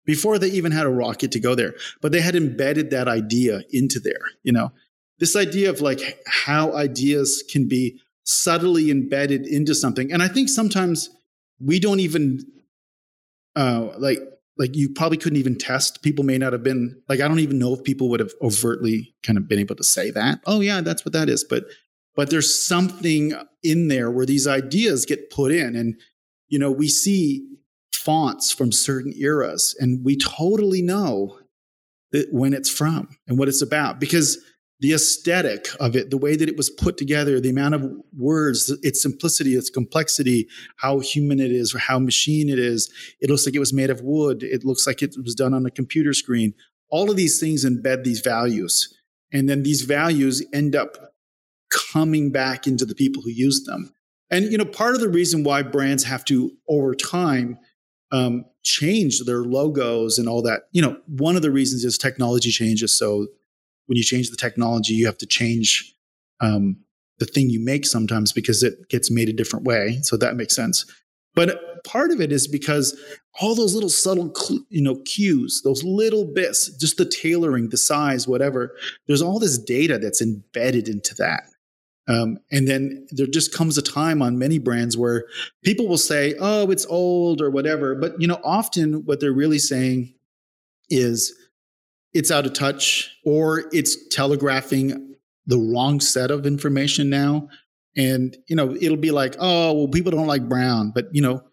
before 0.05 0.37
they 0.37 0.49
even 0.49 0.71
had 0.71 0.85
a 0.85 0.89
rocket 0.89 1.31
to 1.31 1.39
go 1.39 1.55
there. 1.55 1.73
But 2.01 2.11
they 2.11 2.21
had 2.21 2.35
embedded 2.35 2.91
that 2.91 3.07
idea 3.07 3.63
into 3.71 3.99
there, 3.99 4.21
you 4.43 4.51
know, 4.51 4.71
this 5.19 5.35
idea 5.35 5.69
of 5.69 5.81
like 5.81 6.19
how 6.27 6.73
ideas 6.73 7.43
can 7.49 7.67
be 7.67 7.99
subtly 8.23 8.91
embedded 8.91 9.45
into 9.45 9.75
something. 9.75 10.11
And 10.11 10.21
I 10.21 10.27
think 10.27 10.49
sometimes 10.49 11.09
we 11.59 11.79
don't 11.79 11.99
even 11.99 12.39
uh, 13.55 13.89
like 13.97 14.19
like 14.57 14.75
you 14.75 14.89
probably 14.89 15.17
couldn't 15.17 15.39
even 15.39 15.57
test. 15.57 16.03
People 16.03 16.23
may 16.23 16.37
not 16.37 16.53
have 16.53 16.63
been 16.63 17.01
like 17.09 17.21
I 17.21 17.27
don't 17.27 17.39
even 17.39 17.59
know 17.59 17.73
if 17.73 17.83
people 17.83 18.09
would 18.09 18.19
have 18.19 18.33
overtly 18.41 19.13
kind 19.23 19.37
of 19.37 19.47
been 19.47 19.59
able 19.59 19.75
to 19.75 19.83
say 19.83 20.11
that. 20.11 20.39
Oh 20.45 20.61
yeah, 20.61 20.81
that's 20.81 21.05
what 21.05 21.13
that 21.13 21.29
is. 21.29 21.43
But 21.43 21.65
but 22.15 22.29
there's 22.29 22.63
something 22.63 23.33
in 23.63 23.87
there 23.87 24.11
where 24.11 24.25
these 24.25 24.47
ideas 24.47 25.05
get 25.05 25.29
put 25.29 25.51
in 25.51 25.75
and 25.75 25.95
you 26.53 26.59
know, 26.59 26.71
we 26.71 26.87
see 26.87 27.47
fonts 27.91 28.51
from 28.51 28.71
certain 28.71 29.11
eras 29.17 29.75
and 29.79 30.05
we 30.05 30.15
totally 30.15 30.83
know 30.83 31.39
that 32.11 32.31
when 32.31 32.53
it's 32.53 32.69
from 32.69 33.07
and 33.27 33.39
what 33.39 33.47
it's 33.47 33.61
about 33.61 33.99
because 33.99 34.37
the 34.81 34.93
aesthetic 34.93 35.67
of 35.79 35.95
it, 35.95 36.11
the 36.11 36.17
way 36.17 36.35
that 36.35 36.47
it 36.47 36.55
was 36.55 36.69
put 36.69 36.97
together, 36.97 37.39
the 37.39 37.49
amount 37.49 37.73
of 37.73 37.91
words, 38.15 38.69
its 38.83 39.01
simplicity, 39.01 39.55
its 39.55 39.71
complexity, 39.71 40.47
how 40.77 40.99
human 40.99 41.39
it 41.39 41.51
is, 41.51 41.73
or 41.73 41.79
how 41.79 41.97
machine 41.97 42.49
it 42.49 42.59
is. 42.59 42.91
It 43.19 43.29
looks 43.29 43.47
like 43.47 43.55
it 43.55 43.59
was 43.59 43.73
made 43.73 43.89
of 43.89 44.01
wood. 44.01 44.43
It 44.43 44.65
looks 44.65 44.85
like 44.85 45.01
it 45.01 45.15
was 45.23 45.33
done 45.33 45.53
on 45.53 45.65
a 45.65 45.71
computer 45.71 46.13
screen. 46.13 46.53
All 46.89 47.09
of 47.09 47.15
these 47.15 47.39
things 47.39 47.65
embed 47.65 48.03
these 48.03 48.19
values. 48.19 48.93
And 49.31 49.49
then 49.49 49.63
these 49.63 49.83
values 49.83 50.45
end 50.53 50.75
up 50.75 51.12
coming 51.91 52.31
back 52.31 52.67
into 52.67 52.85
the 52.85 52.95
people 52.95 53.21
who 53.21 53.29
use 53.29 53.63
them. 53.65 53.93
And, 54.29 54.51
you 54.51 54.57
know, 54.57 54.65
part 54.65 54.95
of 54.95 55.01
the 55.01 55.09
reason 55.09 55.43
why 55.43 55.61
brands 55.61 56.03
have 56.05 56.25
to, 56.25 56.51
over 56.67 56.95
time, 56.95 57.57
um, 58.11 58.45
change 58.63 59.19
their 59.25 59.43
logos 59.43 60.17
and 60.17 60.27
all 60.27 60.41
that. 60.43 60.63
You 60.71 60.81
know, 60.81 60.97
one 61.07 61.35
of 61.35 61.41
the 61.41 61.51
reasons 61.51 61.83
is 61.83 61.97
technology 61.97 62.51
changes. 62.51 62.97
So 62.97 63.27
when 63.87 63.97
you 63.97 64.03
change 64.03 64.29
the 64.29 64.37
technology, 64.37 64.93
you 64.93 65.05
have 65.05 65.17
to 65.19 65.25
change 65.25 65.93
um, 66.39 66.77
the 67.19 67.25
thing 67.25 67.49
you 67.49 67.63
make 67.63 67.85
sometimes 67.85 68.31
because 68.31 68.63
it 68.63 68.89
gets 68.89 69.11
made 69.11 69.29
a 69.29 69.33
different 69.33 69.65
way. 69.65 69.99
So 70.01 70.17
that 70.17 70.35
makes 70.35 70.55
sense. 70.55 70.85
But 71.35 71.83
part 71.83 72.11
of 72.11 72.21
it 72.21 72.31
is 72.31 72.47
because 72.47 72.97
all 73.41 73.55
those 73.55 73.73
little 73.73 73.89
subtle, 73.89 74.31
you 74.69 74.81
know, 74.81 75.01
cues, 75.05 75.61
those 75.63 75.83
little 75.83 76.25
bits, 76.25 76.69
just 76.77 76.97
the 76.97 77.05
tailoring, 77.05 77.69
the 77.69 77.77
size, 77.77 78.27
whatever. 78.27 78.75
There's 79.07 79.21
all 79.21 79.39
this 79.39 79.57
data 79.57 79.97
that's 79.97 80.21
embedded 80.21 80.87
into 80.87 81.15
that. 81.15 81.43
Um, 82.07 82.39
and 82.51 82.67
then 82.67 83.07
there 83.11 83.27
just 83.27 83.53
comes 83.53 83.77
a 83.77 83.81
time 83.81 84.21
on 84.21 84.37
many 84.37 84.59
brands 84.59 84.97
where 84.97 85.25
people 85.63 85.87
will 85.87 85.97
say, 85.97 86.35
"Oh, 86.39 86.69
it's 86.69 86.85
old" 86.87 87.41
or 87.41 87.49
whatever. 87.49 87.95
But 87.95 88.19
you 88.19 88.27
know, 88.27 88.39
often 88.43 89.05
what 89.05 89.19
they're 89.19 89.31
really 89.31 89.59
saying 89.59 90.13
is 90.89 91.33
it's 92.13 92.31
out 92.31 92.45
of 92.45 92.53
touch, 92.53 93.15
or 93.25 93.65
it's 93.71 94.07
telegraphing 94.09 95.15
the 95.45 95.57
wrong 95.57 95.99
set 95.99 96.29
of 96.29 96.45
information 96.45 97.09
now. 97.09 97.47
And 97.95 98.35
you 98.47 98.55
know, 98.55 98.75
it'll 98.75 98.97
be 98.97 99.11
like, 99.11 99.35
"Oh, 99.39 99.73
well, 99.73 99.87
people 99.87 100.11
don't 100.11 100.27
like 100.27 100.49
brown," 100.49 100.91
but 100.93 101.05
you 101.13 101.21
know, 101.21 101.43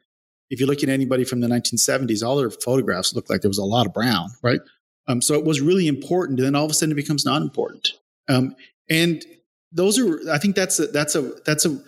if 0.51 0.59
you 0.59 0.67
look 0.67 0.83
at 0.83 0.89
anybody 0.89 1.25
from 1.25 1.41
the 1.41 1.49
1970s, 1.49 2.25
all 2.27 2.37
their 2.37 2.51
photographs 2.51 3.15
look 3.15 3.31
like 3.31 3.41
there 3.41 3.49
was 3.49 3.59
a 3.59 3.65
lot 3.65 3.87
of 3.87 3.95
brown, 3.95 4.31
right? 4.43 4.61
Um, 5.07 5.23
so 5.23 5.35
it 5.35 5.45
was 5.45 5.61
really 5.61 5.87
important, 5.87 6.41
and 6.41 6.47
then 6.47 6.55
all 6.57 6.65
of 6.65 6.71
a 6.73 6.75
sudden 6.75 6.93
it 6.93 6.97
becomes 6.97 7.25
not 7.25 7.41
important. 7.41 7.93
Um, 8.29 8.57
and 8.89 9.25
those 9.73 9.99
are 9.99 10.21
i 10.31 10.39
think 10.39 10.57
that's 10.57 10.79
a 10.79 10.87
that's 10.89 11.15
a 11.15 11.33
that's 11.45 11.65
a 11.65 11.81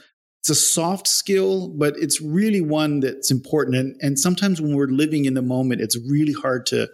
it's 0.43 0.51
a 0.51 0.55
soft 0.57 1.07
skill 1.07 1.69
but 1.69 1.95
it's 1.97 2.21
really 2.21 2.61
one 2.61 2.99
that's 2.99 3.31
important. 3.31 3.77
And 3.77 3.97
and 4.01 4.19
sometimes 4.19 4.61
when 4.61 4.75
we're 4.75 4.89
living 4.89 5.25
in 5.25 5.35
the 5.35 5.43
moment 5.43 5.81
it's 5.81 5.97
really 6.11 6.33
hard 6.33 6.67
to 6.67 6.89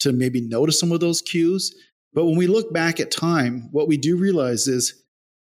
to 0.00 0.12
maybe 0.12 0.40
notice 0.40 0.80
some 0.80 0.90
of 0.90 0.98
those 0.98 1.22
cues. 1.22 1.72
But 2.12 2.24
when 2.24 2.36
we 2.36 2.48
look 2.48 2.72
back 2.72 2.98
at 2.98 3.12
time 3.12 3.68
what 3.70 3.86
we 3.86 3.96
do 3.96 4.16
realize 4.16 4.66
is 4.66 5.00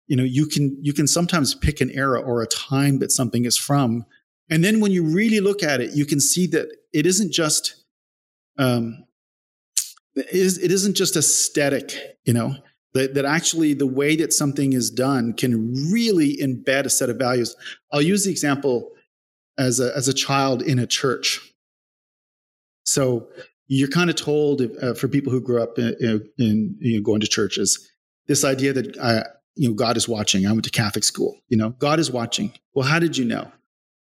you 0.08 0.18
know 0.18 0.26
you 0.26 0.46
can 0.46 0.78
you 0.82 0.92
can 0.92 1.08
sometimes 1.08 1.56
pick 1.56 1.80
an 1.80 1.90
era 1.92 2.20
or 2.20 2.42
a 2.42 2.48
time 2.48 3.00
that 3.00 3.14
something 3.14 3.46
is 3.46 3.58
from. 3.58 4.06
And 4.50 4.62
then 4.62 4.82
when 4.82 4.92
you 4.92 5.06
really 5.06 5.40
look 5.40 5.64
at 5.64 5.80
it 5.80 5.96
you 5.96 6.06
can 6.06 6.20
see 6.20 6.48
that 6.48 6.68
it 6.92 7.06
isn't 7.06 7.32
just 7.32 7.82
um 8.58 9.06
it, 10.16 10.34
is, 10.34 10.58
it 10.58 10.72
isn't 10.72 10.96
just 10.96 11.16
aesthetic 11.16 11.94
you 12.26 12.34
know 12.34 12.58
that, 12.94 13.14
that 13.14 13.26
actually 13.26 13.74
the 13.74 13.88
way 13.88 14.16
that 14.16 14.34
something 14.34 14.74
is 14.74 14.90
done 14.90 15.34
can 15.34 15.92
really 15.92 16.38
embed 16.38 16.86
a 16.86 16.90
set 16.90 17.10
of 17.10 17.18
values. 17.18 17.56
I'll 17.92 18.02
use 18.02 18.26
the 18.26 18.32
example 18.32 18.92
as 19.58 19.80
a, 19.80 19.96
as 19.96 20.08
a 20.08 20.14
child 20.14 20.62
in 20.62 20.80
a 20.80 20.88
church. 20.88 21.42
So 22.84 23.28
you're 23.68 23.90
kind 23.90 24.10
of 24.10 24.16
told 24.16 24.62
uh, 24.82 24.94
for 24.94 25.08
people 25.08 25.32
who 25.32 25.42
grew 25.42 25.62
up 25.62 25.78
in, 25.78 25.96
in 26.38 26.78
you 26.80 26.98
know, 26.98 27.04
going 27.04 27.20
to 27.22 27.28
churches, 27.28 27.92
this 28.28 28.44
idea 28.44 28.74
that 28.74 28.98
uh, 28.98 29.24
you 29.56 29.68
know 29.68 29.76
God 29.76 29.98
is 29.98 30.08
watching. 30.08 30.46
I 30.46 30.52
went 30.52 30.64
to 30.66 30.70
Catholic 30.70 31.04
school. 31.04 31.38
You 31.50 31.58
know, 31.58 31.72
God 31.72 32.00
is 32.00 32.12
watching. 32.12 32.54
Well, 32.74 32.88
how 32.88 33.00
did 33.00 33.18
you 33.18 33.26
know? 33.26 33.52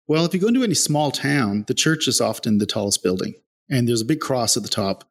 Well, 0.07 0.25
if 0.25 0.35
you 0.35 0.41
go 0.41 0.49
into 0.49 0.65
any 0.65 0.75
small 0.75 1.11
town, 1.11 1.65
the 1.67 1.75
church 1.75 2.09
is 2.09 2.21
often 2.21 2.59
the 2.59 2.67
tallest 2.67 3.03
building, 3.03 3.35
and 3.71 3.89
there's 3.89 4.03
a 4.03 4.07
big 4.07 4.21
cross 4.21 4.57
at 4.57 4.63
the 4.63 4.69
top, 4.69 5.05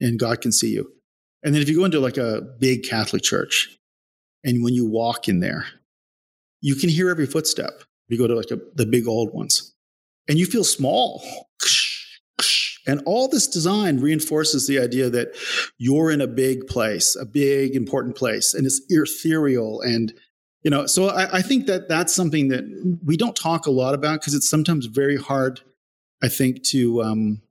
and 0.00 0.18
God 0.18 0.40
can 0.40 0.52
see 0.52 0.70
you. 0.70 0.92
And 1.42 1.54
then 1.54 1.62
if 1.62 1.68
you 1.68 1.76
go 1.76 1.84
into 1.84 2.00
like 2.00 2.16
a 2.16 2.42
big 2.58 2.84
Catholic 2.84 3.22
church, 3.22 3.78
and 4.44 4.62
when 4.62 4.74
you 4.74 4.86
walk 4.86 5.28
in 5.28 5.40
there, 5.40 5.66
you 6.60 6.74
can 6.74 6.88
hear 6.88 7.10
every 7.10 7.26
footstep. 7.26 7.82
You 8.08 8.18
go 8.18 8.26
to 8.26 8.34
like 8.34 8.50
a, 8.50 8.58
the 8.74 8.86
big 8.86 9.08
old 9.08 9.32
ones, 9.32 9.74
and 10.28 10.38
you 10.38 10.46
feel 10.46 10.64
small. 10.64 11.22
And 12.86 13.00
all 13.06 13.28
this 13.28 13.46
design 13.46 14.00
reinforces 14.00 14.66
the 14.66 14.80
idea 14.80 15.08
that 15.10 15.36
you're 15.78 16.10
in 16.10 16.20
a 16.20 16.26
big 16.26 16.66
place, 16.66 17.14
a 17.14 17.24
big 17.24 17.76
important 17.76 18.16
place, 18.16 18.54
and 18.54 18.66
it's 18.66 18.80
ethereal. 18.88 19.80
And 19.80 20.12
you 20.62 20.70
know, 20.70 20.86
so 20.86 21.08
I, 21.08 21.38
I 21.38 21.42
think 21.42 21.66
that 21.66 21.88
that's 21.88 22.14
something 22.14 22.48
that 22.48 22.98
we 23.04 23.16
don't 23.16 23.36
talk 23.36 23.66
a 23.66 23.70
lot 23.70 23.94
about 23.94 24.20
because 24.20 24.34
it's 24.34 24.48
sometimes 24.48 24.86
very 24.86 25.16
hard, 25.16 25.60
I 26.22 26.28
think, 26.28 26.62
to 26.66 27.02
um, 27.02 27.42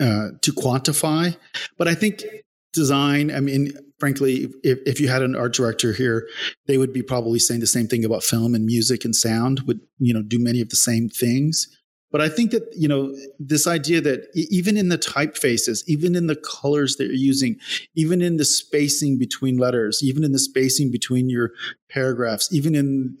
uh, 0.00 0.30
to 0.40 0.52
quantify. 0.52 1.36
But 1.78 1.88
I 1.88 1.94
think 1.94 2.24
design. 2.72 3.30
I 3.30 3.40
mean, 3.40 3.72
frankly, 3.98 4.48
if, 4.64 4.78
if 4.86 5.00
you 5.00 5.08
had 5.08 5.22
an 5.22 5.36
art 5.36 5.54
director 5.54 5.92
here, 5.92 6.28
they 6.66 6.78
would 6.78 6.92
be 6.92 7.02
probably 7.02 7.38
saying 7.38 7.60
the 7.60 7.66
same 7.66 7.86
thing 7.86 8.04
about 8.04 8.22
film 8.22 8.54
and 8.54 8.64
music 8.64 9.04
and 9.04 9.14
sound, 9.14 9.60
would, 9.66 9.80
you 9.98 10.12
know, 10.12 10.22
do 10.22 10.38
many 10.38 10.60
of 10.60 10.70
the 10.70 10.76
same 10.76 11.08
things. 11.08 11.68
But 12.10 12.20
I 12.20 12.28
think 12.28 12.50
that, 12.50 12.68
you 12.76 12.88
know, 12.88 13.16
this 13.38 13.66
idea 13.66 14.02
that 14.02 14.28
even 14.34 14.76
in 14.76 14.90
the 14.90 14.98
typefaces, 14.98 15.82
even 15.86 16.14
in 16.14 16.26
the 16.26 16.36
colors 16.36 16.96
that 16.96 17.04
you're 17.04 17.14
using, 17.14 17.58
even 17.94 18.20
in 18.20 18.36
the 18.36 18.44
spacing 18.44 19.18
between 19.18 19.56
letters, 19.56 20.02
even 20.02 20.22
in 20.22 20.32
the 20.32 20.38
spacing 20.38 20.90
between 20.90 21.30
your 21.30 21.52
paragraphs, 21.88 22.52
even 22.52 22.74
in 22.74 23.16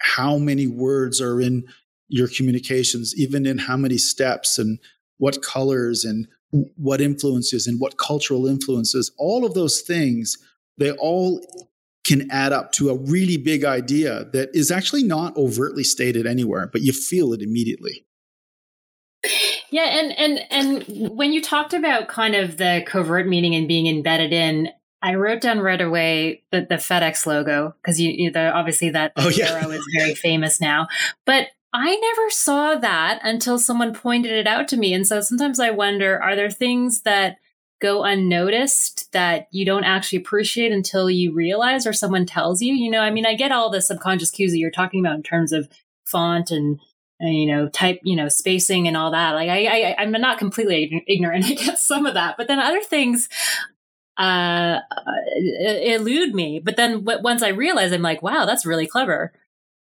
how 0.00 0.36
many 0.36 0.66
words 0.66 1.22
are 1.22 1.40
in 1.40 1.64
your 2.08 2.28
communications, 2.28 3.14
even 3.16 3.46
in 3.46 3.56
how 3.56 3.78
many 3.78 3.96
steps 3.96 4.58
and 4.58 4.78
what 5.16 5.42
colors 5.42 6.04
and 6.04 6.28
what 6.76 7.00
influences 7.00 7.66
and 7.66 7.80
what 7.80 7.98
cultural 7.98 8.46
influences, 8.46 9.10
all 9.18 9.44
of 9.44 9.54
those 9.54 9.80
things, 9.80 10.38
they 10.78 10.92
all 10.92 11.40
can 12.04 12.30
add 12.30 12.52
up 12.52 12.72
to 12.72 12.90
a 12.90 12.96
really 12.96 13.36
big 13.36 13.64
idea 13.64 14.26
that 14.32 14.50
is 14.54 14.70
actually 14.70 15.02
not 15.02 15.36
overtly 15.36 15.82
stated 15.82 16.26
anywhere, 16.26 16.68
but 16.70 16.82
you 16.82 16.92
feel 16.92 17.32
it 17.32 17.40
immediately. 17.40 18.04
Yeah, 19.70 19.84
and 19.84 20.12
and 20.18 20.40
and 20.50 21.10
when 21.16 21.32
you 21.32 21.40
talked 21.40 21.72
about 21.72 22.08
kind 22.08 22.34
of 22.34 22.58
the 22.58 22.84
covert 22.86 23.26
meaning 23.26 23.54
and 23.54 23.66
being 23.66 23.86
embedded 23.86 24.34
in, 24.34 24.68
I 25.02 25.14
wrote 25.14 25.40
down 25.40 25.60
right 25.60 25.80
away 25.80 26.44
the, 26.52 26.66
the 26.68 26.76
FedEx 26.76 27.26
logo 27.26 27.74
because 27.82 28.00
you, 28.00 28.10
you 28.10 28.30
the, 28.30 28.52
obviously 28.52 28.90
that 28.90 29.12
oh, 29.16 29.28
yeah. 29.28 29.50
arrow 29.50 29.70
is 29.70 29.84
very 29.98 30.14
famous 30.14 30.60
now. 30.60 30.88
But 31.26 31.48
I 31.74 31.96
never 31.96 32.30
saw 32.30 32.76
that 32.76 33.18
until 33.24 33.58
someone 33.58 33.92
pointed 33.92 34.30
it 34.30 34.46
out 34.46 34.68
to 34.68 34.76
me. 34.76 34.94
And 34.94 35.04
so 35.04 35.20
sometimes 35.20 35.58
I 35.58 35.70
wonder 35.70 36.22
are 36.22 36.36
there 36.36 36.48
things 36.48 37.02
that 37.02 37.38
go 37.82 38.04
unnoticed 38.04 39.10
that 39.12 39.48
you 39.50 39.64
don't 39.66 39.82
actually 39.82 40.18
appreciate 40.18 40.70
until 40.70 41.10
you 41.10 41.34
realize 41.34 41.84
or 41.84 41.92
someone 41.92 42.26
tells 42.26 42.62
you? 42.62 42.72
You 42.72 42.92
know, 42.92 43.00
I 43.00 43.10
mean, 43.10 43.26
I 43.26 43.34
get 43.34 43.50
all 43.50 43.70
the 43.70 43.82
subconscious 43.82 44.30
cues 44.30 44.52
that 44.52 44.58
you're 44.58 44.70
talking 44.70 45.00
about 45.00 45.16
in 45.16 45.24
terms 45.24 45.52
of 45.52 45.68
font 46.04 46.52
and, 46.52 46.78
and 47.18 47.34
you 47.34 47.46
know, 47.46 47.68
type, 47.68 47.98
you 48.04 48.14
know, 48.14 48.28
spacing 48.28 48.86
and 48.86 48.96
all 48.96 49.10
that. 49.10 49.32
Like, 49.32 49.48
I, 49.48 49.66
I, 49.66 49.96
I'm 49.98 50.12
not 50.12 50.38
completely 50.38 51.04
ignorant. 51.08 51.44
I 51.48 51.54
get 51.54 51.80
some 51.80 52.06
of 52.06 52.14
that. 52.14 52.36
But 52.36 52.46
then 52.46 52.60
other 52.60 52.82
things, 52.82 53.28
uh, 54.16 54.78
elude 55.82 56.36
me. 56.36 56.60
But 56.60 56.76
then 56.76 57.04
once 57.04 57.42
I 57.42 57.48
realize, 57.48 57.90
I'm 57.92 58.00
like, 58.00 58.22
wow, 58.22 58.44
that's 58.46 58.64
really 58.64 58.86
clever. 58.86 59.32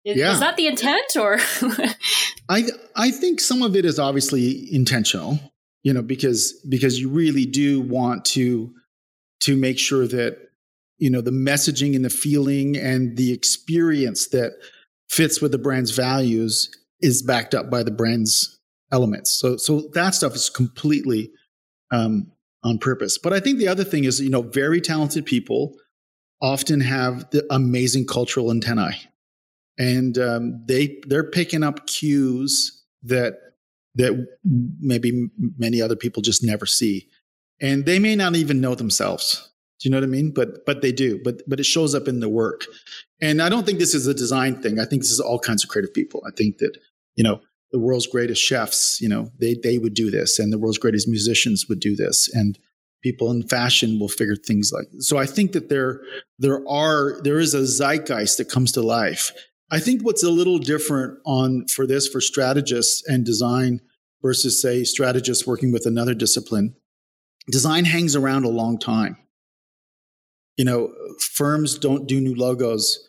Is, 0.05 0.17
yeah. 0.17 0.33
is 0.33 0.41
that 0.41 0.57
the 0.57 0.67
intent 0.67 1.17
or? 1.17 1.39
I 2.49 2.65
I 2.97 3.11
think 3.11 3.41
some 3.41 3.63
of 3.63 3.77
it 3.77 3.85
is 3.85 3.99
obviously 3.99 4.73
intentional, 4.73 5.39
you 5.83 5.93
know, 5.93 6.03
because 6.03 6.55
because 6.69 6.99
you 6.99 7.11
really 7.11 7.45
do 7.45 7.81
want 7.81 8.25
to 8.27 8.73
to 9.41 9.57
make 9.57 9.79
sure 9.79 10.07
that 10.07 10.39
you 10.99 11.11
know 11.11 11.21
the 11.21 11.31
messaging 11.31 11.95
and 11.95 12.05
the 12.05 12.11
feeling 12.11 12.77
and 12.77 13.17
the 13.17 13.33
experience 13.33 14.29
that 14.29 14.53
fits 15.11 15.41
with 15.41 15.53
the 15.53 15.59
brand's 15.59 15.91
values 15.91 16.71
is 17.01 17.23
backed 17.23 17.55
up 17.55 17.69
by 17.69 17.83
the 17.83 17.91
brand's 17.91 18.59
elements. 18.93 19.31
So 19.31 19.59
so 19.59 19.83
that 19.93 20.15
stuff 20.15 20.35
is 20.35 20.49
completely 20.49 21.31
um, 21.91 22.33
on 22.65 22.79
purpose. 22.79 23.19
But 23.19 23.35
I 23.35 23.41
think 23.41 23.59
the 23.59 23.69
other 23.69 23.85
thing 23.85 24.05
is, 24.05 24.21
you 24.21 24.31
know, 24.31 24.43
very 24.43 24.81
talented 24.81 25.27
people 25.27 25.77
often 26.41 26.81
have 26.81 27.29
the 27.31 27.45
amazing 27.51 28.07
cultural 28.07 28.51
antennae 28.51 28.97
and 29.81 30.19
um, 30.19 30.63
they 30.67 30.99
they're 31.07 31.29
picking 31.29 31.63
up 31.63 31.87
cues 31.87 32.85
that 33.03 33.39
that 33.95 34.27
maybe 34.45 35.29
many 35.59 35.81
other 35.81 35.97
people 35.97 36.23
just 36.23 36.45
never 36.45 36.67
see, 36.67 37.09
and 37.61 37.87
they 37.87 37.99
may 37.99 38.15
not 38.15 38.37
even 38.37 38.61
know 38.61 38.75
themselves. 38.75 39.51
Do 39.81 39.89
you 39.89 39.91
know 39.91 39.97
what 39.97 40.05
I 40.05 40.09
mean? 40.09 40.33
But 40.33 40.67
but 40.67 40.83
they 40.83 40.93
do. 40.93 41.19
But 41.25 41.43
but 41.49 41.59
it 41.59 41.65
shows 41.65 41.95
up 41.95 42.09
in 42.09 42.21
the 42.21 42.29
work, 42.29 42.67
and 43.23 43.41
I 43.41 43.49
don't 43.49 43.65
think 43.65 43.79
this 43.79 43.95
is 43.95 44.07
a 44.07 44.13
design 44.13 44.61
thing. 44.61 44.79
I 44.79 44.85
think 44.85 45.01
this 45.01 45.11
is 45.11 45.19
all 45.19 45.39
kinds 45.39 45.65
of 45.65 45.71
creative 45.71 45.95
people. 45.95 46.23
I 46.29 46.31
think 46.37 46.59
that 46.59 46.77
you 47.17 47.25
know 47.25 47.41
the 47.73 47.79
world's 47.79 48.07
greatest 48.07 48.43
chefs, 48.43 49.01
you 49.01 49.09
know, 49.09 49.31
they 49.41 49.55
they 49.55 49.79
would 49.79 49.95
do 49.95 50.11
this, 50.11 50.39
and 50.39 50.53
the 50.53 50.59
world's 50.59 50.79
greatest 50.79 51.09
musicians 51.09 51.69
would 51.71 51.81
do 51.81 51.97
this, 51.97 52.29
and 52.35 52.59
people 53.03 53.31
in 53.31 53.49
fashion 53.49 53.99
will 53.99 54.09
figure 54.09 54.37
things 54.37 54.73
like 54.75 54.87
this. 54.93 55.09
so 55.09 55.17
i 55.17 55.25
think 55.25 55.53
that 55.53 55.71
there 55.71 56.03
there 56.39 56.61
are 56.69 57.19
there 57.23 57.39
is 57.39 57.55
a 57.55 57.67
zeitgeist 57.67 58.37
that 58.37 58.51
comes 58.51 58.73
to 58.73 58.83
life 58.83 59.33
I 59.71 59.79
think 59.79 60.03
what's 60.03 60.25
a 60.25 60.31
little 60.31 60.59
different 60.59 61.19
on 61.25 61.67
for 61.69 61.87
this 61.87 62.09
for 62.09 62.21
strategists 62.21 63.07
and 63.09 63.25
design 63.25 63.81
versus 64.23 64.61
say 64.61 64.85
strategists 64.85 65.47
working 65.47 65.73
with 65.73 65.87
another 65.87 66.15
discipline, 66.15 66.75
design 67.51 67.85
hangs 67.85 68.17
around 68.17 68.45
a 68.45 68.51
long 68.51 68.79
time. 68.79 69.17
You 70.57 70.65
know, 70.65 70.93
firms 71.21 71.79
don't 71.79 72.07
do 72.07 72.21
new 72.21 72.35
logos 72.35 73.09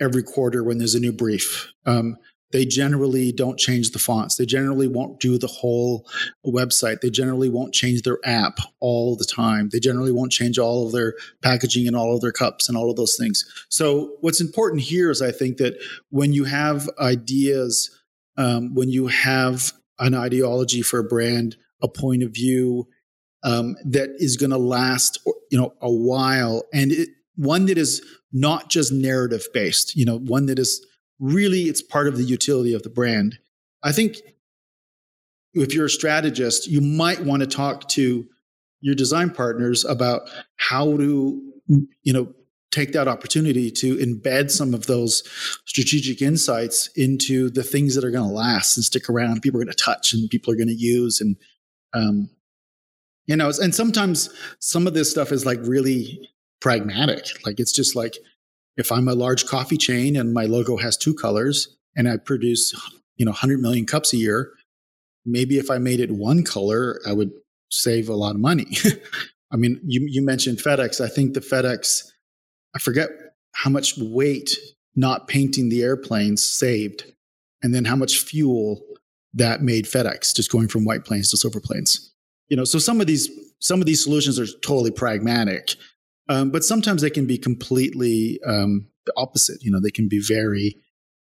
every 0.00 0.22
quarter 0.22 0.64
when 0.64 0.78
there's 0.78 0.94
a 0.94 1.00
new 1.00 1.12
brief. 1.12 1.68
Um, 1.86 2.16
they 2.52 2.64
generally 2.64 3.32
don't 3.32 3.58
change 3.58 3.90
the 3.90 3.98
fonts. 3.98 4.36
They 4.36 4.46
generally 4.46 4.88
won't 4.88 5.20
do 5.20 5.38
the 5.38 5.46
whole 5.46 6.06
website. 6.44 7.00
They 7.00 7.10
generally 7.10 7.48
won't 7.48 7.72
change 7.72 8.02
their 8.02 8.18
app 8.24 8.58
all 8.80 9.16
the 9.16 9.24
time. 9.24 9.68
They 9.70 9.80
generally 9.80 10.12
won't 10.12 10.32
change 10.32 10.58
all 10.58 10.86
of 10.86 10.92
their 10.92 11.14
packaging 11.42 11.86
and 11.86 11.96
all 11.96 12.14
of 12.14 12.20
their 12.20 12.32
cups 12.32 12.68
and 12.68 12.76
all 12.76 12.90
of 12.90 12.96
those 12.96 13.16
things. 13.16 13.44
So, 13.68 14.16
what's 14.20 14.40
important 14.40 14.82
here 14.82 15.10
is 15.10 15.22
I 15.22 15.32
think 15.32 15.58
that 15.58 15.80
when 16.10 16.32
you 16.32 16.44
have 16.44 16.88
ideas, 16.98 17.96
um, 18.36 18.74
when 18.74 18.90
you 18.90 19.06
have 19.06 19.72
an 19.98 20.14
ideology 20.14 20.82
for 20.82 20.98
a 20.98 21.04
brand, 21.04 21.56
a 21.82 21.88
point 21.88 22.22
of 22.22 22.32
view 22.32 22.88
um, 23.42 23.76
that 23.84 24.10
is 24.18 24.36
going 24.36 24.50
to 24.50 24.58
last, 24.58 25.20
you 25.50 25.58
know, 25.58 25.74
a 25.80 25.90
while, 25.90 26.64
and 26.72 26.92
it, 26.92 27.08
one 27.36 27.66
that 27.66 27.78
is 27.78 28.02
not 28.32 28.68
just 28.68 28.92
narrative 28.92 29.46
based, 29.54 29.96
you 29.96 30.04
know, 30.04 30.18
one 30.18 30.46
that 30.46 30.58
is 30.58 30.84
really 31.20 31.62
it's 31.64 31.82
part 31.82 32.08
of 32.08 32.16
the 32.16 32.24
utility 32.24 32.74
of 32.74 32.82
the 32.82 32.90
brand. 32.90 33.38
I 33.82 33.92
think 33.92 34.16
if 35.54 35.74
you're 35.74 35.86
a 35.86 35.90
strategist, 35.90 36.66
you 36.66 36.80
might 36.80 37.20
want 37.20 37.40
to 37.40 37.46
talk 37.46 37.88
to 37.90 38.26
your 38.80 38.94
design 38.94 39.30
partners 39.30 39.84
about 39.84 40.22
how 40.56 40.96
to, 40.96 41.52
you 42.02 42.12
know, 42.12 42.32
take 42.70 42.92
that 42.92 43.08
opportunity 43.08 43.70
to 43.70 43.96
embed 43.96 44.50
some 44.50 44.74
of 44.74 44.86
those 44.86 45.22
strategic 45.66 46.22
insights 46.22 46.88
into 46.96 47.50
the 47.50 47.64
things 47.64 47.94
that 47.94 48.04
are 48.04 48.10
going 48.10 48.28
to 48.28 48.34
last 48.34 48.76
and 48.76 48.84
stick 48.84 49.10
around. 49.10 49.42
People 49.42 49.60
are 49.60 49.64
going 49.64 49.74
to 49.74 49.84
touch 49.84 50.12
and 50.12 50.30
people 50.30 50.52
are 50.52 50.56
going 50.56 50.68
to 50.68 50.74
use 50.74 51.20
and, 51.20 51.36
um, 51.92 52.30
you 53.26 53.36
know, 53.36 53.50
and 53.60 53.74
sometimes 53.74 54.30
some 54.60 54.86
of 54.86 54.94
this 54.94 55.10
stuff 55.10 55.32
is 55.32 55.44
like 55.44 55.58
really 55.62 56.30
pragmatic. 56.60 57.26
Like 57.44 57.58
it's 57.58 57.72
just 57.72 57.96
like 57.96 58.16
if 58.76 58.92
I'm 58.92 59.08
a 59.08 59.14
large 59.14 59.46
coffee 59.46 59.76
chain 59.76 60.16
and 60.16 60.32
my 60.32 60.44
logo 60.44 60.76
has 60.76 60.96
two 60.96 61.14
colors 61.14 61.76
and 61.96 62.08
I 62.08 62.16
produce, 62.16 62.72
you 63.16 63.24
know, 63.24 63.32
100 63.32 63.60
million 63.60 63.86
cups 63.86 64.12
a 64.12 64.16
year, 64.16 64.52
maybe 65.24 65.58
if 65.58 65.70
I 65.70 65.78
made 65.78 66.00
it 66.00 66.10
one 66.10 66.44
color, 66.44 67.00
I 67.06 67.12
would 67.12 67.30
save 67.70 68.08
a 68.08 68.14
lot 68.14 68.34
of 68.34 68.40
money. 68.40 68.76
I 69.52 69.56
mean, 69.56 69.80
you, 69.84 70.06
you 70.08 70.24
mentioned 70.24 70.58
FedEx. 70.58 71.00
I 71.00 71.08
think 71.08 71.34
the 71.34 71.40
FedEx, 71.40 72.04
I 72.74 72.78
forget 72.78 73.10
how 73.52 73.70
much 73.70 73.98
weight 73.98 74.56
not 74.96 75.28
painting 75.28 75.68
the 75.68 75.82
airplanes 75.82 76.44
saved, 76.44 77.04
and 77.62 77.74
then 77.74 77.84
how 77.84 77.96
much 77.96 78.18
fuel 78.18 78.80
that 79.34 79.62
made 79.62 79.84
FedEx 79.84 80.34
just 80.34 80.50
going 80.50 80.68
from 80.68 80.84
white 80.84 81.04
planes 81.04 81.30
to 81.30 81.36
silver 81.36 81.60
planes. 81.60 82.12
You 82.48 82.56
know, 82.56 82.64
so 82.64 82.78
some 82.78 83.00
of 83.00 83.06
these 83.06 83.30
some 83.60 83.80
of 83.80 83.86
these 83.86 84.02
solutions 84.02 84.38
are 84.38 84.46
totally 84.60 84.90
pragmatic, 84.90 85.74
um, 86.30 86.50
but 86.50 86.62
sometimes 86.62 87.02
they 87.02 87.10
can 87.10 87.26
be 87.26 87.36
completely 87.36 88.38
um, 88.46 88.86
the 89.04 89.12
opposite. 89.16 89.64
You 89.64 89.72
know, 89.72 89.80
they 89.80 89.90
can 89.90 90.08
be 90.08 90.20
very, 90.20 90.76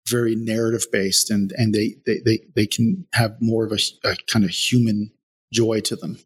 very 0.06 0.36
narrative 0.36 0.84
based, 0.92 1.30
and 1.30 1.50
and 1.56 1.74
they 1.74 1.96
they 2.04 2.20
they, 2.24 2.40
they 2.54 2.66
can 2.66 3.06
have 3.14 3.40
more 3.40 3.64
of 3.64 3.72
a, 3.72 3.78
a 4.06 4.16
kind 4.30 4.44
of 4.44 4.50
human 4.50 5.10
joy 5.50 5.80
to 5.80 5.96
them. 5.96 6.18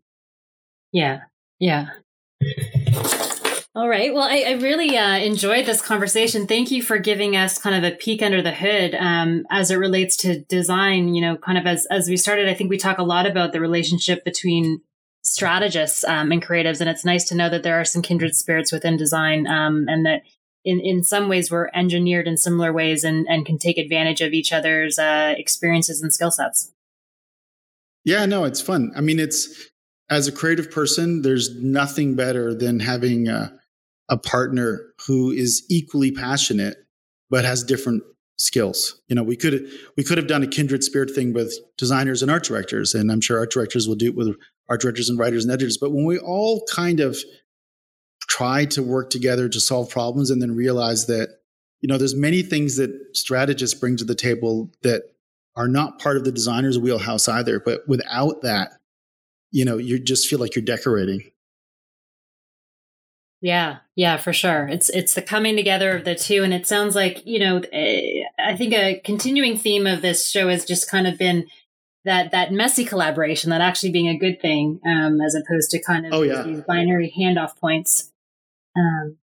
Yeah, 0.90 1.20
yeah. 1.60 1.90
All 3.74 3.88
right. 3.88 4.12
Well, 4.12 4.24
I, 4.24 4.44
I 4.48 4.52
really 4.60 4.98
uh, 4.98 5.16
enjoyed 5.16 5.64
this 5.64 5.80
conversation. 5.80 6.46
Thank 6.46 6.70
you 6.72 6.82
for 6.82 6.98
giving 6.98 7.36
us 7.36 7.58
kind 7.58 7.76
of 7.76 7.90
a 7.90 7.96
peek 7.96 8.20
under 8.20 8.42
the 8.42 8.52
hood 8.52 8.94
um, 8.96 9.46
as 9.48 9.70
it 9.70 9.76
relates 9.76 10.16
to 10.18 10.40
design. 10.40 11.14
You 11.14 11.22
know, 11.22 11.36
kind 11.36 11.56
of 11.56 11.66
as 11.66 11.86
as 11.86 12.08
we 12.08 12.16
started, 12.16 12.48
I 12.48 12.54
think 12.54 12.68
we 12.68 12.78
talk 12.78 12.98
a 12.98 13.04
lot 13.04 13.26
about 13.26 13.52
the 13.52 13.60
relationship 13.60 14.24
between 14.24 14.80
strategists 15.22 16.04
um, 16.04 16.32
and 16.32 16.44
creatives, 16.44 16.80
and 16.80 16.90
it's 16.90 17.04
nice 17.04 17.24
to 17.24 17.34
know 17.34 17.48
that 17.48 17.62
there 17.62 17.80
are 17.80 17.84
some 17.84 18.02
kindred 18.02 18.34
spirits 18.34 18.72
within 18.72 18.96
design, 18.96 19.46
um, 19.46 19.86
and 19.88 20.04
that 20.06 20.22
in 20.64 20.80
in 20.80 21.02
some 21.02 21.28
ways 21.28 21.50
we're 21.50 21.70
engineered 21.74 22.28
in 22.28 22.36
similar 22.36 22.72
ways 22.72 23.04
and 23.04 23.26
and 23.28 23.46
can 23.46 23.58
take 23.58 23.78
advantage 23.78 24.20
of 24.20 24.32
each 24.32 24.52
other's 24.52 24.98
uh, 24.98 25.34
experiences 25.36 26.02
and 26.02 26.12
skill 26.12 26.30
sets. 26.30 26.72
Yeah, 28.04 28.26
no, 28.26 28.44
it's 28.44 28.60
fun. 28.60 28.92
I 28.96 29.00
mean, 29.00 29.20
it's 29.20 29.70
as 30.10 30.28
a 30.28 30.32
creative 30.32 30.70
person, 30.70 31.22
there's 31.22 31.54
nothing 31.56 32.14
better 32.14 32.52
than 32.52 32.80
having 32.80 33.28
a, 33.28 33.58
a 34.10 34.18
partner 34.18 34.92
who 35.06 35.30
is 35.30 35.64
equally 35.70 36.12
passionate 36.12 36.76
but 37.30 37.46
has 37.46 37.62
different 37.62 38.02
skills. 38.42 39.00
You 39.08 39.14
know, 39.14 39.22
we 39.22 39.36
could 39.36 39.66
we 39.96 40.04
could 40.04 40.18
have 40.18 40.26
done 40.26 40.42
a 40.42 40.48
kindred 40.48 40.82
spirit 40.82 41.10
thing 41.14 41.32
with 41.32 41.54
designers 41.78 42.22
and 42.22 42.30
art 42.30 42.44
directors, 42.44 42.94
and 42.94 43.10
I'm 43.10 43.20
sure 43.20 43.38
art 43.38 43.52
directors 43.52 43.86
will 43.86 43.94
do 43.94 44.06
it 44.08 44.16
with 44.16 44.36
art 44.68 44.80
directors 44.80 45.08
and 45.08 45.18
writers 45.18 45.44
and 45.44 45.52
editors. 45.52 45.78
But 45.78 45.92
when 45.92 46.04
we 46.04 46.18
all 46.18 46.64
kind 46.70 47.00
of 47.00 47.16
try 48.28 48.64
to 48.66 48.82
work 48.82 49.10
together 49.10 49.48
to 49.48 49.60
solve 49.60 49.90
problems 49.90 50.30
and 50.30 50.40
then 50.40 50.54
realize 50.54 51.06
that, 51.06 51.28
you 51.80 51.88
know, 51.88 51.98
there's 51.98 52.14
many 52.14 52.42
things 52.42 52.76
that 52.76 52.90
strategists 53.12 53.78
bring 53.78 53.96
to 53.96 54.04
the 54.04 54.14
table 54.14 54.70
that 54.82 55.02
are 55.56 55.68
not 55.68 55.98
part 55.98 56.16
of 56.16 56.24
the 56.24 56.32
designer's 56.32 56.78
wheelhouse 56.78 57.28
either. 57.28 57.60
But 57.60 57.86
without 57.86 58.42
that, 58.42 58.72
you 59.50 59.64
know, 59.64 59.76
you 59.76 59.98
just 59.98 60.28
feel 60.28 60.38
like 60.38 60.56
you're 60.56 60.64
decorating. 60.64 61.30
Yeah, 63.42 63.78
yeah, 63.96 64.18
for 64.18 64.32
sure. 64.32 64.68
It's 64.68 64.88
it's 64.90 65.14
the 65.14 65.22
coming 65.22 65.56
together 65.56 65.96
of 65.96 66.04
the 66.04 66.14
two, 66.14 66.44
and 66.44 66.54
it 66.54 66.66
sounds 66.66 66.94
like 66.94 67.26
you 67.26 67.40
know. 67.40 67.60
Eh, 67.72 68.21
I 68.44 68.56
think 68.56 68.72
a 68.74 69.00
continuing 69.04 69.56
theme 69.56 69.86
of 69.86 70.02
this 70.02 70.28
show 70.28 70.48
has 70.48 70.64
just 70.64 70.90
kind 70.90 71.06
of 71.06 71.18
been 71.18 71.46
that 72.04 72.32
that 72.32 72.52
messy 72.52 72.84
collaboration, 72.84 73.50
that 73.50 73.60
actually 73.60 73.92
being 73.92 74.08
a 74.08 74.18
good 74.18 74.40
thing, 74.40 74.80
um, 74.86 75.20
as 75.20 75.34
opposed 75.34 75.70
to 75.70 75.82
kind 75.82 76.06
of 76.06 76.12
oh, 76.12 76.22
yeah. 76.22 76.42
these 76.42 76.60
binary 76.62 77.12
handoff 77.16 77.56
points. 77.58 78.10
Um, 78.76 79.18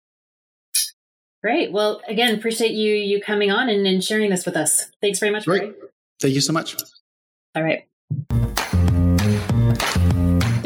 great. 1.42 1.72
Well, 1.72 2.02
again, 2.08 2.34
appreciate 2.34 2.72
you 2.72 2.94
you 2.94 3.20
coming 3.20 3.50
on 3.50 3.68
and, 3.68 3.86
and 3.86 4.02
sharing 4.02 4.30
this 4.30 4.44
with 4.44 4.56
us. 4.56 4.90
Thanks 5.00 5.18
very 5.18 5.32
much. 5.32 5.46
Great. 5.46 5.74
Thank 6.20 6.34
you 6.34 6.40
so 6.40 6.52
much. 6.52 6.76
All 7.54 7.62
right. 7.62 7.86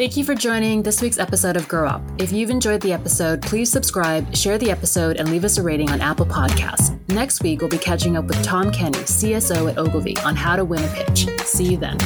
Thank 0.01 0.17
you 0.17 0.25
for 0.25 0.35
joining 0.35 0.83
this 0.83 1.03
week's 1.03 1.19
episode 1.19 1.59
of 1.59 1.69
Grow 1.69 1.87
Up. 1.87 2.01
If 2.17 2.33
you've 2.33 2.49
enjoyed 2.49 2.81
the 2.81 2.91
episode, 2.91 3.43
please 3.43 3.71
subscribe, 3.71 4.35
share 4.35 4.57
the 4.57 4.71
episode, 4.71 5.19
and 5.19 5.31
leave 5.31 5.45
us 5.45 5.59
a 5.59 5.63
rating 5.63 5.91
on 5.91 6.01
Apple 6.01 6.25
Podcasts. 6.25 6.99
Next 7.11 7.43
week, 7.43 7.61
we'll 7.61 7.69
be 7.69 7.77
catching 7.77 8.17
up 8.17 8.25
with 8.25 8.43
Tom 8.43 8.73
Kenny, 8.73 9.01
CSO 9.01 9.71
at 9.71 9.77
Ogilvy, 9.77 10.17
on 10.25 10.37
how 10.37 10.57
to 10.57 10.65
win 10.65 10.83
a 10.83 10.89
pitch. 10.89 11.29
See 11.41 11.73
you 11.73 11.77
then. 11.77 11.99